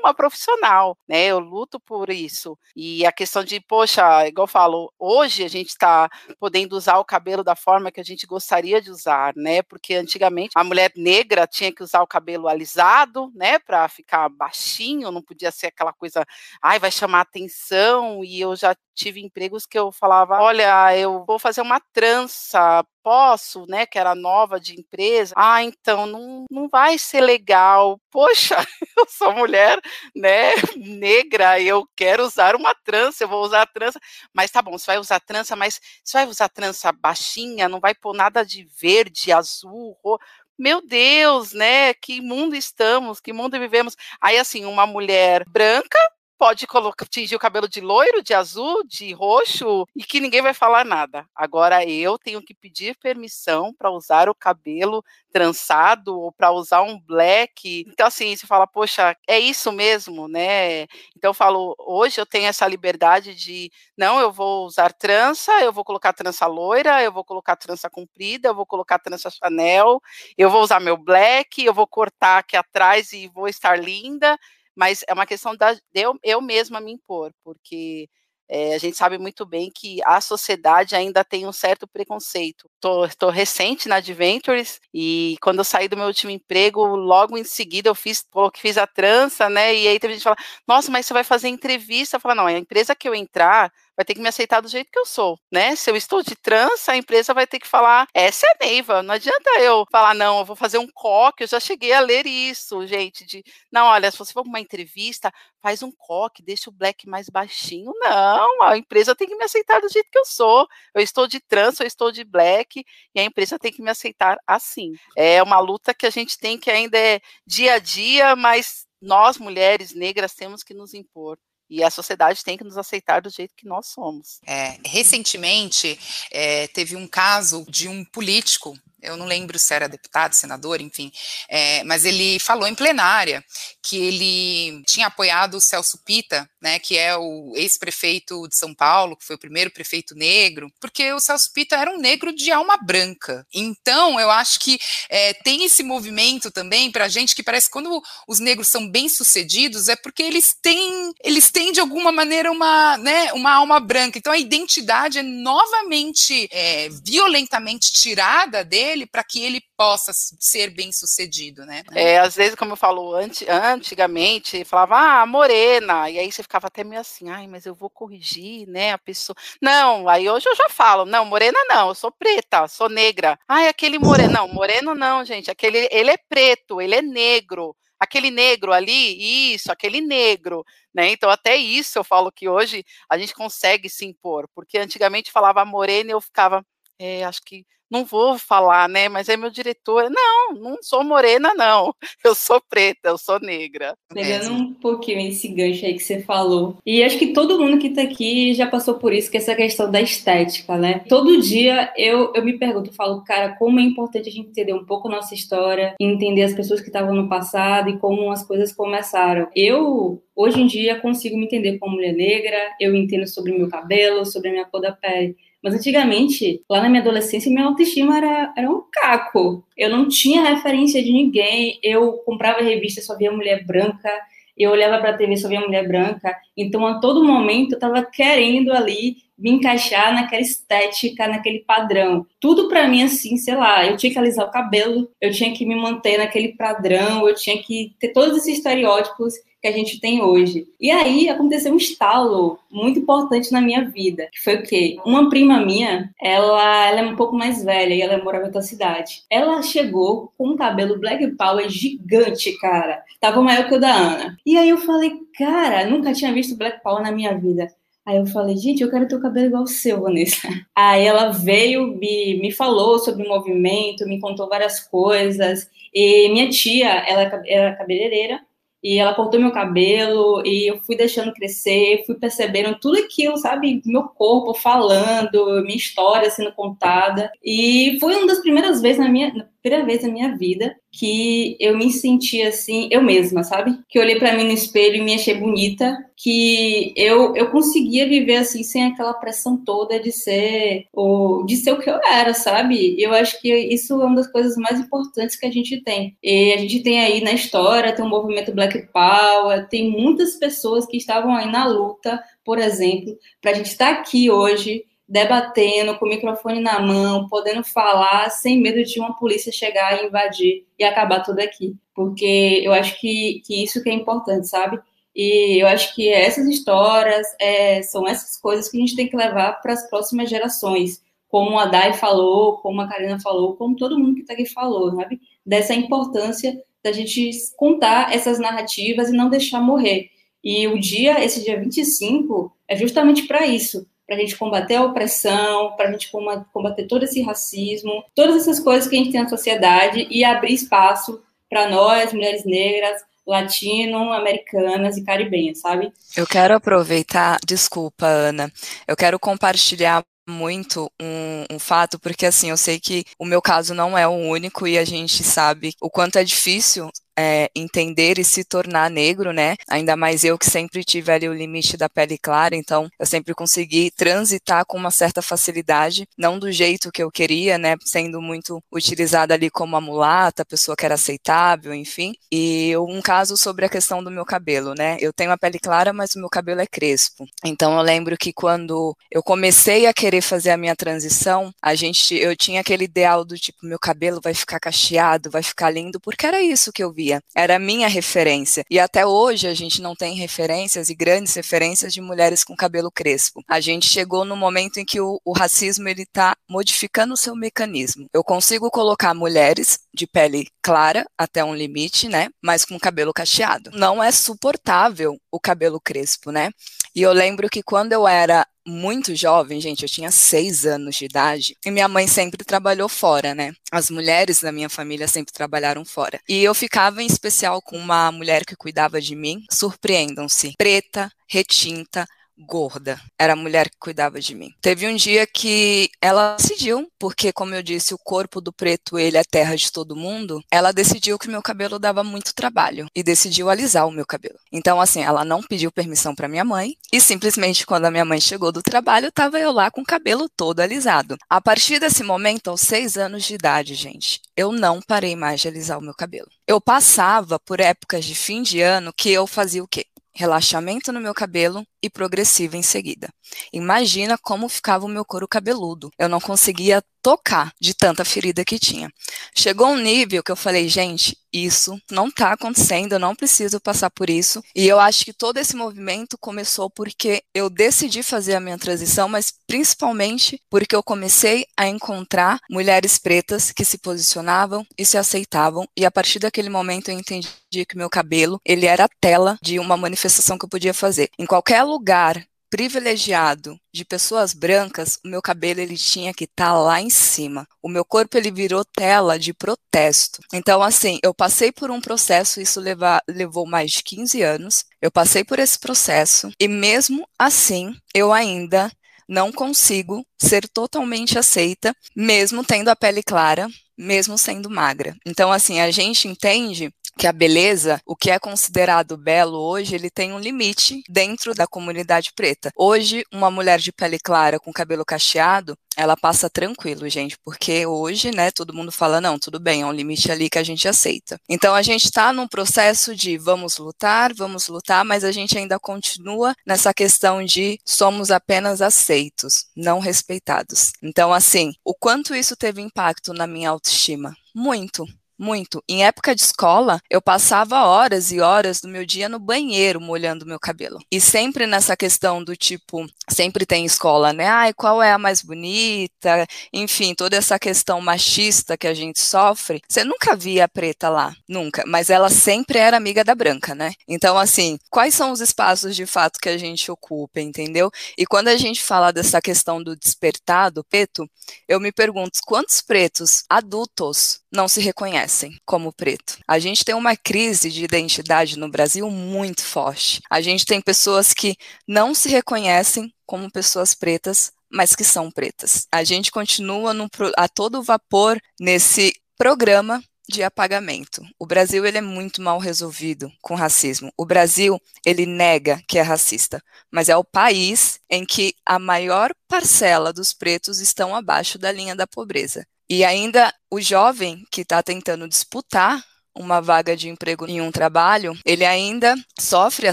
uma 0.00 0.14
profissional, 0.14 0.96
né? 1.08 1.26
Eu 1.26 1.38
luto 1.38 1.78
por 1.78 2.10
isso. 2.10 2.58
E 2.74 3.04
a 3.06 3.12
questão 3.12 3.44
de, 3.44 3.60
poxa, 3.60 4.26
igual 4.26 4.44
eu 4.44 4.48
falo, 4.48 4.92
hoje 4.98 5.44
a 5.44 5.48
gente 5.48 5.68
está 5.68 6.08
podendo 6.38 6.74
usar 6.76 6.98
o 6.98 7.04
cabelo 7.04 7.44
da 7.44 7.54
forma 7.54 7.90
que 7.92 8.00
a 8.00 8.04
gente 8.04 8.26
gostaria 8.26 8.80
de 8.80 8.90
usar, 8.90 9.34
né? 9.36 9.62
Porque 9.62 9.94
antigamente 9.94 10.50
a 10.56 10.64
mulher 10.64 10.92
negra 10.96 11.46
tinha 11.46 11.72
que 11.72 11.82
usar 11.82 12.02
o 12.02 12.06
cabelo 12.06 12.48
alisado, 12.48 13.30
né? 13.34 13.58
Para 13.58 13.88
ficar 13.88 14.28
baixinho, 14.28 15.10
não 15.12 15.22
podia 15.22 15.50
ser 15.50 15.66
aquela 15.68 15.92
coisa, 15.92 16.24
ai, 16.62 16.78
vai 16.78 16.90
chamar 16.90 17.20
atenção. 17.20 18.24
E 18.24 18.40
eu 18.40 18.56
já 18.56 18.74
tive 18.94 19.20
empregos 19.20 19.66
que 19.66 19.78
eu 19.78 19.92
falava, 19.92 20.40
olha, 20.40 20.96
eu 20.96 21.24
vou 21.26 21.38
fazer 21.38 21.60
uma 21.62 21.80
trança 21.92 22.84
posso, 23.02 23.64
né, 23.66 23.86
que 23.86 23.98
era 23.98 24.14
nova 24.14 24.60
de 24.60 24.78
empresa, 24.78 25.34
ah, 25.36 25.62
então 25.62 26.06
não, 26.06 26.44
não 26.50 26.68
vai 26.68 26.98
ser 26.98 27.20
legal. 27.20 27.98
Poxa, 28.10 28.56
eu 28.96 29.06
sou 29.08 29.32
mulher, 29.34 29.80
né, 30.14 30.52
negra, 30.76 31.60
eu 31.60 31.86
quero 31.96 32.24
usar 32.24 32.54
uma 32.54 32.74
trança, 32.74 33.24
eu 33.24 33.28
vou 33.28 33.42
usar 33.42 33.66
trança, 33.66 33.98
mas 34.34 34.50
tá 34.50 34.60
bom, 34.62 34.76
você 34.76 34.86
vai 34.86 34.98
usar 34.98 35.20
trança, 35.20 35.56
mas 35.56 35.80
você 36.04 36.18
vai 36.18 36.26
usar 36.26 36.48
trança 36.48 36.92
baixinha, 36.92 37.68
não 37.68 37.80
vai 37.80 37.94
pôr 37.94 38.14
nada 38.14 38.44
de 38.44 38.64
verde, 38.80 39.32
azul, 39.32 39.96
roxo 40.04 40.24
meu 40.58 40.86
Deus, 40.86 41.54
né? 41.54 41.94
Que 41.94 42.20
mundo 42.20 42.54
estamos, 42.54 43.18
que 43.18 43.32
mundo 43.32 43.58
vivemos. 43.58 43.96
Aí, 44.20 44.36
assim, 44.36 44.66
uma 44.66 44.84
mulher 44.84 45.42
branca 45.48 45.98
pode 46.40 46.66
colocar, 46.66 47.04
tingir 47.06 47.36
o 47.36 47.38
cabelo 47.38 47.68
de 47.68 47.82
loiro, 47.82 48.22
de 48.22 48.32
azul, 48.32 48.82
de 48.86 49.12
roxo 49.12 49.86
e 49.94 50.02
que 50.02 50.18
ninguém 50.20 50.40
vai 50.40 50.54
falar 50.54 50.86
nada. 50.86 51.26
Agora 51.36 51.84
eu 51.84 52.18
tenho 52.18 52.40
que 52.42 52.54
pedir 52.54 52.96
permissão 52.96 53.74
para 53.74 53.90
usar 53.90 54.26
o 54.26 54.34
cabelo 54.34 55.04
trançado 55.30 56.18
ou 56.18 56.32
para 56.32 56.50
usar 56.50 56.80
um 56.80 56.98
black. 56.98 57.84
Então 57.86 58.06
assim, 58.06 58.34
você 58.34 58.46
fala, 58.46 58.66
poxa, 58.66 59.14
é 59.28 59.38
isso 59.38 59.70
mesmo, 59.70 60.28
né? 60.28 60.84
Então 61.14 61.28
eu 61.28 61.34
falo, 61.34 61.76
hoje 61.78 62.18
eu 62.18 62.24
tenho 62.24 62.46
essa 62.46 62.66
liberdade 62.66 63.34
de, 63.34 63.70
não, 63.94 64.18
eu 64.18 64.32
vou 64.32 64.64
usar 64.64 64.94
trança, 64.94 65.52
eu 65.60 65.74
vou 65.74 65.84
colocar 65.84 66.14
trança 66.14 66.46
loira, 66.46 67.02
eu 67.02 67.12
vou 67.12 67.22
colocar 67.22 67.54
trança 67.54 67.90
comprida, 67.90 68.48
eu 68.48 68.54
vou 68.54 68.64
colocar 68.64 68.98
trança 68.98 69.28
Chanel, 69.30 70.00
eu 70.38 70.48
vou 70.48 70.62
usar 70.62 70.80
meu 70.80 70.96
black, 70.96 71.62
eu 71.62 71.74
vou 71.74 71.86
cortar 71.86 72.38
aqui 72.38 72.56
atrás 72.56 73.12
e 73.12 73.28
vou 73.28 73.46
estar 73.46 73.78
linda 73.78 74.38
mas 74.80 75.04
é 75.06 75.12
uma 75.12 75.26
questão 75.26 75.54
da, 75.54 75.74
de 75.74 75.80
eu, 75.92 76.18
eu 76.22 76.40
mesma 76.40 76.80
me 76.80 76.90
impor, 76.90 77.34
porque 77.44 78.08
é, 78.48 78.74
a 78.74 78.78
gente 78.78 78.96
sabe 78.96 79.18
muito 79.18 79.44
bem 79.44 79.70
que 79.70 79.98
a 80.06 80.22
sociedade 80.22 80.96
ainda 80.96 81.22
tem 81.22 81.46
um 81.46 81.52
certo 81.52 81.86
preconceito. 81.86 82.66
Estou 83.06 83.28
recente 83.28 83.90
na 83.90 83.96
Adventures 83.96 84.80
e 84.92 85.36
quando 85.42 85.58
eu 85.58 85.64
saí 85.64 85.86
do 85.86 85.98
meu 85.98 86.06
último 86.06 86.30
emprego, 86.30 86.82
logo 86.96 87.36
em 87.36 87.44
seguida 87.44 87.90
eu 87.90 87.94
fiz, 87.94 88.22
pô, 88.22 88.50
fiz 88.56 88.78
a 88.78 88.86
trança, 88.86 89.50
né? 89.50 89.74
E 89.74 89.86
aí 89.86 90.00
teve 90.00 90.14
gente 90.14 90.22
que 90.22 90.24
fala, 90.24 90.36
nossa, 90.66 90.90
mas 90.90 91.04
você 91.04 91.12
vai 91.12 91.24
fazer 91.24 91.48
entrevista? 91.48 92.16
Eu 92.16 92.20
falo, 92.20 92.36
não, 92.36 92.46
a 92.46 92.52
empresa 92.52 92.96
que 92.96 93.06
eu 93.06 93.14
entrar 93.14 93.70
vai 94.00 94.04
ter 94.04 94.14
que 94.14 94.20
me 94.20 94.28
aceitar 94.28 94.62
do 94.62 94.68
jeito 94.68 94.90
que 94.90 94.98
eu 94.98 95.04
sou, 95.04 95.38
né? 95.52 95.76
Se 95.76 95.90
eu 95.90 95.94
estou 95.94 96.22
de 96.22 96.34
trans, 96.34 96.88
a 96.88 96.96
empresa 96.96 97.34
vai 97.34 97.46
ter 97.46 97.58
que 97.58 97.68
falar, 97.68 98.06
essa 98.14 98.46
é 98.46 98.50
a 98.50 98.66
Neiva, 98.66 99.02
não 99.02 99.14
adianta 99.14 99.50
eu 99.60 99.84
falar, 99.92 100.14
não, 100.14 100.38
eu 100.38 100.44
vou 100.46 100.56
fazer 100.56 100.78
um 100.78 100.88
coque, 100.90 101.44
eu 101.44 101.48
já 101.48 101.60
cheguei 101.60 101.92
a 101.92 102.00
ler 102.00 102.26
isso, 102.26 102.86
gente, 102.86 103.26
de, 103.26 103.44
não, 103.70 103.84
olha, 103.86 104.10
se 104.10 104.16
você 104.16 104.32
for 104.32 104.42
para 104.42 104.48
uma 104.48 104.58
entrevista, 104.60 105.30
faz 105.60 105.82
um 105.82 105.92
coque, 105.92 106.42
deixa 106.42 106.70
o 106.70 106.72
black 106.72 107.06
mais 107.06 107.28
baixinho. 107.28 107.92
Não, 108.00 108.62
a 108.62 108.78
empresa 108.78 109.14
tem 109.14 109.28
que 109.28 109.36
me 109.36 109.44
aceitar 109.44 109.80
do 109.80 109.88
jeito 109.90 110.08
que 110.10 110.18
eu 110.18 110.24
sou. 110.24 110.66
Eu 110.94 111.02
estou 111.02 111.26
de 111.26 111.38
trans, 111.40 111.78
eu 111.80 111.86
estou 111.86 112.10
de 112.10 112.24
black, 112.24 112.82
e 113.14 113.20
a 113.20 113.24
empresa 113.24 113.58
tem 113.58 113.70
que 113.70 113.82
me 113.82 113.90
aceitar 113.90 114.38
assim. 114.46 114.92
É 115.14 115.42
uma 115.42 115.60
luta 115.60 115.92
que 115.92 116.06
a 116.06 116.10
gente 116.10 116.38
tem 116.38 116.58
que 116.58 116.70
ainda 116.70 116.98
é 116.98 117.20
dia 117.46 117.74
a 117.74 117.78
dia, 117.78 118.34
mas 118.34 118.86
nós, 119.00 119.38
mulheres 119.38 119.94
negras, 119.94 120.34
temos 120.34 120.62
que 120.62 120.74
nos 120.74 120.94
impor. 120.94 121.38
E 121.70 121.84
a 121.84 121.90
sociedade 121.90 122.42
tem 122.44 122.58
que 122.58 122.64
nos 122.64 122.76
aceitar 122.76 123.22
do 123.22 123.30
jeito 123.30 123.54
que 123.54 123.66
nós 123.66 123.86
somos. 123.86 124.40
É, 124.44 124.78
recentemente, 124.84 125.98
é, 126.32 126.66
teve 126.66 126.96
um 126.96 127.06
caso 127.06 127.64
de 127.68 127.86
um 127.86 128.04
político 128.04 128.76
eu 129.02 129.16
não 129.16 129.26
lembro 129.26 129.58
se 129.58 129.72
era 129.72 129.88
deputado, 129.88 130.34
senador, 130.34 130.80
enfim, 130.80 131.12
é, 131.48 131.82
mas 131.84 132.04
ele 132.04 132.38
falou 132.38 132.66
em 132.66 132.74
plenária 132.74 133.44
que 133.82 133.96
ele 133.96 134.82
tinha 134.86 135.06
apoiado 135.06 135.54
o 135.54 135.60
Celso 135.60 135.98
Pita, 136.04 136.48
né, 136.60 136.78
que 136.78 136.96
é 136.96 137.16
o 137.16 137.52
ex-prefeito 137.56 138.46
de 138.48 138.56
São 138.56 138.74
Paulo, 138.74 139.16
que 139.16 139.24
foi 139.24 139.36
o 139.36 139.38
primeiro 139.38 139.70
prefeito 139.70 140.14
negro, 140.14 140.70
porque 140.80 141.12
o 141.12 141.20
Celso 141.20 141.50
Pita 141.52 141.76
era 141.76 141.90
um 141.90 141.98
negro 141.98 142.32
de 142.34 142.52
alma 142.52 142.76
branca. 142.76 143.46
Então, 143.52 144.20
eu 144.20 144.30
acho 144.30 144.60
que 144.60 144.78
é, 145.08 145.32
tem 145.34 145.64
esse 145.64 145.82
movimento 145.82 146.50
também 146.50 146.90
para 146.90 147.08
gente 147.08 147.34
que 147.34 147.42
parece 147.42 147.66
que 147.66 147.72
quando 147.72 148.02
os 148.28 148.38
negros 148.38 148.68
são 148.68 148.88
bem-sucedidos 148.88 149.88
é 149.88 149.96
porque 149.96 150.22
eles 150.22 150.54
têm, 150.60 151.12
eles 151.24 151.50
têm 151.50 151.72
de 151.72 151.80
alguma 151.80 152.12
maneira 152.12 152.50
uma, 152.50 152.96
né, 152.98 153.32
uma 153.32 153.52
alma 153.52 153.80
branca. 153.80 154.18
Então, 154.18 154.32
a 154.32 154.38
identidade 154.38 155.18
é 155.18 155.22
novamente 155.22 156.48
é, 156.50 156.88
violentamente 157.04 157.92
tirada 157.92 158.64
dele 158.64 158.89
para 159.06 159.24
que 159.24 159.42
ele 159.42 159.60
possa 159.76 160.12
ser 160.14 160.70
bem 160.70 160.92
sucedido, 160.92 161.64
né? 161.64 161.82
É, 161.92 162.18
às 162.18 162.36
vezes, 162.36 162.54
como 162.54 162.72
eu 162.72 162.76
falo, 162.76 163.14
anti, 163.14 163.46
antigamente, 163.48 164.64
falava, 164.64 164.96
ah, 165.22 165.26
morena, 165.26 166.10
e 166.10 166.18
aí 166.18 166.30
você 166.30 166.42
ficava 166.42 166.66
até 166.66 166.84
meio 166.84 167.00
assim, 167.00 167.30
ai, 167.30 167.46
mas 167.46 167.66
eu 167.66 167.74
vou 167.74 167.90
corrigir, 167.90 168.66
né, 168.68 168.92
a 168.92 168.98
pessoa. 168.98 169.36
Não, 169.60 170.08
aí 170.08 170.28
hoje 170.28 170.48
eu 170.48 170.56
já 170.56 170.68
falo, 170.68 171.04
não, 171.04 171.24
morena 171.24 171.58
não, 171.68 171.88
eu 171.88 171.94
sou 171.94 172.10
preta, 172.12 172.68
sou 172.68 172.88
negra. 172.88 173.38
Ai, 173.48 173.68
aquele 173.68 173.98
moreno, 173.98 174.32
não, 174.32 174.48
moreno 174.48 174.94
não, 174.94 175.24
gente, 175.24 175.50
aquele, 175.50 175.88
ele 175.90 176.10
é 176.10 176.16
preto, 176.16 176.80
ele 176.80 176.94
é 176.94 177.02
negro 177.02 177.74
aquele 178.00 178.30
negro 178.30 178.72
ali, 178.72 179.52
isso, 179.54 179.70
aquele 179.70 180.00
negro, 180.00 180.64
né? 180.92 181.10
Então, 181.10 181.28
até 181.28 181.54
isso 181.56 181.98
eu 181.98 182.02
falo 182.02 182.32
que 182.32 182.48
hoje 182.48 182.82
a 183.08 183.18
gente 183.18 183.34
consegue 183.34 183.90
se 183.90 184.06
impor, 184.06 184.48
porque 184.54 184.78
antigamente 184.78 185.30
falava 185.30 185.62
morena 185.66 186.10
e 186.10 186.14
eu 186.14 186.20
ficava, 186.20 186.64
é, 187.00 187.24
acho 187.24 187.40
que 187.42 187.64
não 187.90 188.04
vou 188.04 188.38
falar, 188.38 188.88
né? 188.88 189.08
Mas 189.08 189.28
é 189.28 189.36
meu 189.36 189.50
diretor. 189.50 190.08
Não, 190.08 190.54
não 190.54 190.76
sou 190.80 191.02
morena, 191.02 191.52
não. 191.54 191.92
Eu 192.24 192.34
sou 192.34 192.60
preta, 192.60 193.08
eu 193.08 193.18
sou 193.18 193.40
negra. 193.40 193.96
Pegando 194.12 194.52
um 194.52 194.74
pouquinho 194.74 195.26
esse 195.26 195.48
gancho 195.48 195.86
aí 195.86 195.94
que 195.94 196.02
você 196.02 196.20
falou. 196.20 196.76
E 196.84 197.02
acho 197.02 197.18
que 197.18 197.32
todo 197.32 197.58
mundo 197.58 197.78
que 197.78 197.90
tá 197.90 198.02
aqui 198.02 198.52
já 198.52 198.66
passou 198.66 198.94
por 198.94 199.12
isso, 199.12 199.30
que 199.30 199.38
é 199.38 199.40
essa 199.40 199.54
questão 199.54 199.90
da 199.90 200.00
estética, 200.00 200.76
né? 200.76 201.00
Todo 201.08 201.40
dia 201.40 201.90
eu, 201.96 202.32
eu 202.34 202.44
me 202.44 202.58
pergunto, 202.58 202.90
eu 202.90 202.94
falo, 202.94 203.24
cara, 203.24 203.56
como 203.56 203.80
é 203.80 203.82
importante 203.82 204.28
a 204.28 204.32
gente 204.32 204.50
entender 204.50 204.74
um 204.74 204.84
pouco 204.84 205.08
a 205.08 205.10
nossa 205.10 205.34
história, 205.34 205.94
entender 205.98 206.42
as 206.42 206.54
pessoas 206.54 206.80
que 206.80 206.88
estavam 206.88 207.14
no 207.14 207.28
passado 207.28 207.88
e 207.88 207.98
como 207.98 208.30
as 208.30 208.46
coisas 208.46 208.72
começaram. 208.72 209.48
Eu, 209.56 210.22
hoje 210.36 210.60
em 210.60 210.66
dia, 210.66 211.00
consigo 211.00 211.38
me 211.38 211.46
entender 211.46 211.78
como 211.78 211.96
mulher 211.96 212.12
negra, 212.12 212.58
eu 212.78 212.94
entendo 212.94 213.26
sobre 213.26 213.56
meu 213.56 213.68
cabelo, 213.68 214.26
sobre 214.26 214.50
a 214.50 214.52
minha 214.52 214.66
cor 214.66 214.82
da 214.82 214.92
pele. 214.92 215.34
Mas 215.62 215.74
antigamente, 215.74 216.62
lá 216.68 216.80
na 216.82 216.88
minha 216.88 217.02
adolescência, 217.02 217.50
minha 217.50 217.66
autoestima 217.66 218.16
era, 218.16 218.52
era 218.56 218.70
um 218.70 218.82
caco. 218.90 219.64
Eu 219.76 219.90
não 219.90 220.08
tinha 220.08 220.42
referência 220.42 221.02
de 221.02 221.12
ninguém. 221.12 221.78
Eu 221.82 222.14
comprava 222.24 222.62
revista, 222.62 223.02
só 223.02 223.16
via 223.16 223.30
mulher 223.30 223.64
branca. 223.66 224.10
Eu 224.56 224.70
olhava 224.70 224.98
para 224.98 225.10
a 225.10 225.16
TV, 225.16 225.36
só 225.36 225.48
via 225.48 225.60
mulher 225.60 225.86
branca. 225.86 226.34
Então, 226.56 226.86
a 226.86 226.98
todo 226.98 227.24
momento, 227.24 227.72
eu 227.72 227.76
estava 227.76 228.02
querendo 228.04 228.72
ali 228.72 229.16
me 229.40 229.50
encaixar 229.52 230.14
naquela 230.14 230.42
estética, 230.42 231.26
naquele 231.26 231.60
padrão. 231.60 232.26
Tudo 232.38 232.68
para 232.68 232.86
mim, 232.86 233.02
assim, 233.02 233.38
sei 233.38 233.56
lá, 233.56 233.86
eu 233.86 233.96
tinha 233.96 234.12
que 234.12 234.18
alisar 234.18 234.46
o 234.46 234.50
cabelo, 234.50 235.10
eu 235.18 235.30
tinha 235.30 235.52
que 235.54 235.64
me 235.64 235.74
manter 235.74 236.18
naquele 236.18 236.48
padrão, 236.48 237.26
eu 237.26 237.34
tinha 237.34 237.56
que 237.62 237.94
ter 237.98 238.12
todos 238.12 238.36
esses 238.36 238.58
estereótipos 238.58 239.32
que 239.60 239.68
a 239.68 239.72
gente 239.72 240.00
tem 240.00 240.22
hoje. 240.22 240.66
E 240.80 240.90
aí 240.90 241.28
aconteceu 241.28 241.72
um 241.72 241.76
estalo 241.76 242.58
muito 242.70 243.00
importante 243.00 243.52
na 243.52 243.60
minha 243.60 243.84
vida, 243.88 244.28
que 244.32 244.40
foi 244.40 244.56
o 244.56 244.62
quê? 244.62 244.96
Uma 245.04 245.28
prima 245.28 245.60
minha, 245.60 246.10
ela, 246.20 246.86
ela 246.86 247.00
é 247.00 247.04
um 247.04 247.16
pouco 247.16 247.36
mais 247.36 247.62
velha 247.62 247.94
e 247.94 248.00
ela 248.00 248.22
morava 248.22 248.44
em 248.44 248.46
outra 248.46 248.62
cidade. 248.62 249.22
Ela 249.28 249.62
chegou 249.62 250.32
com 250.38 250.48
um 250.48 250.56
cabelo 250.56 250.98
black 250.98 251.26
power 251.36 251.68
gigante, 251.68 252.56
cara. 252.58 253.02
Tava 253.20 253.42
maior 253.42 253.68
que 253.68 253.74
o 253.74 253.80
da 253.80 253.92
Ana. 253.92 254.36
E 254.46 254.56
aí 254.56 254.70
eu 254.70 254.78
falei, 254.78 255.12
cara, 255.36 255.86
nunca 255.86 256.12
tinha 256.12 256.32
visto 256.32 256.56
black 256.56 256.82
power 256.82 257.02
na 257.02 257.12
minha 257.12 257.36
vida. 257.36 257.68
Aí 258.06 258.16
eu 258.16 258.26
falei, 258.26 258.56
gente, 258.56 258.82
eu 258.82 258.90
quero 258.90 259.06
ter 259.06 259.14
o 259.14 259.20
cabelo 259.20 259.46
igual 259.46 259.62
o 259.62 259.68
seu, 259.68 260.00
Vanessa. 260.00 260.48
Aí 260.74 261.04
ela 261.04 261.30
veio, 261.30 261.86
me, 261.86 262.40
me 262.40 262.50
falou 262.50 262.98
sobre 262.98 263.24
o 263.24 263.28
movimento, 263.28 264.08
me 264.08 264.18
contou 264.18 264.48
várias 264.48 264.80
coisas. 264.80 265.70
E 265.94 266.28
minha 266.30 266.48
tia, 266.48 266.88
ela 266.88 267.22
era 267.46 267.76
cabeleireira, 267.76 268.40
e 268.82 268.98
ela 268.98 269.14
cortou 269.14 269.38
meu 269.38 269.52
cabelo 269.52 270.42
e 270.44 270.70
eu 270.70 270.80
fui 270.80 270.96
deixando 270.96 271.32
crescer, 271.32 272.02
fui 272.06 272.14
percebendo 272.14 272.78
tudo 272.80 272.98
aquilo, 272.98 273.36
sabe? 273.36 273.82
Meu 273.84 274.04
corpo 274.04 274.54
falando, 274.54 275.62
minha 275.62 275.76
história 275.76 276.30
sendo 276.30 276.52
contada. 276.52 277.30
E 277.44 277.98
foi 278.00 278.16
uma 278.16 278.26
das 278.26 278.40
primeiras 278.40 278.80
vezes 278.80 278.98
na 278.98 279.08
minha, 279.08 279.48
primeira 279.62 279.84
vez 279.84 280.02
na 280.02 280.08
minha 280.08 280.36
vida 280.36 280.74
que 280.92 281.56
eu 281.60 281.76
me 281.76 281.90
senti 281.90 282.42
assim, 282.42 282.88
eu 282.90 283.00
mesma, 283.00 283.44
sabe? 283.44 283.78
Que 283.88 283.98
eu 283.98 284.02
olhei 284.02 284.18
para 284.18 284.36
mim 284.36 284.44
no 284.44 284.52
espelho 284.52 284.96
e 284.96 285.00
me 285.00 285.14
achei 285.14 285.34
bonita, 285.34 285.96
que 286.16 286.92
eu, 286.96 287.34
eu 287.36 287.50
conseguia 287.50 288.08
viver 288.08 288.36
assim 288.36 288.62
sem 288.62 288.84
aquela 288.84 289.14
pressão 289.14 289.56
toda 289.56 290.00
de 290.00 290.10
ser 290.10 290.86
o 290.92 291.44
de 291.44 291.56
ser 291.56 291.72
o 291.72 291.78
que 291.78 291.88
eu 291.88 292.00
era, 292.04 292.34
sabe? 292.34 293.00
Eu 293.00 293.12
acho 293.14 293.40
que 293.40 293.54
isso 293.54 294.00
é 294.00 294.04
uma 294.04 294.16
das 294.16 294.30
coisas 294.30 294.56
mais 294.56 294.80
importantes 294.80 295.36
que 295.36 295.46
a 295.46 295.50
gente 295.50 295.80
tem. 295.82 296.16
E 296.22 296.52
a 296.52 296.58
gente 296.58 296.82
tem 296.82 297.00
aí 297.00 297.22
na 297.22 297.32
história, 297.32 297.94
tem 297.94 298.04
o 298.04 298.08
movimento 298.08 298.52
Black 298.52 298.88
Power, 298.92 299.68
tem 299.68 299.90
muitas 299.90 300.34
pessoas 300.34 300.86
que 300.86 300.96
estavam 300.96 301.34
aí 301.34 301.50
na 301.50 301.66
luta, 301.66 302.20
por 302.44 302.58
exemplo, 302.58 303.16
para 303.40 303.52
a 303.52 303.54
gente 303.54 303.66
estar 303.66 303.94
tá 303.94 304.00
aqui 304.00 304.30
hoje 304.30 304.84
debatendo, 305.10 305.98
com 305.98 306.06
o 306.06 306.08
microfone 306.08 306.60
na 306.60 306.78
mão, 306.78 307.28
podendo 307.28 307.64
falar 307.64 308.30
sem 308.30 308.60
medo 308.60 308.84
de 308.84 309.00
uma 309.00 309.16
polícia 309.16 309.50
chegar 309.50 310.00
e 310.00 310.06
invadir 310.06 310.64
e 310.78 310.84
acabar 310.84 311.20
tudo 311.24 311.40
aqui. 311.40 311.74
Porque 311.92 312.62
eu 312.62 312.72
acho 312.72 312.98
que, 313.00 313.42
que 313.44 313.64
isso 313.64 313.82
que 313.82 313.90
é 313.90 313.92
importante, 313.92 314.46
sabe? 314.46 314.78
E 315.14 315.60
eu 315.60 315.66
acho 315.66 315.96
que 315.96 316.08
essas 316.08 316.46
histórias 316.46 317.26
é, 317.40 317.82
são 317.82 318.06
essas 318.06 318.40
coisas 318.40 318.70
que 318.70 318.76
a 318.76 318.80
gente 318.80 318.94
tem 318.94 319.08
que 319.08 319.16
levar 319.16 319.60
para 319.60 319.72
as 319.72 319.90
próximas 319.90 320.30
gerações. 320.30 321.02
Como 321.28 321.58
a 321.58 321.66
Dai 321.66 321.92
falou, 321.94 322.58
como 322.58 322.80
a 322.80 322.88
Karina 322.88 323.18
falou, 323.18 323.56
como 323.56 323.76
todo 323.76 323.98
mundo 323.98 324.14
que 324.14 324.20
está 324.20 324.34
aqui 324.34 324.46
falou, 324.46 324.94
sabe? 324.94 325.20
Dessa 325.44 325.74
importância 325.74 326.56
da 326.84 326.92
gente 326.92 327.32
contar 327.56 328.14
essas 328.14 328.38
narrativas 328.38 329.08
e 329.08 329.16
não 329.16 329.28
deixar 329.28 329.60
morrer. 329.60 330.08
E 330.42 330.68
o 330.68 330.78
dia, 330.78 331.22
esse 331.22 331.44
dia 331.44 331.58
25, 331.58 332.52
é 332.68 332.76
justamente 332.76 333.24
para 333.24 333.44
isso, 333.44 333.86
para 334.10 334.16
a 334.16 334.20
gente 334.22 334.36
combater 334.36 334.74
a 334.74 334.82
opressão, 334.82 335.76
para 335.76 335.88
a 335.88 335.92
gente 335.92 336.10
combater 336.52 336.82
todo 336.88 337.04
esse 337.04 337.22
racismo, 337.22 338.04
todas 338.12 338.38
essas 338.38 338.58
coisas 338.58 338.88
que 338.88 338.96
a 338.96 338.98
gente 338.98 339.12
tem 339.12 339.22
na 339.22 339.28
sociedade 339.28 340.04
e 340.10 340.24
abrir 340.24 340.52
espaço 340.52 341.22
para 341.48 341.68
nós, 341.68 342.12
mulheres 342.12 342.44
negras, 342.44 343.04
latino-americanas 343.24 344.96
e 344.96 345.04
caribenhas, 345.04 345.58
sabe? 345.58 345.92
Eu 346.16 346.26
quero 346.26 346.56
aproveitar, 346.56 347.38
desculpa, 347.46 348.04
Ana, 348.04 348.52
eu 348.88 348.96
quero 348.96 349.16
compartilhar 349.16 350.02
muito 350.28 350.90
um, 351.00 351.54
um, 351.54 351.58
fato, 351.60 351.96
porque 351.96 352.26
assim, 352.26 352.50
eu 352.50 352.56
sei 352.56 352.80
que 352.80 353.04
o 353.16 353.24
meu 353.24 353.40
caso 353.40 353.74
não 353.74 353.96
é 353.96 354.08
o 354.08 354.10
único 354.10 354.66
e 354.66 354.76
a 354.76 354.84
gente 354.84 355.22
sabe 355.22 355.72
o 355.80 355.88
quanto 355.88 356.18
é 356.18 356.24
difícil 356.24 356.90
é, 357.20 357.50
entender 357.54 358.18
e 358.18 358.24
se 358.24 358.42
tornar 358.42 358.90
negro, 358.90 359.30
né? 359.32 359.54
Ainda 359.68 359.94
mais 359.94 360.24
eu 360.24 360.38
que 360.38 360.48
sempre 360.48 360.82
tive 360.82 361.12
ali 361.12 361.28
o 361.28 361.34
limite 361.34 361.76
da 361.76 361.88
pele 361.88 362.16
clara, 362.16 362.56
então 362.56 362.88
eu 362.98 363.04
sempre 363.04 363.34
consegui 363.34 363.90
transitar 363.90 364.64
com 364.64 364.78
uma 364.78 364.90
certa 364.90 365.20
facilidade, 365.20 366.06
não 366.16 366.38
do 366.38 366.50
jeito 366.50 366.90
que 366.90 367.02
eu 367.02 367.10
queria, 367.10 367.58
né? 367.58 367.76
Sendo 367.84 368.22
muito 368.22 368.62
utilizada 368.72 369.34
ali 369.34 369.50
como 369.50 369.76
a 369.76 369.80
mulata, 369.80 370.44
pessoa 370.44 370.74
que 370.74 370.86
era 370.86 370.94
aceitável, 370.94 371.74
enfim. 371.74 372.14
E 372.32 372.74
um 372.76 373.02
caso 373.02 373.36
sobre 373.36 373.66
a 373.66 373.68
questão 373.68 374.02
do 374.02 374.10
meu 374.10 374.24
cabelo, 374.24 374.74
né? 374.74 374.96
Eu 375.00 375.12
tenho 375.12 375.30
a 375.30 375.38
pele 375.38 375.58
clara, 375.58 375.92
mas 375.92 376.14
o 376.14 376.20
meu 376.20 376.28
cabelo 376.30 376.60
é 376.62 376.66
crespo. 376.66 377.26
Então 377.44 377.76
eu 377.76 377.82
lembro 377.82 378.16
que 378.16 378.32
quando 378.32 378.96
eu 379.10 379.22
comecei 379.22 379.86
a 379.86 379.92
querer 379.92 380.22
fazer 380.22 380.50
a 380.50 380.56
minha 380.56 380.74
transição, 380.74 381.52
a 381.60 381.74
gente, 381.74 382.14
eu 382.14 382.34
tinha 382.34 382.62
aquele 382.62 382.84
ideal 382.84 383.24
do 383.24 383.36
tipo, 383.36 383.66
meu 383.66 383.78
cabelo 383.78 384.20
vai 384.22 384.32
ficar 384.32 384.58
cacheado, 384.58 385.30
vai 385.30 385.42
ficar 385.42 385.70
lindo, 385.70 386.00
porque 386.00 386.26
era 386.26 386.40
isso 386.40 386.72
que 386.72 386.82
eu 386.82 386.90
via 386.92 387.09
via, 387.10 387.22
era 387.34 387.56
a 387.56 387.58
minha 387.58 387.88
referência. 387.88 388.64
E 388.70 388.78
até 388.78 389.04
hoje 389.04 389.48
a 389.48 389.54
gente 389.54 389.82
não 389.82 389.94
tem 389.96 390.14
referências 390.14 390.88
e 390.88 390.94
grandes 390.94 391.34
referências 391.34 391.92
de 391.92 392.00
mulheres 392.00 392.44
com 392.44 392.54
cabelo 392.54 392.90
crespo. 392.90 393.42
A 393.48 393.60
gente 393.60 393.88
chegou 393.88 394.24
no 394.24 394.36
momento 394.36 394.78
em 394.78 394.84
que 394.84 395.00
o, 395.00 395.20
o 395.24 395.32
racismo 395.32 395.88
ele 395.88 396.02
está 396.02 396.36
modificando 396.48 397.14
o 397.14 397.16
seu 397.16 397.34
mecanismo. 397.34 398.06
Eu 398.12 398.22
consigo 398.22 398.70
colocar 398.70 399.14
mulheres 399.14 399.80
de 399.92 400.06
pele 400.06 400.46
clara 400.62 401.04
até 401.18 401.44
um 401.44 401.54
limite, 401.54 402.08
né? 402.08 402.28
Mas 402.42 402.64
com 402.64 402.78
cabelo 402.78 403.12
cacheado. 403.12 403.70
Não 403.72 404.02
é 404.02 404.10
suportável 404.12 405.18
o 405.30 405.40
cabelo 405.40 405.80
crespo, 405.80 406.30
né? 406.30 406.50
E 406.94 407.02
eu 407.02 407.12
lembro 407.12 407.48
que 407.48 407.62
quando 407.62 407.92
eu 407.92 408.06
era 408.06 408.46
muito 408.66 409.14
jovem, 409.14 409.60
gente, 409.60 409.82
eu 409.82 409.88
tinha 409.88 410.10
seis 410.10 410.66
anos 410.66 410.96
de 410.96 411.04
idade, 411.04 411.56
e 411.64 411.70
minha 411.70 411.88
mãe 411.88 412.06
sempre 412.06 412.44
trabalhou 412.44 412.88
fora, 412.88 413.34
né? 413.34 413.52
As 413.70 413.90
mulheres 413.90 414.40
da 414.40 414.52
minha 414.52 414.68
família 414.68 415.08
sempre 415.08 415.32
trabalharam 415.32 415.84
fora. 415.84 416.20
E 416.28 416.42
eu 416.42 416.54
ficava 416.54 417.02
em 417.02 417.06
especial 417.06 417.60
com 417.62 417.76
uma 417.76 418.10
mulher 418.12 418.44
que 418.44 418.56
cuidava 418.56 419.00
de 419.00 419.16
mim, 419.16 419.44
surpreendam-se, 419.50 420.54
preta, 420.56 421.10
retinta, 421.28 422.06
gorda. 422.40 423.00
Era 423.18 423.34
a 423.34 423.36
mulher 423.36 423.68
que 423.68 423.76
cuidava 423.78 424.20
de 424.20 424.34
mim. 424.34 424.50
Teve 424.60 424.86
um 424.86 424.96
dia 424.96 425.26
que 425.26 425.90
ela 426.00 426.36
decidiu, 426.36 426.90
porque 426.98 427.32
como 427.32 427.54
eu 427.54 427.62
disse, 427.62 427.94
o 427.94 427.98
corpo 427.98 428.40
do 428.40 428.52
preto, 428.52 428.98
ele 428.98 429.16
é 429.16 429.24
terra 429.24 429.56
de 429.56 429.70
todo 429.70 429.96
mundo, 429.96 430.42
ela 430.50 430.72
decidiu 430.72 431.18
que 431.18 431.28
meu 431.28 431.42
cabelo 431.42 431.78
dava 431.78 432.02
muito 432.02 432.34
trabalho 432.34 432.86
e 432.94 433.02
decidiu 433.02 433.50
alisar 433.50 433.86
o 433.86 433.92
meu 433.92 434.06
cabelo. 434.06 434.38
Então 434.52 434.80
assim, 434.80 435.02
ela 435.02 435.24
não 435.24 435.42
pediu 435.42 435.70
permissão 435.72 436.14
para 436.14 436.28
minha 436.28 436.44
mãe 436.44 436.76
e 436.92 437.00
simplesmente 437.00 437.66
quando 437.66 437.84
a 437.86 437.90
minha 437.90 438.04
mãe 438.04 438.20
chegou 438.20 438.52
do 438.52 438.62
trabalho, 438.62 439.12
tava 439.12 439.38
eu 439.38 439.52
lá 439.52 439.70
com 439.70 439.82
o 439.82 439.86
cabelo 439.86 440.28
todo 440.28 440.60
alisado. 440.60 441.16
A 441.28 441.40
partir 441.40 441.78
desse 441.78 442.02
momento, 442.02 442.50
aos 442.50 442.60
seis 442.60 442.96
anos 442.96 443.24
de 443.24 443.34
idade, 443.34 443.74
gente, 443.74 444.20
eu 444.36 444.52
não 444.52 444.80
parei 444.80 445.14
mais 445.14 445.40
de 445.40 445.48
alisar 445.48 445.78
o 445.78 445.82
meu 445.82 445.94
cabelo. 445.94 446.28
Eu 446.46 446.60
passava 446.60 447.38
por 447.38 447.60
épocas 447.60 448.04
de 448.04 448.14
fim 448.14 448.42
de 448.42 448.60
ano 448.60 448.92
que 448.92 449.10
eu 449.10 449.26
fazia 449.26 449.62
o 449.62 449.68
quê? 449.68 449.86
relaxamento 450.12 450.92
no 450.92 451.00
meu 451.00 451.14
cabelo 451.14 451.64
e 451.82 451.88
progressiva 451.88 452.56
em 452.56 452.62
seguida. 452.62 453.08
Imagina 453.52 454.18
como 454.18 454.48
ficava 454.48 454.84
o 454.84 454.88
meu 454.88 455.04
couro 455.04 455.28
cabeludo. 455.28 455.90
Eu 455.98 456.08
não 456.08 456.20
conseguia 456.20 456.82
tocar 457.02 457.52
de 457.60 457.74
tanta 457.74 458.04
ferida 458.04 458.44
que 458.44 458.58
tinha. 458.58 458.92
Chegou 459.34 459.68
um 459.68 459.76
nível 459.76 460.22
que 460.22 460.30
eu 460.30 460.36
falei, 460.36 460.68
gente, 460.68 461.16
isso 461.32 461.80
não 461.90 462.08
está 462.08 462.32
acontecendo, 462.32 462.92
eu 462.92 462.98
não 462.98 463.14
preciso 463.14 463.60
passar 463.60 463.90
por 463.90 464.10
isso. 464.10 464.42
E 464.54 464.66
eu 464.66 464.80
acho 464.80 465.04
que 465.04 465.12
todo 465.12 465.38
esse 465.38 465.56
movimento 465.56 466.18
começou 466.18 466.68
porque 466.68 467.22
eu 467.34 467.48
decidi 467.48 468.02
fazer 468.02 468.34
a 468.34 468.40
minha 468.40 468.58
transição, 468.58 469.08
mas 469.08 469.32
principalmente 469.46 470.40
porque 470.50 470.74
eu 470.74 470.82
comecei 470.82 471.46
a 471.56 471.68
encontrar 471.68 472.40
mulheres 472.50 472.98
pretas 472.98 473.52
que 473.52 473.64
se 473.64 473.78
posicionavam 473.78 474.66
e 474.76 474.84
se 474.84 474.98
aceitavam. 474.98 475.66
E 475.76 475.84
a 475.86 475.90
partir 475.90 476.18
daquele 476.18 476.50
momento 476.50 476.90
eu 476.90 476.98
entendi 476.98 477.28
que 477.50 477.76
meu 477.76 477.90
cabelo, 477.90 478.40
ele 478.44 478.66
era 478.66 478.84
a 478.84 478.90
tela 479.00 479.38
de 479.42 479.58
uma 479.58 479.76
manifestação 479.76 480.38
que 480.38 480.44
eu 480.44 480.48
podia 480.48 480.74
fazer. 480.74 481.10
Em 481.18 481.26
qualquer 481.26 481.62
lugar 481.70 482.24
privilegiado 482.50 483.56
de 483.72 483.84
pessoas 483.84 484.34
brancas, 484.34 484.98
o 485.04 485.08
meu 485.08 485.22
cabelo 485.22 485.60
ele 485.60 485.76
tinha 485.76 486.12
que 486.12 486.24
estar 486.24 486.46
tá 486.46 486.58
lá 486.58 486.80
em 486.80 486.90
cima. 486.90 487.46
O 487.62 487.68
meu 487.68 487.84
corpo 487.84 488.18
ele 488.18 488.30
virou 488.32 488.64
tela 488.64 489.16
de 489.16 489.32
protesto. 489.32 490.20
Então 490.34 490.60
assim, 490.60 490.98
eu 491.02 491.14
passei 491.14 491.52
por 491.52 491.70
um 491.70 491.80
processo, 491.80 492.40
isso 492.40 492.60
leva, 492.60 493.00
levou 493.08 493.46
mais 493.46 493.70
de 493.70 493.84
15 493.84 494.20
anos. 494.22 494.64
Eu 494.82 494.90
passei 494.90 495.22
por 495.22 495.38
esse 495.38 495.58
processo 495.58 496.30
e 496.40 496.48
mesmo 496.48 497.06
assim, 497.16 497.72
eu 497.94 498.12
ainda 498.12 498.70
não 499.08 499.32
consigo 499.32 500.04
ser 500.20 500.48
totalmente 500.48 501.18
aceita, 501.18 501.74
mesmo 501.96 502.44
tendo 502.44 502.68
a 502.68 502.76
pele 502.76 503.02
clara, 503.02 503.48
mesmo 503.78 504.18
sendo 504.18 504.50
magra. 504.50 504.96
Então 505.06 505.30
assim, 505.30 505.60
a 505.60 505.70
gente 505.70 506.08
entende 506.08 506.72
que 506.98 507.06
a 507.06 507.12
beleza, 507.12 507.80
o 507.86 507.96
que 507.96 508.10
é 508.10 508.18
considerado 508.18 508.96
belo 508.96 509.38
hoje, 509.38 509.74
ele 509.74 509.90
tem 509.90 510.12
um 510.12 510.18
limite 510.18 510.82
dentro 510.88 511.34
da 511.34 511.46
comunidade 511.46 512.12
preta. 512.14 512.50
Hoje, 512.56 513.04
uma 513.12 513.30
mulher 513.30 513.58
de 513.58 513.72
pele 513.72 513.98
clara 513.98 514.38
com 514.38 514.52
cabelo 514.52 514.84
cacheado, 514.84 515.56
ela 515.76 515.96
passa 515.96 516.28
tranquilo, 516.28 516.88
gente, 516.88 517.16
porque 517.24 517.64
hoje, 517.64 518.10
né, 518.10 518.30
todo 518.30 518.52
mundo 518.52 518.70
fala, 518.70 519.00
não, 519.00 519.18
tudo 519.18 519.40
bem, 519.40 519.62
é 519.62 519.66
um 519.66 519.72
limite 519.72 520.10
ali 520.10 520.28
que 520.28 520.38
a 520.38 520.42
gente 520.42 520.68
aceita. 520.68 521.18
Então 521.28 521.54
a 521.54 521.62
gente 521.62 521.84
está 521.84 522.12
num 522.12 522.28
processo 522.28 522.94
de 522.94 523.16
vamos 523.16 523.56
lutar, 523.56 524.12
vamos 524.12 524.48
lutar, 524.48 524.84
mas 524.84 525.04
a 525.04 525.12
gente 525.12 525.38
ainda 525.38 525.58
continua 525.58 526.34
nessa 526.46 526.74
questão 526.74 527.24
de 527.24 527.58
somos 527.64 528.10
apenas 528.10 528.60
aceitos, 528.60 529.46
não 529.56 529.78
respeitados. 529.78 530.72
Então, 530.82 531.12
assim, 531.12 531.52
o 531.64 531.74
quanto 531.74 532.14
isso 532.14 532.36
teve 532.36 532.60
impacto 532.60 533.12
na 533.14 533.26
minha 533.26 533.50
autoestima? 533.50 534.14
Muito, 534.34 534.84
muito. 535.20 535.62
Em 535.68 535.84
época 535.84 536.14
de 536.14 536.22
escola, 536.22 536.80
eu 536.88 537.02
passava 537.02 537.66
horas 537.66 538.10
e 538.10 538.20
horas 538.20 538.60
do 538.60 538.68
meu 538.68 538.86
dia 538.86 539.06
no 539.06 539.18
banheiro 539.18 539.78
molhando 539.78 540.24
meu 540.24 540.40
cabelo. 540.40 540.78
E 540.90 540.98
sempre 540.98 541.46
nessa 541.46 541.76
questão 541.76 542.24
do 542.24 542.34
tipo, 542.34 542.86
sempre 543.08 543.44
tem 543.44 543.66
escola, 543.66 544.14
né? 544.14 544.26
Ai, 544.26 544.54
qual 544.54 544.82
é 544.82 544.92
a 544.92 544.98
mais 544.98 545.20
bonita? 545.20 546.26
Enfim, 546.52 546.94
toda 546.94 547.16
essa 547.16 547.38
questão 547.38 547.80
machista 547.82 548.56
que 548.56 548.66
a 548.66 548.72
gente 548.72 548.98
sofre. 548.98 549.60
Você 549.68 549.84
nunca 549.84 550.16
via 550.16 550.46
a 550.46 550.48
preta 550.48 550.88
lá, 550.88 551.14
nunca. 551.28 551.64
Mas 551.66 551.90
ela 551.90 552.08
sempre 552.08 552.58
era 552.58 552.78
amiga 552.78 553.04
da 553.04 553.14
branca, 553.14 553.54
né? 553.54 553.72
Então, 553.86 554.16
assim, 554.16 554.58
quais 554.70 554.94
são 554.94 555.12
os 555.12 555.20
espaços 555.20 555.76
de 555.76 555.84
fato 555.84 556.18
que 556.18 556.30
a 556.30 556.38
gente 556.38 556.70
ocupa, 556.70 557.20
entendeu? 557.20 557.70
E 557.98 558.06
quando 558.06 558.28
a 558.28 558.36
gente 558.38 558.62
fala 558.62 558.90
dessa 558.90 559.20
questão 559.20 559.62
do 559.62 559.76
despertar 559.76 560.50
do 560.50 560.64
preto, 560.64 561.06
eu 561.46 561.60
me 561.60 561.70
pergunto 561.70 562.20
quantos 562.24 562.62
pretos 562.62 563.24
adultos 563.28 564.20
não 564.32 564.48
se 564.48 564.60
reconhecem 564.60 565.09
como 565.44 565.72
preto. 565.72 566.18
A 566.26 566.38
gente 566.38 566.64
tem 566.64 566.74
uma 566.74 566.96
crise 566.96 567.50
de 567.50 567.64
identidade 567.64 568.38
no 568.38 568.48
Brasil 568.50 568.90
muito 568.90 569.42
forte. 569.42 570.00
A 570.08 570.20
gente 570.20 570.44
tem 570.44 570.60
pessoas 570.60 571.12
que 571.12 571.36
não 571.66 571.94
se 571.94 572.08
reconhecem 572.08 572.92
como 573.06 573.30
pessoas 573.30 573.74
pretas, 573.74 574.32
mas 574.50 574.74
que 574.74 574.84
são 574.84 575.10
pretas. 575.10 575.66
A 575.72 575.84
gente 575.84 576.10
continua 576.10 576.72
no, 576.72 576.88
a 577.16 577.28
todo 577.28 577.62
vapor 577.62 578.18
nesse 578.38 578.92
programa 579.16 579.82
de 580.10 580.22
apagamento. 580.22 581.02
O 581.18 581.26
Brasil 581.26 581.64
ele 581.64 581.78
é 581.78 581.80
muito 581.80 582.20
mal 582.20 582.38
resolvido 582.38 583.10
com 583.22 583.34
racismo. 583.34 583.92
O 583.96 584.04
Brasil 584.04 584.60
ele 584.84 585.06
nega 585.06 585.62
que 585.68 585.78
é 585.78 585.82
racista, 585.82 586.42
mas 586.70 586.88
é 586.88 586.96
o 586.96 587.04
país 587.04 587.78
em 587.88 588.04
que 588.04 588.34
a 588.44 588.58
maior 588.58 589.12
parcela 589.28 589.92
dos 589.92 590.12
pretos 590.12 590.58
estão 590.58 590.94
abaixo 590.94 591.38
da 591.38 591.52
linha 591.52 591.76
da 591.76 591.86
pobreza. 591.86 592.44
E 592.70 592.84
ainda 592.84 593.34
o 593.50 593.60
jovem 593.60 594.24
que 594.30 594.42
está 594.42 594.62
tentando 594.62 595.08
disputar 595.08 595.84
uma 596.14 596.40
vaga 596.40 596.76
de 596.76 596.88
emprego 596.88 597.26
em 597.26 597.40
um 597.40 597.50
trabalho, 597.50 598.16
ele 598.24 598.44
ainda 598.44 598.94
sofre 599.18 599.66
a 599.66 599.72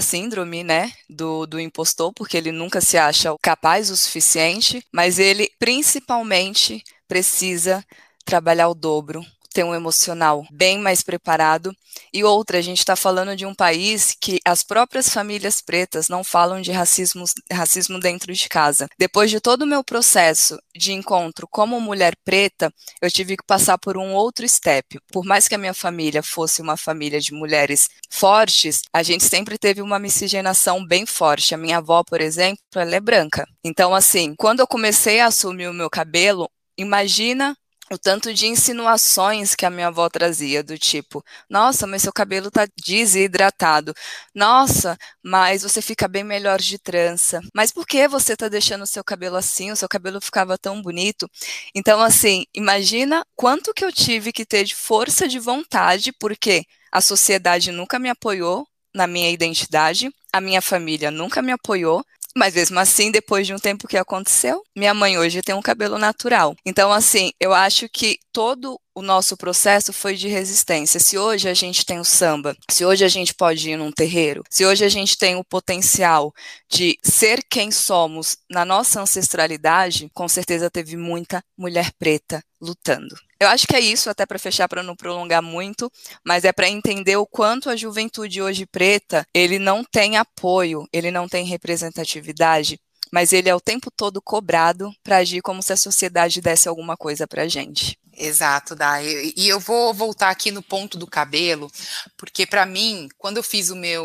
síndrome, 0.00 0.64
né, 0.64 0.90
do, 1.08 1.46
do 1.46 1.60
impostor, 1.60 2.12
porque 2.12 2.36
ele 2.36 2.50
nunca 2.50 2.80
se 2.80 2.98
acha 2.98 3.32
capaz 3.40 3.88
o 3.88 3.96
suficiente, 3.96 4.82
mas 4.92 5.20
ele 5.20 5.48
principalmente 5.60 6.82
precisa 7.06 7.84
trabalhar 8.24 8.68
o 8.68 8.74
dobro, 8.74 9.24
ter 9.58 9.64
um 9.64 9.74
emocional 9.74 10.46
bem 10.52 10.78
mais 10.78 11.02
preparado. 11.02 11.74
E 12.12 12.22
outra, 12.22 12.58
a 12.58 12.62
gente 12.62 12.78
está 12.78 12.94
falando 12.94 13.34
de 13.34 13.44
um 13.44 13.52
país 13.52 14.16
que 14.20 14.38
as 14.44 14.62
próprias 14.62 15.08
famílias 15.08 15.60
pretas 15.60 16.08
não 16.08 16.22
falam 16.22 16.60
de 16.60 16.70
racismo, 16.70 17.24
racismo 17.52 17.98
dentro 17.98 18.32
de 18.32 18.48
casa. 18.48 18.86
Depois 18.96 19.32
de 19.32 19.40
todo 19.40 19.62
o 19.62 19.66
meu 19.66 19.82
processo 19.82 20.56
de 20.76 20.92
encontro 20.92 21.48
como 21.50 21.80
mulher 21.80 22.14
preta, 22.24 22.72
eu 23.02 23.10
tive 23.10 23.36
que 23.36 23.42
passar 23.44 23.76
por 23.78 23.96
um 23.96 24.12
outro 24.12 24.48
step. 24.48 25.00
Por 25.12 25.24
mais 25.24 25.48
que 25.48 25.56
a 25.56 25.58
minha 25.58 25.74
família 25.74 26.22
fosse 26.22 26.62
uma 26.62 26.76
família 26.76 27.18
de 27.18 27.34
mulheres 27.34 27.88
fortes, 28.08 28.82
a 28.92 29.02
gente 29.02 29.24
sempre 29.24 29.58
teve 29.58 29.82
uma 29.82 29.98
miscigenação 29.98 30.86
bem 30.86 31.04
forte. 31.04 31.52
A 31.52 31.58
minha 31.58 31.78
avó, 31.78 32.04
por 32.04 32.20
exemplo, 32.20 32.62
ela 32.76 32.94
é 32.94 33.00
branca. 33.00 33.44
Então, 33.64 33.92
assim, 33.92 34.36
quando 34.36 34.60
eu 34.60 34.68
comecei 34.68 35.18
a 35.18 35.26
assumir 35.26 35.66
o 35.66 35.74
meu 35.74 35.90
cabelo, 35.90 36.48
imagina 36.78 37.56
o 37.90 37.98
tanto 37.98 38.32
de 38.34 38.46
insinuações 38.46 39.54
que 39.54 39.64
a 39.64 39.70
minha 39.70 39.88
avó 39.88 40.08
trazia, 40.08 40.62
do 40.62 40.78
tipo, 40.78 41.24
nossa, 41.48 41.86
mas 41.86 42.02
seu 42.02 42.12
cabelo 42.12 42.50
tá 42.50 42.66
desidratado. 42.84 43.94
Nossa, 44.34 44.96
mas 45.22 45.62
você 45.62 45.80
fica 45.80 46.08
bem 46.08 46.24
melhor 46.24 46.60
de 46.60 46.78
trança. 46.78 47.40
Mas 47.54 47.70
por 47.72 47.86
que 47.86 48.06
você 48.08 48.36
tá 48.36 48.48
deixando 48.48 48.82
o 48.82 48.86
seu 48.86 49.02
cabelo 49.04 49.36
assim? 49.36 49.70
O 49.70 49.76
seu 49.76 49.88
cabelo 49.88 50.20
ficava 50.20 50.58
tão 50.58 50.80
bonito. 50.82 51.28
Então, 51.74 52.00
assim, 52.00 52.44
imagina 52.54 53.24
quanto 53.34 53.72
que 53.74 53.84
eu 53.84 53.92
tive 53.92 54.32
que 54.32 54.44
ter 54.44 54.64
de 54.64 54.74
força 54.74 55.26
de 55.28 55.38
vontade, 55.38 56.12
porque 56.12 56.64
a 56.92 57.00
sociedade 57.00 57.70
nunca 57.72 57.98
me 57.98 58.08
apoiou 58.08 58.66
na 58.94 59.06
minha 59.06 59.30
identidade, 59.30 60.10
a 60.32 60.40
minha 60.40 60.60
família 60.62 61.10
nunca 61.10 61.42
me 61.42 61.52
apoiou, 61.52 62.04
mas 62.38 62.54
mesmo 62.54 62.78
assim, 62.78 63.10
depois 63.10 63.46
de 63.46 63.52
um 63.52 63.58
tempo 63.58 63.88
que 63.88 63.96
aconteceu, 63.96 64.62
minha 64.76 64.94
mãe 64.94 65.18
hoje 65.18 65.42
tem 65.42 65.54
um 65.54 65.62
cabelo 65.62 65.98
natural. 65.98 66.54
Então, 66.64 66.92
assim, 66.92 67.32
eu 67.40 67.52
acho 67.52 67.88
que 67.88 68.18
todo 68.32 68.80
o 68.98 69.02
nosso 69.02 69.36
processo 69.36 69.92
foi 69.92 70.16
de 70.16 70.26
resistência. 70.26 70.98
Se 70.98 71.16
hoje 71.16 71.48
a 71.48 71.54
gente 71.54 71.86
tem 71.86 72.00
o 72.00 72.04
samba, 72.04 72.56
se 72.68 72.84
hoje 72.84 73.04
a 73.04 73.08
gente 73.08 73.32
pode 73.32 73.70
ir 73.70 73.76
num 73.76 73.92
terreiro, 73.92 74.42
se 74.50 74.66
hoje 74.66 74.84
a 74.84 74.88
gente 74.88 75.16
tem 75.16 75.36
o 75.36 75.44
potencial 75.44 76.34
de 76.68 76.98
ser 77.00 77.44
quem 77.48 77.70
somos 77.70 78.36
na 78.50 78.64
nossa 78.64 79.00
ancestralidade, 79.00 80.10
com 80.12 80.26
certeza 80.26 80.68
teve 80.68 80.96
muita 80.96 81.40
mulher 81.56 81.92
preta 81.96 82.42
lutando. 82.60 83.14
Eu 83.38 83.46
acho 83.46 83.68
que 83.68 83.76
é 83.76 83.80
isso, 83.80 84.10
até 84.10 84.26
para 84.26 84.36
fechar, 84.36 84.68
para 84.68 84.82
não 84.82 84.96
prolongar 84.96 85.42
muito, 85.42 85.88
mas 86.26 86.44
é 86.44 86.52
para 86.52 86.68
entender 86.68 87.16
o 87.16 87.26
quanto 87.26 87.70
a 87.70 87.76
juventude 87.76 88.42
hoje 88.42 88.66
preta, 88.66 89.24
ele 89.32 89.60
não 89.60 89.84
tem 89.84 90.16
apoio, 90.16 90.88
ele 90.92 91.12
não 91.12 91.28
tem 91.28 91.44
representatividade, 91.44 92.80
mas 93.12 93.32
ele 93.32 93.48
é 93.48 93.54
o 93.54 93.60
tempo 93.60 93.92
todo 93.92 94.20
cobrado 94.20 94.92
para 95.04 95.18
agir 95.18 95.40
como 95.40 95.62
se 95.62 95.72
a 95.72 95.76
sociedade 95.76 96.40
desse 96.40 96.68
alguma 96.68 96.96
coisa 96.96 97.28
para 97.28 97.46
gente. 97.46 97.96
Exato, 98.20 98.74
Dai. 98.74 99.32
E 99.36 99.48
eu 99.48 99.60
vou 99.60 99.94
voltar 99.94 100.30
aqui 100.30 100.50
no 100.50 100.60
ponto 100.60 100.98
do 100.98 101.06
cabelo, 101.06 101.70
porque 102.16 102.44
para 102.44 102.66
mim, 102.66 103.08
quando 103.16 103.36
eu 103.36 103.44
fiz 103.44 103.70
o 103.70 103.76
meu. 103.76 104.04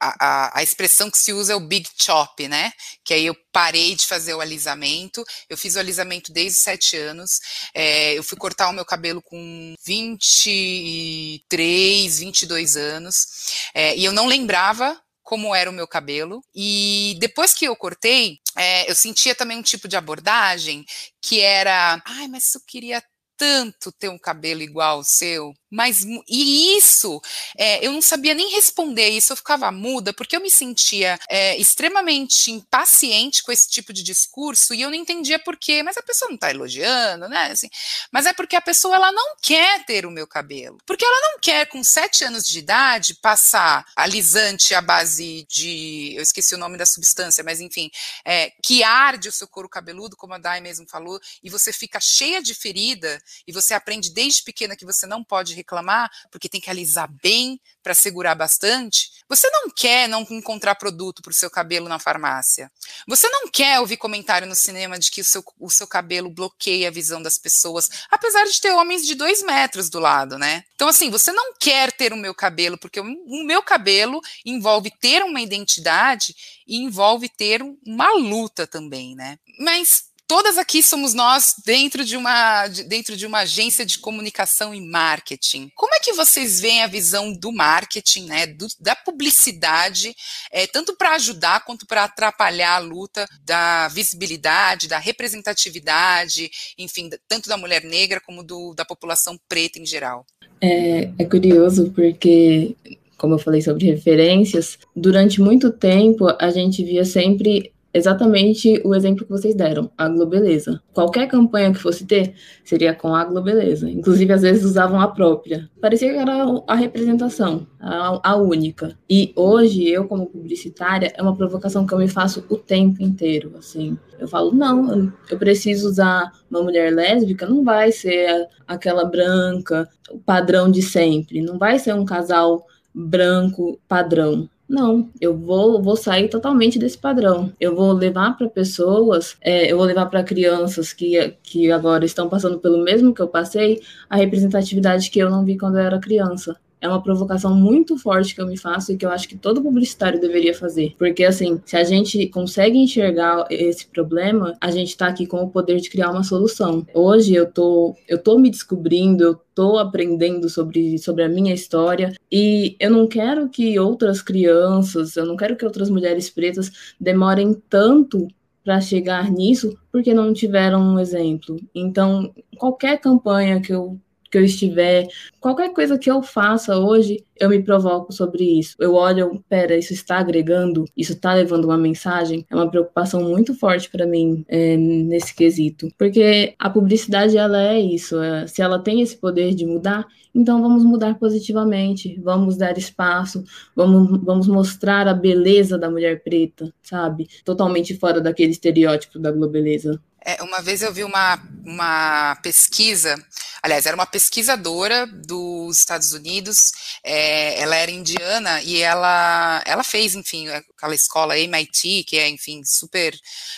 A, 0.00 0.26
a, 0.26 0.58
a, 0.58 0.62
expressão 0.62 1.10
que 1.10 1.18
se 1.18 1.34
usa 1.34 1.52
é 1.52 1.56
o 1.56 1.60
big 1.60 1.86
chop, 2.00 2.48
né? 2.48 2.72
Que 3.04 3.12
aí 3.12 3.26
eu 3.26 3.36
parei 3.52 3.94
de 3.94 4.06
fazer 4.06 4.32
o 4.32 4.40
alisamento. 4.40 5.22
Eu 5.50 5.58
fiz 5.58 5.76
o 5.76 5.78
alisamento 5.78 6.32
desde 6.32 6.60
sete 6.60 6.96
anos. 6.96 7.40
É, 7.74 8.14
eu 8.14 8.22
fui 8.22 8.38
cortar 8.38 8.70
o 8.70 8.72
meu 8.72 8.86
cabelo 8.86 9.20
com 9.20 9.74
23, 9.84 12.18
22 12.18 12.76
anos. 12.76 13.26
É, 13.74 13.94
e 13.96 14.04
eu 14.04 14.12
não 14.12 14.26
lembrava 14.26 14.98
como 15.22 15.54
era 15.54 15.70
o 15.70 15.74
meu 15.74 15.86
cabelo. 15.86 16.42
E 16.54 17.16
depois 17.20 17.52
que 17.52 17.66
eu 17.66 17.76
cortei, 17.76 18.38
é, 18.56 18.90
eu 18.90 18.94
sentia 18.94 19.34
também 19.34 19.58
um 19.58 19.62
tipo 19.62 19.88
de 19.88 19.96
abordagem 19.96 20.84
que 21.20 21.40
era, 21.40 22.00
ai, 22.04 22.28
mas 22.28 22.54
eu 22.54 22.60
queria 22.66 23.02
tanto 23.36 23.92
ter 23.92 24.08
um 24.08 24.18
cabelo 24.18 24.62
igual 24.62 24.98
ao 24.98 25.04
seu, 25.04 25.52
mas 25.72 26.02
e 26.28 26.76
isso 26.76 27.20
é, 27.56 27.84
eu 27.84 27.92
não 27.92 28.02
sabia 28.02 28.34
nem 28.34 28.50
responder 28.50 29.08
isso, 29.08 29.32
eu 29.32 29.36
ficava 29.36 29.72
muda 29.72 30.12
porque 30.12 30.36
eu 30.36 30.40
me 30.40 30.50
sentia 30.50 31.18
é, 31.28 31.56
extremamente 31.56 32.50
impaciente 32.50 33.42
com 33.42 33.50
esse 33.50 33.68
tipo 33.68 33.92
de 33.92 34.02
discurso 34.02 34.74
e 34.74 34.82
eu 34.82 34.90
não 34.90 34.96
entendia 34.96 35.38
por 35.38 35.56
quê, 35.56 35.82
mas 35.82 35.96
a 35.96 36.02
pessoa 36.02 36.28
não 36.28 36.34
está 36.34 36.50
elogiando, 36.50 37.28
né? 37.28 37.50
Assim, 37.50 37.68
mas 38.10 38.26
é 38.26 38.32
porque 38.32 38.54
a 38.54 38.60
pessoa 38.60 38.94
ela 38.94 39.10
não 39.10 39.36
quer 39.40 39.84
ter 39.86 40.04
o 40.04 40.10
meu 40.10 40.26
cabelo, 40.26 40.78
porque 40.86 41.04
ela 41.04 41.20
não 41.30 41.38
quer 41.40 41.66
com 41.66 41.82
sete 41.82 42.24
anos 42.24 42.44
de 42.44 42.58
idade 42.58 43.14
passar 43.14 43.86
alisante 43.96 44.74
à 44.74 44.80
base 44.80 45.46
de, 45.48 46.14
eu 46.14 46.22
esqueci 46.22 46.54
o 46.54 46.58
nome 46.58 46.76
da 46.76 46.84
substância, 46.84 47.42
mas 47.42 47.60
enfim, 47.60 47.90
é, 48.24 48.52
que 48.62 48.82
arde 48.82 49.28
o 49.28 49.32
seu 49.32 49.48
couro 49.48 49.68
cabeludo, 49.68 50.16
como 50.16 50.34
a 50.34 50.38
Dai 50.38 50.60
mesmo 50.60 50.86
falou, 50.88 51.18
e 51.42 51.48
você 51.48 51.72
fica 51.72 51.98
cheia 52.00 52.42
de 52.42 52.54
ferida 52.54 53.22
e 53.46 53.52
você 53.52 53.74
aprende 53.74 54.12
desde 54.12 54.42
pequena 54.42 54.76
que 54.76 54.84
você 54.84 55.06
não 55.06 55.24
pode 55.24 55.54
reclamar, 55.62 56.10
porque 56.30 56.48
tem 56.48 56.60
que 56.60 56.70
alisar 56.70 57.08
bem 57.22 57.60
para 57.82 57.94
segurar 57.94 58.34
bastante, 58.34 59.10
você 59.28 59.48
não 59.50 59.70
quer 59.70 60.08
não 60.08 60.26
encontrar 60.30 60.74
produto 60.74 61.22
para 61.22 61.30
o 61.30 61.34
seu 61.34 61.50
cabelo 61.50 61.88
na 61.88 61.98
farmácia. 61.98 62.70
Você 63.08 63.28
não 63.28 63.48
quer 63.48 63.80
ouvir 63.80 63.96
comentário 63.96 64.46
no 64.46 64.54
cinema 64.54 64.98
de 64.98 65.10
que 65.10 65.20
o 65.20 65.24
seu, 65.24 65.42
o 65.58 65.70
seu 65.70 65.86
cabelo 65.86 66.30
bloqueia 66.30 66.88
a 66.88 66.92
visão 66.92 67.22
das 67.22 67.38
pessoas, 67.38 67.88
apesar 68.10 68.44
de 68.44 68.60
ter 68.60 68.72
homens 68.72 69.06
de 69.06 69.14
dois 69.14 69.42
metros 69.42 69.88
do 69.88 69.98
lado, 69.98 70.38
né? 70.38 70.64
Então, 70.74 70.86
assim, 70.86 71.10
você 71.10 71.32
não 71.32 71.54
quer 71.58 71.92
ter 71.92 72.12
o 72.12 72.16
meu 72.16 72.34
cabelo, 72.34 72.78
porque 72.78 73.00
o, 73.00 73.44
meu 73.44 73.62
cabelo 73.62 74.20
envolve 74.44 74.90
ter 75.00 75.22
uma 75.22 75.40
identidade 75.40 76.34
e 76.66 76.76
envolve 76.76 77.28
ter 77.28 77.62
uma 77.86 78.12
luta 78.12 78.66
também, 78.66 79.14
né? 79.14 79.38
Mas 79.58 80.11
todas 80.26 80.58
aqui 80.58 80.82
somos 80.82 81.14
nós 81.14 81.54
dentro 81.64 82.04
de 82.04 82.16
uma 82.16 82.66
dentro 82.68 83.16
de 83.16 83.26
uma 83.26 83.40
agência 83.40 83.84
de 83.84 83.98
comunicação 83.98 84.74
e 84.74 84.80
marketing. 84.80 85.70
Como 85.74 85.94
é 85.94 86.00
que 86.00 86.12
vocês 86.12 86.60
veem 86.60 86.82
a 86.82 86.86
visão 86.86 87.32
do 87.32 87.52
marketing, 87.52 88.26
né, 88.26 88.46
do, 88.46 88.66
da 88.80 88.94
publicidade, 88.96 90.14
é, 90.50 90.66
tanto 90.66 90.96
para 90.96 91.14
ajudar 91.14 91.64
quanto 91.64 91.86
para 91.86 92.04
atrapalhar 92.04 92.76
a 92.76 92.78
luta 92.78 93.26
da 93.44 93.88
visibilidade, 93.88 94.88
da 94.88 94.98
representatividade, 94.98 96.50
enfim, 96.78 97.10
tanto 97.28 97.48
da 97.48 97.56
mulher 97.56 97.82
negra 97.84 98.20
como 98.20 98.42
do, 98.42 98.74
da 98.74 98.84
população 98.84 99.38
preta 99.48 99.78
em 99.78 99.86
geral? 99.86 100.24
É, 100.60 101.10
é 101.18 101.24
curioso 101.24 101.90
porque 101.94 102.76
como 103.22 103.34
eu 103.34 103.38
falei 103.38 103.62
sobre 103.62 103.86
referências, 103.86 104.76
durante 104.96 105.40
muito 105.40 105.70
tempo 105.70 106.26
a 106.40 106.50
gente 106.50 106.82
via 106.82 107.04
sempre 107.04 107.71
exatamente 107.92 108.80
o 108.84 108.94
exemplo 108.94 109.24
que 109.24 109.30
vocês 109.30 109.54
deram, 109.54 109.90
a 109.96 110.08
Globeleza. 110.08 110.82
Qualquer 110.92 111.28
campanha 111.28 111.72
que 111.72 111.78
fosse 111.78 112.06
ter, 112.06 112.34
seria 112.64 112.94
com 112.94 113.14
a 113.14 113.24
Globeleza. 113.24 113.88
Inclusive, 113.90 114.32
às 114.32 114.42
vezes 114.42 114.64
usavam 114.64 115.00
a 115.00 115.08
própria. 115.08 115.68
Parecia 115.80 116.12
que 116.12 116.18
era 116.18 116.44
a 116.66 116.74
representação, 116.74 117.66
a, 117.80 118.30
a 118.30 118.36
única. 118.36 118.96
E 119.08 119.32
hoje, 119.36 119.88
eu 119.88 120.06
como 120.06 120.26
publicitária, 120.26 121.12
é 121.16 121.22
uma 121.22 121.36
provocação 121.36 121.86
que 121.86 121.92
eu 121.92 121.98
me 121.98 122.08
faço 122.08 122.44
o 122.48 122.56
tempo 122.56 123.02
inteiro, 123.02 123.52
assim. 123.58 123.98
Eu 124.18 124.28
falo, 124.28 124.52
não, 124.52 125.12
eu 125.30 125.38
preciso 125.38 125.88
usar 125.88 126.32
uma 126.50 126.62
mulher 126.62 126.92
lésbica, 126.92 127.46
não 127.46 127.64
vai 127.64 127.90
ser 127.90 128.48
aquela 128.66 129.04
branca, 129.04 129.88
o 130.10 130.18
padrão 130.18 130.70
de 130.70 130.80
sempre. 130.80 131.40
Não 131.40 131.58
vai 131.58 131.78
ser 131.78 131.94
um 131.94 132.04
casal 132.04 132.66
branco 132.94 133.80
padrão. 133.88 134.48
Não, 134.72 135.10
eu 135.20 135.36
vou, 135.36 135.82
vou 135.82 135.94
sair 135.96 136.30
totalmente 136.30 136.78
desse 136.78 136.96
padrão. 136.96 137.52
Eu 137.60 137.76
vou 137.76 137.92
levar 137.92 138.38
para 138.38 138.48
pessoas, 138.48 139.36
é, 139.42 139.70
eu 139.70 139.76
vou 139.76 139.84
levar 139.84 140.06
para 140.06 140.24
crianças 140.24 140.94
que, 140.94 141.36
que 141.42 141.70
agora 141.70 142.06
estão 142.06 142.26
passando 142.26 142.58
pelo 142.58 142.82
mesmo 142.82 143.12
que 143.12 143.20
eu 143.20 143.28
passei, 143.28 143.82
a 144.08 144.16
representatividade 144.16 145.10
que 145.10 145.18
eu 145.18 145.28
não 145.28 145.44
vi 145.44 145.58
quando 145.58 145.76
eu 145.76 145.82
era 145.84 146.00
criança 146.00 146.58
é 146.82 146.88
uma 146.88 147.02
provocação 147.02 147.54
muito 147.54 147.96
forte 147.96 148.34
que 148.34 148.40
eu 148.40 148.46
me 148.46 148.58
faço 148.58 148.92
e 148.92 148.96
que 148.96 149.06
eu 149.06 149.10
acho 149.10 149.28
que 149.28 149.38
todo 149.38 149.62
publicitário 149.62 150.20
deveria 150.20 150.52
fazer. 150.52 150.94
Porque, 150.98 151.24
assim, 151.24 151.60
se 151.64 151.76
a 151.76 151.84
gente 151.84 152.26
consegue 152.26 152.76
enxergar 152.76 153.46
esse 153.48 153.86
problema, 153.86 154.54
a 154.60 154.70
gente 154.72 154.88
está 154.88 155.06
aqui 155.06 155.24
com 155.24 155.42
o 155.42 155.48
poder 155.48 155.80
de 155.80 155.88
criar 155.88 156.10
uma 156.10 156.24
solução. 156.24 156.84
Hoje 156.92 157.34
eu 157.34 157.50
tô, 157.50 157.94
eu 158.08 158.18
tô 158.18 158.36
me 158.36 158.50
descobrindo, 158.50 159.22
eu 159.22 159.40
tô 159.54 159.78
aprendendo 159.78 160.48
sobre, 160.48 160.98
sobre 160.98 161.22
a 161.22 161.28
minha 161.28 161.54
história 161.54 162.12
e 162.30 162.74
eu 162.80 162.90
não 162.90 163.06
quero 163.06 163.48
que 163.48 163.78
outras 163.78 164.20
crianças, 164.20 165.16
eu 165.16 165.24
não 165.24 165.36
quero 165.36 165.56
que 165.56 165.64
outras 165.64 165.88
mulheres 165.88 166.28
pretas 166.28 166.94
demorem 167.00 167.54
tanto 167.70 168.26
para 168.64 168.80
chegar 168.80 169.30
nisso 169.30 169.76
porque 169.90 170.12
não 170.12 170.32
tiveram 170.32 170.80
um 170.80 170.98
exemplo. 170.98 171.56
Então, 171.74 172.32
qualquer 172.56 172.98
campanha 172.98 173.60
que 173.60 173.72
eu 173.72 174.00
que 174.32 174.38
eu 174.38 174.44
estiver, 174.44 175.06
qualquer 175.38 175.74
coisa 175.74 175.98
que 175.98 176.10
eu 176.10 176.22
faça 176.22 176.78
hoje, 176.78 177.22
eu 177.38 177.50
me 177.50 177.62
provoco 177.62 178.12
sobre 178.12 178.42
isso. 178.58 178.74
Eu 178.80 178.94
olho, 178.94 179.44
pera, 179.46 179.76
isso 179.76 179.92
está 179.92 180.18
agregando, 180.18 180.86
isso 180.96 181.12
está 181.12 181.34
levando 181.34 181.66
uma 181.66 181.76
mensagem. 181.76 182.46
É 182.48 182.54
uma 182.54 182.70
preocupação 182.70 183.22
muito 183.22 183.54
forte 183.54 183.90
para 183.90 184.06
mim 184.06 184.42
é, 184.48 184.74
nesse 184.76 185.34
quesito, 185.34 185.88
porque 185.98 186.54
a 186.58 186.70
publicidade 186.70 187.36
ela 187.36 187.62
é 187.62 187.78
isso. 187.78 188.18
É, 188.22 188.46
se 188.46 188.62
ela 188.62 188.78
tem 188.78 189.02
esse 189.02 189.18
poder 189.18 189.54
de 189.54 189.66
mudar, 189.66 190.06
então 190.34 190.62
vamos 190.62 190.82
mudar 190.82 191.18
positivamente, 191.18 192.18
vamos 192.22 192.56
dar 192.56 192.78
espaço, 192.78 193.44
vamos, 193.76 194.18
vamos 194.24 194.48
mostrar 194.48 195.06
a 195.06 195.12
beleza 195.12 195.76
da 195.76 195.90
mulher 195.90 196.22
preta, 196.22 196.72
sabe? 196.82 197.28
Totalmente 197.44 197.94
fora 197.98 198.18
daquele 198.18 198.52
estereótipo 198.52 199.18
da 199.18 199.30
globeleza. 199.30 200.00
É, 200.24 200.42
uma 200.42 200.62
vez 200.62 200.82
eu 200.82 200.92
vi 200.92 201.04
uma, 201.04 201.40
uma 201.64 202.36
pesquisa, 202.42 203.16
aliás, 203.62 203.86
era 203.86 203.96
uma 203.96 204.06
pesquisadora 204.06 205.06
dos 205.06 205.78
Estados 205.78 206.12
Unidos, 206.12 206.72
é, 207.04 207.60
ela 207.60 207.76
era 207.76 207.90
indiana 207.90 208.62
e 208.62 208.80
ela, 208.80 209.62
ela 209.64 209.82
fez, 209.84 210.14
enfim, 210.14 210.48
aquela 210.48 210.94
escola 210.94 211.38
MIT, 211.38 212.04
que 212.04 212.18
é, 212.18 212.28
enfim, 212.28 212.62
super. 212.64 213.14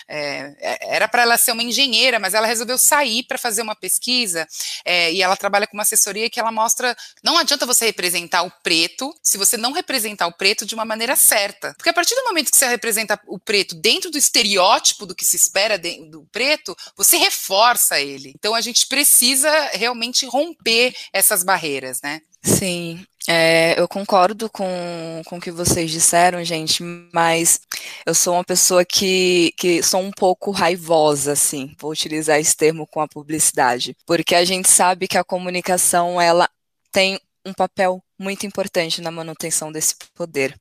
É, 0.07 0.53
é 0.59 0.95
era 0.95 1.07
para 1.07 1.23
ela 1.23 1.37
ser 1.37 1.51
uma 1.51 1.63
engenheira, 1.63 2.19
mas 2.19 2.33
ela 2.33 2.47
resolveu 2.47 2.77
sair 2.77 3.23
para 3.23 3.37
fazer 3.37 3.61
uma 3.61 3.75
pesquisa 3.75 4.47
é, 4.85 5.11
e 5.11 5.21
ela 5.21 5.35
trabalha 5.35 5.67
com 5.67 5.75
uma 5.75 5.83
assessoria 5.83 6.29
que 6.29 6.39
ela 6.39 6.51
mostra. 6.51 6.95
Não 7.23 7.37
adianta 7.37 7.65
você 7.65 7.85
representar 7.85 8.43
o 8.43 8.51
preto 8.63 9.13
se 9.23 9.37
você 9.37 9.57
não 9.57 9.71
representar 9.71 10.27
o 10.27 10.33
preto 10.33 10.65
de 10.65 10.75
uma 10.75 10.85
maneira 10.85 11.15
certa. 11.15 11.73
Porque 11.75 11.89
a 11.89 11.93
partir 11.93 12.15
do 12.15 12.23
momento 12.23 12.51
que 12.51 12.57
você 12.57 12.67
representa 12.67 13.19
o 13.27 13.39
preto 13.39 13.75
dentro 13.75 14.09
do 14.09 14.17
estereótipo 14.17 15.05
do 15.05 15.15
que 15.15 15.25
se 15.25 15.35
espera 15.35 15.77
do 15.77 16.25
preto, 16.31 16.54
preto, 16.55 16.75
você 16.95 17.17
reforça 17.17 17.99
ele. 17.99 18.33
Então 18.35 18.55
a 18.55 18.61
gente 18.61 18.87
precisa 18.87 19.51
realmente 19.73 20.25
romper 20.25 20.95
essas 21.11 21.43
barreiras, 21.43 21.99
né? 22.03 22.21
Sim, 22.43 23.03
é, 23.27 23.79
eu 23.79 23.87
concordo 23.87 24.49
com, 24.51 25.21
com 25.25 25.37
o 25.37 25.41
que 25.41 25.49
vocês 25.49 25.89
disseram, 25.89 26.43
gente, 26.43 26.83
mas 27.11 27.59
eu 28.05 28.13
sou 28.13 28.35
uma 28.35 28.43
pessoa 28.43 28.85
que, 28.85 29.51
que 29.57 29.81
sou 29.81 29.99
um 29.99 30.11
pouco 30.11 30.51
raivosa, 30.51 31.31
assim, 31.31 31.75
vou 31.79 31.91
utilizar 31.91 32.39
esse 32.39 32.55
termo 32.55 32.85
com 32.85 33.01
a 33.01 33.07
publicidade, 33.07 33.97
porque 34.05 34.35
a 34.35 34.45
gente 34.45 34.69
sabe 34.69 35.07
que 35.07 35.17
a 35.17 35.23
comunicação, 35.23 36.21
ela 36.21 36.47
tem 36.91 37.19
um 37.43 37.53
papel 37.53 38.04
muito 38.17 38.45
importante 38.45 39.01
na 39.01 39.11
manutenção 39.11 39.71
desse 39.71 39.95
poder. 40.13 40.57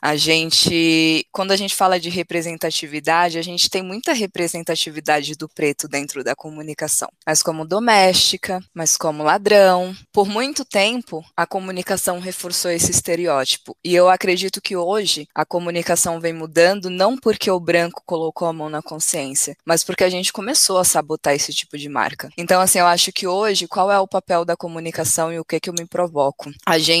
A 0.00 0.16
gente, 0.16 1.24
quando 1.30 1.52
a 1.52 1.56
gente 1.56 1.76
fala 1.76 1.98
de 1.98 2.08
representatividade, 2.08 3.38
a 3.38 3.42
gente 3.42 3.70
tem 3.70 3.82
muita 3.82 4.12
representatividade 4.12 5.36
do 5.36 5.48
preto 5.48 5.86
dentro 5.86 6.24
da 6.24 6.34
comunicação, 6.34 7.08
mas 7.24 7.42
como 7.42 7.64
doméstica, 7.64 8.60
mas 8.74 8.96
como 8.96 9.22
ladrão. 9.22 9.94
Por 10.12 10.26
muito 10.26 10.64
tempo, 10.64 11.24
a 11.36 11.46
comunicação 11.46 12.18
reforçou 12.18 12.70
esse 12.70 12.90
estereótipo. 12.90 13.76
E 13.84 13.94
eu 13.94 14.08
acredito 14.08 14.60
que 14.60 14.76
hoje 14.76 15.28
a 15.32 15.44
comunicação 15.44 16.20
vem 16.20 16.32
mudando 16.32 16.90
não 16.90 17.16
porque 17.16 17.50
o 17.50 17.60
branco 17.60 18.02
colocou 18.04 18.48
a 18.48 18.52
mão 18.52 18.68
na 18.68 18.82
consciência, 18.82 19.56
mas 19.64 19.84
porque 19.84 20.04
a 20.04 20.10
gente 20.10 20.32
começou 20.32 20.78
a 20.78 20.84
sabotar 20.84 21.34
esse 21.34 21.52
tipo 21.52 21.78
de 21.78 21.88
marca. 21.88 22.28
Então, 22.36 22.60
assim, 22.60 22.80
eu 22.80 22.86
acho 22.86 23.12
que 23.12 23.26
hoje, 23.26 23.68
qual 23.68 23.90
é 23.90 23.98
o 24.00 24.08
papel 24.08 24.44
da 24.44 24.56
comunicação 24.56 25.32
e 25.32 25.38
o 25.38 25.44
que 25.44 25.60
que 25.60 25.70
eu 25.70 25.74
me 25.78 25.86
provoco? 25.86 26.50
A 26.66 26.78
gente, 26.78 26.91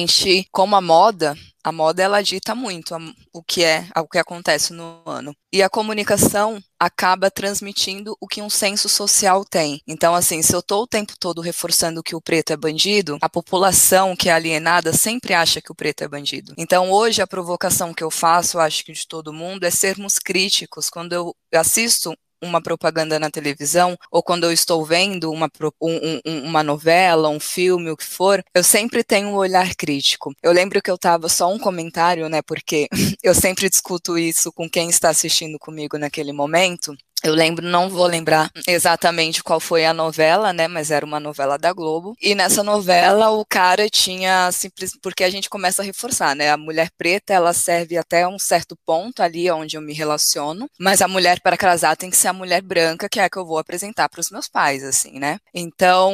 como 0.50 0.76
a 0.76 0.80
moda, 0.80 1.36
a 1.64 1.70
moda 1.70 2.02
ela 2.02 2.22
dita 2.22 2.54
muito 2.54 2.94
o 3.32 3.42
que 3.42 3.62
é, 3.62 3.86
o 3.96 4.08
que 4.08 4.18
acontece 4.18 4.72
no 4.72 5.00
ano. 5.06 5.34
E 5.52 5.62
a 5.62 5.68
comunicação 5.68 6.60
acaba 6.78 7.30
transmitindo 7.30 8.16
o 8.20 8.26
que 8.26 8.42
um 8.42 8.50
senso 8.50 8.88
social 8.88 9.44
tem. 9.44 9.80
Então, 9.86 10.14
assim, 10.14 10.42
se 10.42 10.54
eu 10.54 10.60
estou 10.60 10.82
o 10.82 10.86
tempo 10.86 11.12
todo 11.18 11.40
reforçando 11.40 12.02
que 12.02 12.16
o 12.16 12.20
preto 12.20 12.52
é 12.52 12.56
bandido, 12.56 13.18
a 13.20 13.28
população 13.28 14.16
que 14.16 14.28
é 14.28 14.32
alienada 14.32 14.92
sempre 14.92 15.34
acha 15.34 15.60
que 15.60 15.70
o 15.70 15.74
preto 15.74 16.02
é 16.02 16.08
bandido. 16.08 16.52
Então, 16.58 16.90
hoje 16.90 17.22
a 17.22 17.26
provocação 17.26 17.94
que 17.94 18.02
eu 18.02 18.10
faço, 18.10 18.58
acho 18.58 18.84
que 18.84 18.92
de 18.92 19.06
todo 19.06 19.32
mundo, 19.32 19.64
é 19.64 19.70
sermos 19.70 20.18
críticos. 20.18 20.90
Quando 20.90 21.12
eu 21.12 21.36
assisto 21.54 22.16
uma 22.42 22.60
propaganda 22.60 23.18
na 23.18 23.30
televisão, 23.30 23.96
ou 24.10 24.22
quando 24.22 24.44
eu 24.44 24.52
estou 24.52 24.84
vendo 24.84 25.30
uma, 25.30 25.50
um, 25.80 26.20
um, 26.26 26.44
uma 26.44 26.62
novela, 26.62 27.28
um 27.28 27.40
filme, 27.40 27.90
o 27.90 27.96
que 27.96 28.04
for, 28.04 28.42
eu 28.54 28.64
sempre 28.64 29.04
tenho 29.04 29.28
um 29.28 29.34
olhar 29.34 29.74
crítico. 29.74 30.34
Eu 30.42 30.52
lembro 30.52 30.82
que 30.82 30.90
eu 30.90 30.96
estava 30.96 31.28
só 31.28 31.52
um 31.52 31.58
comentário, 31.58 32.28
né? 32.28 32.42
Porque 32.42 32.88
eu 33.22 33.34
sempre 33.34 33.68
discuto 33.68 34.18
isso 34.18 34.52
com 34.52 34.68
quem 34.68 34.90
está 34.90 35.08
assistindo 35.10 35.58
comigo 35.58 35.96
naquele 35.98 36.32
momento. 36.32 36.94
Eu 37.24 37.34
lembro, 37.34 37.64
não 37.64 37.88
vou 37.88 38.06
lembrar 38.06 38.50
exatamente 38.66 39.44
qual 39.44 39.60
foi 39.60 39.84
a 39.84 39.94
novela, 39.94 40.52
né? 40.52 40.66
Mas 40.66 40.90
era 40.90 41.06
uma 41.06 41.20
novela 41.20 41.56
da 41.56 41.72
Globo. 41.72 42.16
E 42.20 42.34
nessa 42.34 42.64
novela 42.64 43.30
o 43.30 43.44
cara 43.44 43.88
tinha 43.88 44.50
simples 44.50 44.98
porque 45.00 45.22
a 45.22 45.30
gente 45.30 45.48
começa 45.48 45.82
a 45.82 45.84
reforçar, 45.84 46.34
né? 46.34 46.50
A 46.50 46.56
mulher 46.56 46.90
preta 46.98 47.32
ela 47.32 47.52
serve 47.52 47.96
até 47.96 48.26
um 48.26 48.40
certo 48.40 48.76
ponto 48.84 49.22
ali 49.22 49.48
onde 49.50 49.76
eu 49.76 49.80
me 49.80 49.92
relaciono, 49.92 50.68
mas 50.80 51.00
a 51.00 51.06
mulher 51.06 51.40
para 51.40 51.56
casar 51.56 51.96
tem 51.96 52.10
que 52.10 52.16
ser 52.16 52.28
a 52.28 52.32
mulher 52.32 52.60
branca 52.60 53.08
que 53.08 53.20
é 53.20 53.24
a 53.24 53.30
que 53.30 53.38
eu 53.38 53.46
vou 53.46 53.58
apresentar 53.58 54.08
para 54.08 54.20
os 54.20 54.30
meus 54.30 54.48
pais, 54.48 54.82
assim, 54.82 55.18
né? 55.20 55.38
Então 55.54 56.12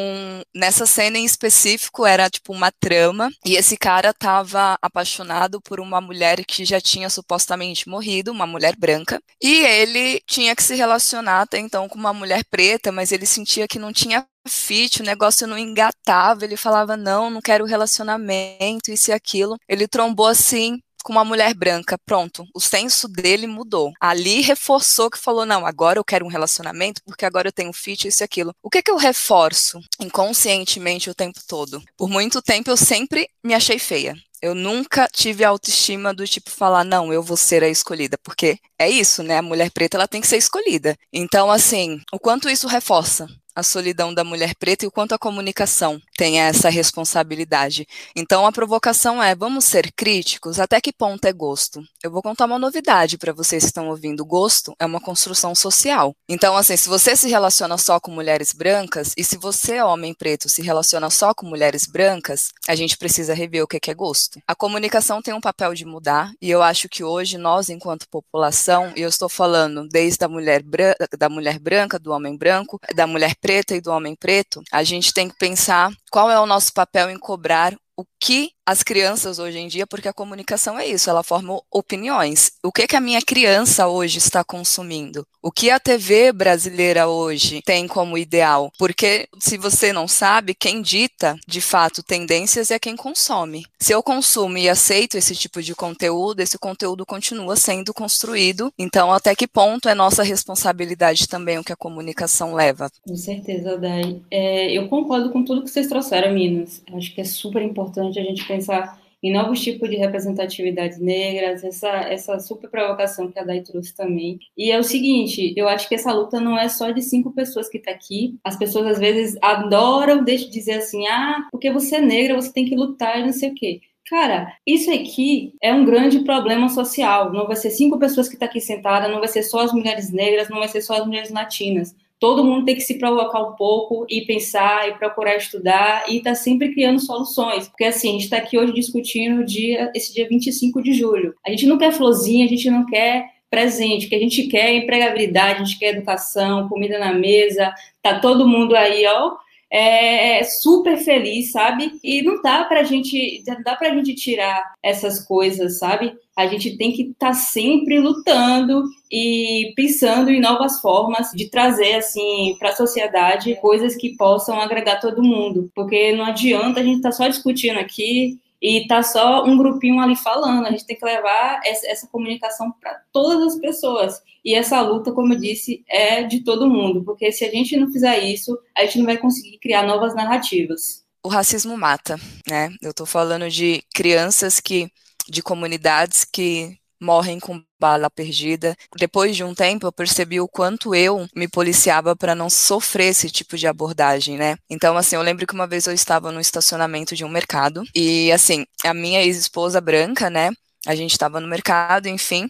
nessa 0.55 0.85
cena 0.85 1.17
em 1.17 1.25
específico 1.25 2.05
era 2.05 2.29
tipo 2.29 2.53
uma 2.53 2.71
trama 2.71 3.31
e 3.47 3.57
esse 3.57 3.79
cara 3.79 4.13
tava 4.13 4.77
apaixonado 4.83 5.59
por 5.61 5.81
uma 5.81 6.01
mulher 6.03 6.45
que 6.45 6.67
já 6.67 6.81
tinha 6.81 7.09
supostamente 7.09 7.89
morrido, 7.89 8.31
uma 8.31 8.47
mulher 8.47 8.77
branca, 8.77 9.21
e 9.43 9.65
ele 9.65 10.21
tinha 10.27 10.55
que 10.55 10.63
se 10.63 10.75
relacionar 10.75 10.98
relacionar 10.99 11.43
até 11.43 11.59
então 11.59 11.89
com 11.89 11.99
uma 11.99 12.13
mulher 12.13 12.45
preta, 12.51 12.91
mas 12.91 13.13
ele 13.13 13.25
sentia 13.25 13.69
que 13.69 13.79
não 13.79 13.93
tinha 13.93 14.27
fit, 14.47 15.01
o 15.01 15.05
negócio 15.05 15.47
não 15.47 15.57
engatava, 15.59 16.45
ele 16.45 16.57
falava, 16.57 16.97
não, 16.97 17.31
não 17.31 17.41
quero 17.41 17.65
relacionamento, 17.65 18.91
isso 18.91 19.11
e 19.11 19.13
aquilo. 19.15 19.57
Ele 19.69 19.87
trombou 19.87 20.27
assim, 20.27 20.81
com 21.09 21.13
uma 21.13 21.25
mulher 21.25 21.55
branca, 21.55 21.97
pronto, 22.05 22.47
o 22.55 22.61
senso 22.61 23.09
dele 23.09 23.47
mudou. 23.47 23.95
Ali 23.99 24.43
reforçou 24.43 25.11
que 25.11 25.17
falou: 25.17 25.47
não, 25.47 25.65
agora 25.65 25.99
eu 25.99 26.05
quero 26.05 26.27
um 26.27 26.29
relacionamento 26.29 27.01
porque 27.03 27.25
agora 27.25 27.49
eu 27.49 27.53
tenho 27.53 27.73
fit, 27.73 28.07
isso 28.07 28.23
e 28.23 28.25
aquilo. 28.25 28.55
O 28.63 28.69
que 28.69 28.83
que 28.83 28.91
eu 28.91 28.97
reforço 28.97 29.81
inconscientemente 29.99 31.09
o 31.09 31.15
tempo 31.15 31.41
todo? 31.49 31.83
Por 31.97 32.11
muito 32.11 32.43
tempo 32.43 32.71
eu 32.71 32.77
sempre 32.77 33.27
me 33.43 33.55
achei 33.55 33.79
feia. 33.79 34.15
Eu 34.43 34.55
nunca 34.55 35.09
tive 35.11 35.45
autoestima 35.45 36.13
do 36.13 36.27
tipo 36.27 36.51
falar, 36.51 36.85
não, 36.85 37.11
eu 37.11 37.23
vou 37.23 37.37
ser 37.37 37.65
a 37.65 37.69
escolhida, 37.69 38.19
porque 38.23 38.59
é 38.79 38.89
isso, 38.89 39.23
né? 39.23 39.39
A 39.39 39.43
mulher 39.43 39.71
preta 39.71 39.97
ela 39.97 40.07
tem 40.07 40.21
que 40.21 40.29
ser 40.29 40.37
escolhida. 40.37 40.95
Então, 41.11 41.51
assim, 41.51 42.01
o 42.13 42.19
quanto 42.19 42.51
isso 42.51 42.69
reforça 42.69 43.27
a 43.59 43.63
solidão 43.65 44.15
da 44.15 44.23
mulher 44.23 44.55
preta 44.55 44.85
e 44.85 44.89
o 44.89 44.91
quanto 44.91 45.17
a 45.17 45.19
comunicação 45.19 46.01
tem 46.17 46.39
essa 46.39 46.69
responsabilidade. 46.69 47.89
Então 48.15 48.47
a 48.47 48.53
provocação 48.53 49.21
é: 49.21 49.35
vamos 49.35 49.65
ser 49.65 49.91
críticos? 49.91 50.61
Até 50.61 50.81
que 50.81 50.93
ponto 50.93 51.25
é 51.25 51.33
gosto? 51.33 51.83
Eu 52.03 52.13
vou 52.13 52.23
contar 52.23 52.45
uma 52.45 52.61
novidade 52.61 53.19
para 53.19 53.33
vocês 53.33 53.65
que 53.65 53.71
estão 53.71 53.89
ouvindo. 53.89 54.25
Gosto 54.25 54.73
é 54.79 54.87
uma 54.87 55.01
construção 55.01 55.53
social. 55.53 56.15
Então, 56.29 56.57
assim, 56.57 56.77
se 56.77 56.89
você 56.89 57.17
se 57.17 57.29
relaciona 57.29 57.77
só 57.77 57.99
com 57.99 58.13
mulheres 58.13 58.53
brancas 58.53 59.13
e 59.17 59.25
se 59.25 59.37
você, 59.37 59.83
homem 59.83 60.15
preto, 60.15 60.49
se 60.49 60.63
relaciona 60.63 61.11
só 61.11 61.35
com 61.35 61.45
mulheres 61.45 61.87
brancas, 61.87 62.53
a 62.69 62.77
gente 62.77 62.97
precisa 62.97 63.35
rever 63.35 63.65
o 63.65 63.67
que 63.67 63.91
é 63.91 63.95
gosto. 63.95 64.41
A 64.47 64.55
comunicação 64.55 65.21
tem 65.21 65.35
um 65.35 65.41
papel 65.41 65.75
de 65.75 65.85
mudar 65.85 66.31
e 66.41 66.49
eu 66.49 66.63
acho 66.63 66.89
que 66.89 67.03
hoje 67.03 67.37
nós, 67.37 67.69
enquanto 67.69 68.09
população, 68.09 68.93
e 68.95 69.03
eu 69.03 69.09
estou 69.09 69.29
falando 69.29 69.89
desde 69.89 70.25
a 70.25 70.29
mulher 70.29 70.63
branca, 70.63 71.09
da 71.19 71.29
mulher 71.29 71.59
branca, 71.59 71.99
do 71.99 72.13
homem 72.13 72.37
branco, 72.37 72.79
da 72.95 73.09
mulher 73.09 73.35
preta 73.41 73.75
e 73.75 73.81
do 73.81 73.91
homem 73.91 74.15
preto, 74.15 74.63
a 74.71 74.85
gente 74.85 75.13
tem 75.13 75.29
que 75.29 75.37
pensar 75.37 75.93
qual 76.13 76.31
é 76.31 76.39
o 76.39 76.47
nosso 76.47 76.73
papel 76.73 77.11
em 77.11 77.19
cobrar 77.19 77.77
o 77.99 78.05
que 78.21 78.53
as 78.69 78.83
crianças 78.83 79.39
hoje 79.39 79.57
em 79.57 79.67
dia, 79.67 79.87
porque 79.87 80.09
a 80.09 80.13
comunicação 80.13 80.79
é 80.79 80.87
isso, 80.87 81.09
ela 81.09 81.23
forma 81.23 81.59
opiniões. 81.73 82.53
O 82.63 82.71
que 82.71 82.87
que 82.87 82.97
a 82.97 83.01
minha 83.01 83.23
criança 83.23 83.89
hoje 83.89 84.19
está 84.19 84.45
consumindo? 84.45 85.27
O 85.43 85.51
que 85.51 85.71
a 85.71 85.81
TV 85.81 86.33
brasileira 86.33 87.09
hoje 87.09 87.63
tem 87.65 87.89
como 87.89 88.19
ideal? 88.19 88.71
Porque 88.79 89.27
se 89.39 89.57
você 89.57 89.91
não 89.91 90.07
sabe, 90.07 90.53
quem 90.53 90.83
dita 90.83 91.35
de 91.47 91.63
fato 91.63 92.03
tendências 92.03 92.71
é 92.71 92.79
quem 92.79 92.95
consome. 92.95 93.65
Se 93.81 93.95
eu 93.95 94.03
consumo 94.03 94.59
e 94.59 94.69
aceito 94.69 95.17
esse 95.17 95.35
tipo 95.35 95.63
de 95.63 95.75
conteúdo, 95.75 96.41
esse 96.41 96.59
conteúdo 96.59 97.07
continua 97.07 97.57
sendo 97.57 97.95
construído. 97.95 98.71
Então, 98.79 99.11
até 99.11 99.35
que 99.35 99.47
ponto 99.47 99.89
é 99.89 99.95
nossa 99.95 100.23
responsabilidade 100.23 101.27
também 101.27 101.59
o 101.59 101.65
que 101.65 101.73
a 101.73 101.77
comunicação 101.77 102.53
leva? 102.53 102.91
Com 103.07 103.17
certeza, 103.17 103.79
Dai. 103.79 104.21
É, 104.31 104.77
eu 104.77 104.89
concordo 104.89 105.31
com 105.31 105.43
tudo 105.43 105.63
que 105.63 105.71
vocês 105.71 105.87
trouxeram, 105.87 106.35
Minas. 106.35 106.83
Acho 106.93 107.15
que 107.15 107.23
é 107.23 107.25
super 107.25 107.63
importante 107.63 108.19
a 108.19 108.23
gente 108.23 108.47
pensar 108.47 108.58
pensar 108.59 108.99
em 109.23 109.33
novos 109.33 109.61
tipos 109.61 109.91
de 109.91 109.97
representatividades 109.97 111.01
negras, 111.01 111.65
essa, 111.65 111.89
essa 111.89 112.39
super 112.39 112.71
provocação 112.71 113.31
que 113.31 113.39
a 113.39 113.45
Dai 113.45 113.61
trouxe 113.61 113.95
também. 113.95 114.39
E 114.57 114.71
é 114.71 114.79
o 114.79 114.85
seguinte, 114.85 115.53
eu 115.57 115.69
acho 115.69 115.89
que 115.89 115.95
essa 115.95 116.13
luta 116.13 116.41
não 116.41 116.57
é 116.57 116.69
só 116.69 116.91
de 116.91 117.03
cinco 117.03 117.33
pessoas 117.33 117.69
que 117.69 117.79
está 117.79 117.91
aqui. 117.91 118.39
As 118.45 118.57
pessoas 118.57 118.87
às 118.87 118.99
vezes 118.99 119.37
adoram 119.43 120.25
dizer 120.25 120.75
assim, 120.75 121.07
ah, 121.09 121.49
porque 121.51 121.73
você 121.73 121.97
é 121.97 122.01
negra, 122.01 122.37
você 122.37 122.53
tem 122.53 122.65
que 122.65 122.77
lutar 122.77 123.19
e 123.19 123.25
não 123.25 123.33
sei 123.33 123.51
o 123.51 123.55
quê. 123.55 123.81
Cara, 124.09 124.55
isso 124.67 124.91
aqui 124.91 125.53
é 125.61 125.75
um 125.75 125.85
grande 125.85 126.21
problema 126.21 126.69
social. 126.69 127.33
Não 127.33 127.47
vai 127.47 127.57
ser 127.57 127.71
cinco 127.71 127.99
pessoas 127.99 128.29
que 128.29 128.35
estão 128.35 128.47
tá 128.47 128.51
aqui 128.51 128.61
sentadas, 128.61 129.11
não 129.11 129.19
vai 129.19 129.29
ser 129.29 129.43
só 129.43 129.61
as 129.61 129.73
mulheres 129.73 130.11
negras, 130.13 130.49
não 130.49 130.61
vai 130.61 130.69
ser 130.69 130.81
só 130.81 130.95
as 130.95 131.05
mulheres 131.05 131.31
latinas 131.31 131.95
todo 132.19 132.45
mundo 132.45 132.65
tem 132.65 132.75
que 132.75 132.81
se 132.81 132.99
provocar 132.99 133.41
um 133.43 133.53
pouco 133.53 134.05
e 134.09 134.23
pensar 134.23 134.89
e 134.89 134.95
procurar 134.95 135.37
estudar 135.37 136.05
e 136.09 136.19
estar 136.19 136.31
tá 136.31 136.37
sempre 136.37 136.73
criando 136.73 137.01
soluções. 137.01 137.69
Porque 137.69 137.85
assim, 137.85 138.09
a 138.09 138.13
gente 138.13 138.25
está 138.25 138.37
aqui 138.39 138.59
hoje 138.59 138.73
discutindo 138.73 139.45
dia, 139.45 139.91
esse 139.95 140.13
dia 140.13 140.29
25 140.29 140.83
de 140.83 140.93
julho. 140.93 141.35
A 141.47 141.51
gente 141.51 141.67
não 141.67 141.79
quer 141.79 141.93
florzinha, 141.93 142.45
a 142.45 142.49
gente 142.49 142.71
não 142.71 142.85
quer 142.87 143.27
presente, 143.51 144.09
que 144.09 144.15
a 144.15 144.19
gente 144.19 144.47
quer 144.49 144.71
é 144.71 144.77
empregabilidade, 144.77 145.63
a 145.63 145.65
gente 145.65 145.79
quer 145.79 145.95
educação, 145.95 146.69
comida 146.69 146.99
na 146.99 147.13
mesa, 147.13 147.73
tá 148.03 148.19
todo 148.19 148.47
mundo 148.47 148.77
aí, 148.77 149.07
ó, 149.07 149.37
é, 149.71 150.41
é 150.41 150.45
super 150.45 150.97
feliz, 150.99 151.53
sabe? 151.53 151.99
E 152.03 152.23
não 152.23 152.41
dá 152.41 152.65
pra 152.65 152.83
gente, 152.83 153.43
não 153.47 153.63
dá 153.63 153.77
pra 153.77 153.95
gente 153.95 154.15
tirar 154.15 154.63
essas 154.83 155.25
coisas, 155.25 155.79
sabe? 155.79 156.15
A 156.37 156.47
gente 156.47 156.77
tem 156.77 156.93
que 156.93 157.03
estar 157.03 157.29
tá 157.29 157.35
sempre 157.35 157.99
lutando 157.99 158.85
e 159.11 159.73
pensando 159.77 160.31
em 160.31 160.41
novas 160.41 160.81
formas 160.81 161.31
de 161.33 161.51
trazer 161.51 161.95
assim 161.95 162.57
para 162.59 162.71
a 162.71 162.77
sociedade 162.77 163.57
coisas 163.61 163.97
que 163.97 164.17
possam 164.17 164.61
agregar 164.61 165.01
todo 165.01 165.23
mundo, 165.23 165.71
porque 165.75 166.13
não 166.13 166.25
adianta 166.25 166.81
a 166.81 166.83
gente 166.83 166.97
estar 166.97 167.11
tá 167.11 167.17
só 167.17 167.29
discutindo 167.29 167.79
aqui 167.79 168.39
e 168.61 168.87
tá 168.87 169.03
só 169.03 169.45
um 169.45 169.57
grupinho 169.57 170.01
ali 170.01 170.17
falando. 170.17 170.67
A 170.67 170.71
gente 170.71 170.87
tem 170.87 170.97
que 170.97 171.05
levar 171.05 171.61
essa, 171.65 172.07
comunicação 172.09 172.73
para 172.81 173.01
todas 173.13 173.55
as 173.55 173.61
pessoas. 173.61 174.21
E 174.45 174.55
essa 174.55 174.81
luta, 174.81 175.13
como 175.13 175.35
eu 175.35 175.39
disse, 175.39 175.85
é 175.89 176.23
de 176.25 176.41
todo 176.41 176.69
mundo, 176.69 177.05
porque 177.05 177.31
se 177.31 177.45
a 177.45 177.51
gente 177.51 177.77
não 177.77 177.91
fizer 177.93 178.19
isso, 178.19 178.59
a 178.77 178.85
gente 178.85 178.99
não 178.99 179.07
vai 179.07 179.17
conseguir 179.17 179.59
criar 179.59 179.83
novas 179.83 180.15
narrativas. 180.15 181.05
O 181.23 181.29
racismo 181.29 181.77
mata, 181.77 182.19
né? 182.49 182.71
Eu 182.81 182.95
tô 182.95 183.05
falando 183.05 183.51
de 183.51 183.83
crianças 183.95 184.61
que 184.61 184.91
de 185.29 185.43
comunidades 185.43 186.25
que 186.25 186.79
morrem 187.01 187.39
com 187.39 187.63
bala 187.79 188.11
perdida. 188.11 188.77
Depois 188.97 189.37
de 189.37 189.45
um 189.45 189.55
tempo, 189.55 189.87
eu 189.87 189.93
percebi 189.93 190.41
o 190.41 190.49
quanto 190.49 190.95
eu 190.95 191.27
me 191.35 191.49
policiava 191.49 192.17
para 192.17 192.35
não 192.35 192.51
sofrer 192.51 193.09
esse 193.09 193.31
tipo 193.31 193.57
de 193.57 193.67
abordagem, 193.67 194.37
né? 194.37 194.57
Então, 194.69 194.97
assim, 194.97 195.17
eu 195.17 195.23
lembro 195.23 195.47
que 195.47 195.55
uma 195.55 195.67
vez 195.67 195.87
eu 195.87 195.93
estava 195.93 196.31
no 196.33 196.41
estacionamento 196.41 197.15
de 197.15 197.25
um 197.25 197.29
mercado 197.29 197.83
e, 197.95 198.31
assim, 198.33 198.65
a 198.85 198.95
minha 198.95 199.23
ex-esposa 199.23 199.81
branca, 199.81 200.29
né? 200.31 200.51
A 200.87 200.95
gente 200.95 201.13
estava 201.13 201.41
no 201.41 201.49
mercado, 201.49 202.07
enfim, 202.07 202.49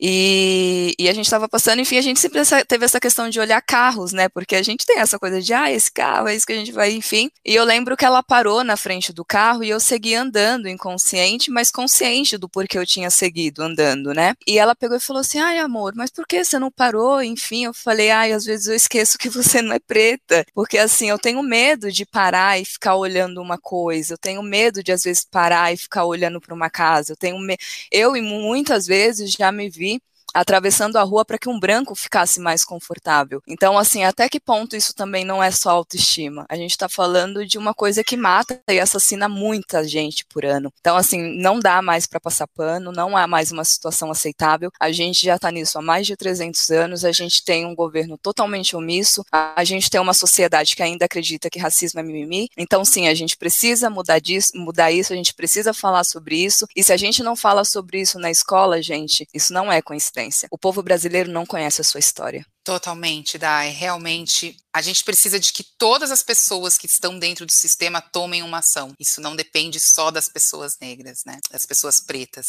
e, 0.00 0.94
e, 0.96 1.08
a 1.08 1.12
gente 1.12 1.24
estava 1.24 1.48
passando, 1.48 1.80
enfim, 1.80 1.98
a 1.98 2.02
gente 2.02 2.20
sempre 2.20 2.40
teve 2.68 2.84
essa 2.84 3.00
questão 3.00 3.28
de 3.28 3.40
olhar 3.40 3.60
carros, 3.60 4.12
né? 4.12 4.28
Porque 4.28 4.54
a 4.54 4.62
gente 4.62 4.86
tem 4.86 5.00
essa 5.00 5.18
coisa 5.18 5.42
de, 5.42 5.52
ah, 5.52 5.72
esse 5.72 5.90
carro 5.90 6.28
é 6.28 6.36
isso 6.36 6.46
que 6.46 6.52
a 6.52 6.56
gente 6.56 6.70
vai, 6.70 6.92
enfim. 6.92 7.28
E 7.44 7.52
eu 7.52 7.64
lembro 7.64 7.96
que 7.96 8.04
ela 8.04 8.22
parou 8.22 8.62
na 8.62 8.76
frente 8.76 9.12
do 9.12 9.24
carro 9.24 9.64
e 9.64 9.70
eu 9.70 9.80
segui 9.80 10.14
andando, 10.14 10.68
inconsciente, 10.68 11.50
mas 11.50 11.72
consciente 11.72 12.38
do 12.38 12.48
porquê 12.48 12.78
eu 12.78 12.86
tinha 12.86 13.10
seguido 13.10 13.60
andando, 13.60 14.14
né? 14.14 14.34
E 14.46 14.56
ela 14.56 14.74
pegou 14.76 14.96
e 14.96 15.00
falou 15.00 15.20
assim: 15.20 15.40
ai, 15.40 15.58
amor, 15.58 15.92
mas 15.96 16.10
por 16.10 16.28
que 16.28 16.44
você 16.44 16.60
não 16.60 16.70
parou? 16.70 17.20
Enfim, 17.20 17.64
eu 17.64 17.74
falei, 17.74 18.10
ai, 18.10 18.30
às 18.32 18.44
vezes 18.44 18.68
eu 18.68 18.76
esqueço 18.76 19.18
que 19.18 19.28
você 19.28 19.60
não 19.60 19.72
é 19.74 19.80
preta. 19.80 20.44
Porque 20.54 20.78
assim, 20.78 21.10
eu 21.10 21.18
tenho 21.18 21.42
medo 21.42 21.90
de 21.90 22.06
parar 22.06 22.60
e 22.60 22.64
ficar 22.64 22.94
olhando 22.94 23.42
uma 23.42 23.58
coisa, 23.58 24.14
eu 24.14 24.18
tenho 24.18 24.42
medo 24.44 24.80
de 24.80 24.92
às 24.92 25.02
vezes 25.02 25.24
parar 25.28 25.72
e 25.72 25.76
ficar 25.76 26.04
olhando 26.04 26.40
para 26.40 26.54
uma 26.54 26.70
casa, 26.70 27.12
eu 27.12 27.16
tenho 27.16 27.38
me... 27.40 27.58
eu 27.90 28.16
e 28.16 28.22
muitas 28.22 28.86
vezes 28.86 29.32
já 29.32 29.50
me 29.52 29.68
vi 29.68 30.00
atravessando 30.34 30.96
a 30.96 31.02
rua 31.02 31.24
para 31.24 31.38
que 31.38 31.48
um 31.48 31.58
branco 31.58 31.94
ficasse 31.94 32.40
mais 32.40 32.64
confortável. 32.64 33.42
Então, 33.46 33.78
assim, 33.78 34.04
até 34.04 34.28
que 34.28 34.40
ponto 34.40 34.76
isso 34.76 34.94
também 34.94 35.24
não 35.24 35.42
é 35.42 35.50
só 35.50 35.70
autoestima? 35.70 36.44
A 36.48 36.56
gente 36.56 36.72
está 36.72 36.88
falando 36.88 37.46
de 37.46 37.58
uma 37.58 37.74
coisa 37.74 38.04
que 38.04 38.16
mata 38.16 38.60
e 38.68 38.80
assassina 38.80 39.28
muita 39.28 39.86
gente 39.86 40.24
por 40.26 40.44
ano. 40.44 40.72
Então, 40.80 40.96
assim, 40.96 41.38
não 41.40 41.58
dá 41.58 41.80
mais 41.80 42.06
para 42.06 42.20
passar 42.20 42.46
pano, 42.46 42.92
não 42.92 43.16
há 43.16 43.26
mais 43.26 43.52
uma 43.52 43.64
situação 43.64 44.10
aceitável. 44.10 44.70
A 44.80 44.90
gente 44.92 45.24
já 45.24 45.36
está 45.36 45.50
nisso 45.50 45.78
há 45.78 45.82
mais 45.82 46.06
de 46.06 46.16
300 46.16 46.70
anos, 46.70 47.04
a 47.04 47.12
gente 47.12 47.44
tem 47.44 47.64
um 47.64 47.74
governo 47.74 48.18
totalmente 48.18 48.76
omisso, 48.76 49.24
a 49.32 49.64
gente 49.64 49.90
tem 49.90 50.00
uma 50.00 50.14
sociedade 50.14 50.74
que 50.74 50.82
ainda 50.82 51.04
acredita 51.04 51.50
que 51.50 51.58
racismo 51.58 52.00
é 52.00 52.02
mimimi. 52.02 52.48
Então, 52.56 52.84
sim, 52.84 53.08
a 53.08 53.14
gente 53.14 53.36
precisa 53.36 53.88
mudar 53.90 54.18
disso, 54.18 54.52
mudar 54.54 54.90
isso, 54.90 55.12
a 55.12 55.16
gente 55.16 55.34
precisa 55.34 55.72
falar 55.72 56.04
sobre 56.04 56.36
isso. 56.36 56.66
E 56.76 56.82
se 56.82 56.92
a 56.92 56.96
gente 56.96 57.22
não 57.22 57.36
fala 57.36 57.64
sobre 57.64 58.00
isso 58.00 58.18
na 58.18 58.30
escola, 58.30 58.82
gente, 58.82 59.26
isso 59.32 59.52
não 59.52 59.70
é 59.70 59.80
coincidência 59.80 60.17
existência. 60.18 60.48
O 60.50 60.58
povo 60.58 60.82
brasileiro 60.82 61.30
não 61.30 61.46
conhece 61.46 61.80
a 61.80 61.84
sua 61.84 62.00
história. 62.00 62.44
Totalmente, 62.64 63.38
Dai. 63.38 63.70
Realmente, 63.70 64.56
a 64.72 64.82
gente 64.82 65.04
precisa 65.04 65.38
de 65.38 65.52
que 65.52 65.64
todas 65.78 66.10
as 66.10 66.22
pessoas 66.22 66.76
que 66.76 66.86
estão 66.86 67.18
dentro 67.18 67.46
do 67.46 67.52
sistema 67.52 68.00
tomem 68.00 68.42
uma 68.42 68.58
ação. 68.58 68.92
Isso 68.98 69.20
não 69.20 69.36
depende 69.36 69.78
só 69.80 70.10
das 70.10 70.28
pessoas 70.28 70.76
negras, 70.80 71.20
né? 71.24 71.38
Das 71.50 71.64
pessoas 71.64 72.00
pretas. 72.00 72.46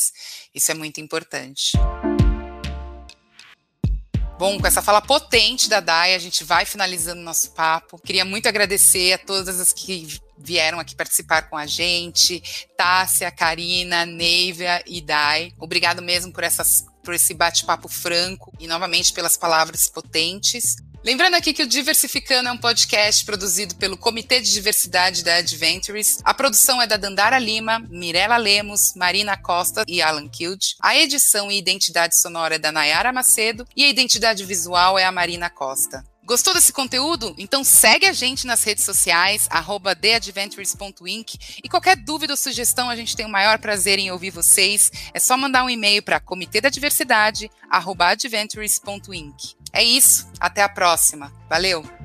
Isso 0.53 0.71
é 0.71 0.73
muito 0.73 0.99
importante. 0.99 1.77
Bom, 4.37 4.57
com 4.57 4.65
essa 4.65 4.81
fala 4.81 5.01
potente 5.01 5.67
da 5.67 5.81
Dai, 5.81 6.15
a 6.15 6.19
gente 6.19 6.45
vai 6.45 6.65
finalizando 6.65 7.21
nosso 7.21 7.51
papo. 7.51 7.99
Queria 7.99 8.23
muito 8.23 8.47
agradecer 8.47 9.11
a 9.11 9.17
todas 9.17 9.59
as 9.59 9.73
que 9.73 10.17
vieram 10.37 10.79
aqui 10.79 10.95
participar 10.95 11.49
com 11.49 11.57
a 11.57 11.65
gente, 11.65 12.41
Tássia, 12.77 13.29
Karina, 13.31 14.05
Neivia 14.05 14.81
e 14.87 15.01
Dai. 15.01 15.51
Obrigado 15.59 16.01
mesmo 16.01 16.31
por 16.31 16.45
essas 16.45 16.85
por 17.09 17.15
esse 17.15 17.33
bate-papo 17.33 17.89
franco 17.89 18.53
e 18.59 18.67
novamente 18.67 19.11
pelas 19.13 19.35
palavras 19.35 19.89
potentes. 19.89 20.75
Lembrando 21.03 21.33
aqui 21.33 21.53
que 21.53 21.63
o 21.63 21.67
Diversificando 21.67 22.49
é 22.49 22.51
um 22.51 22.57
podcast 22.57 23.25
produzido 23.25 23.73
pelo 23.77 23.97
Comitê 23.97 24.39
de 24.39 24.51
Diversidade 24.51 25.23
da 25.23 25.37
Adventures. 25.37 26.19
A 26.23 26.35
produção 26.35 26.79
é 26.79 26.85
da 26.85 26.97
Dandara 26.97 27.39
Lima, 27.39 27.79
Mirela 27.89 28.37
Lemos, 28.37 28.93
Marina 28.95 29.35
Costa 29.35 29.83
e 29.87 30.03
Alan 30.03 30.29
Kild. 30.29 30.75
A 30.79 30.95
edição 30.95 31.49
e 31.49 31.57
identidade 31.57 32.15
sonora 32.19 32.57
é 32.57 32.59
da 32.59 32.71
Nayara 32.71 33.11
Macedo 33.11 33.65
e 33.75 33.83
a 33.83 33.89
identidade 33.89 34.45
visual 34.45 34.99
é 34.99 35.03
a 35.03 35.11
Marina 35.11 35.49
Costa. 35.49 36.03
Gostou 36.29 36.53
desse 36.53 36.71
conteúdo? 36.71 37.33
Então 37.39 37.63
segue 37.63 38.05
a 38.05 38.13
gente 38.13 38.45
nas 38.45 38.63
redes 38.63 38.83
sociais, 38.83 39.47
arroba 39.49 39.95
theadventures.inc 39.95 41.39
e 41.63 41.67
qualquer 41.67 41.95
dúvida 41.95 42.33
ou 42.33 42.37
sugestão 42.37 42.87
a 42.87 42.95
gente 42.95 43.15
tem 43.15 43.25
o 43.25 43.29
maior 43.29 43.57
prazer 43.57 43.97
em 43.97 44.11
ouvir 44.11 44.29
vocês. 44.29 44.91
É 45.11 45.19
só 45.19 45.35
mandar 45.35 45.63
um 45.63 45.69
e-mail 45.71 46.03
para 46.03 46.19
comitê 46.19 46.61
da 46.61 46.69
diversidade, 46.69 47.49
arroba 47.67 48.09
adventures.inc. 48.09 49.55
É 49.73 49.83
isso, 49.83 50.29
até 50.39 50.61
a 50.61 50.69
próxima. 50.69 51.33
Valeu! 51.49 51.98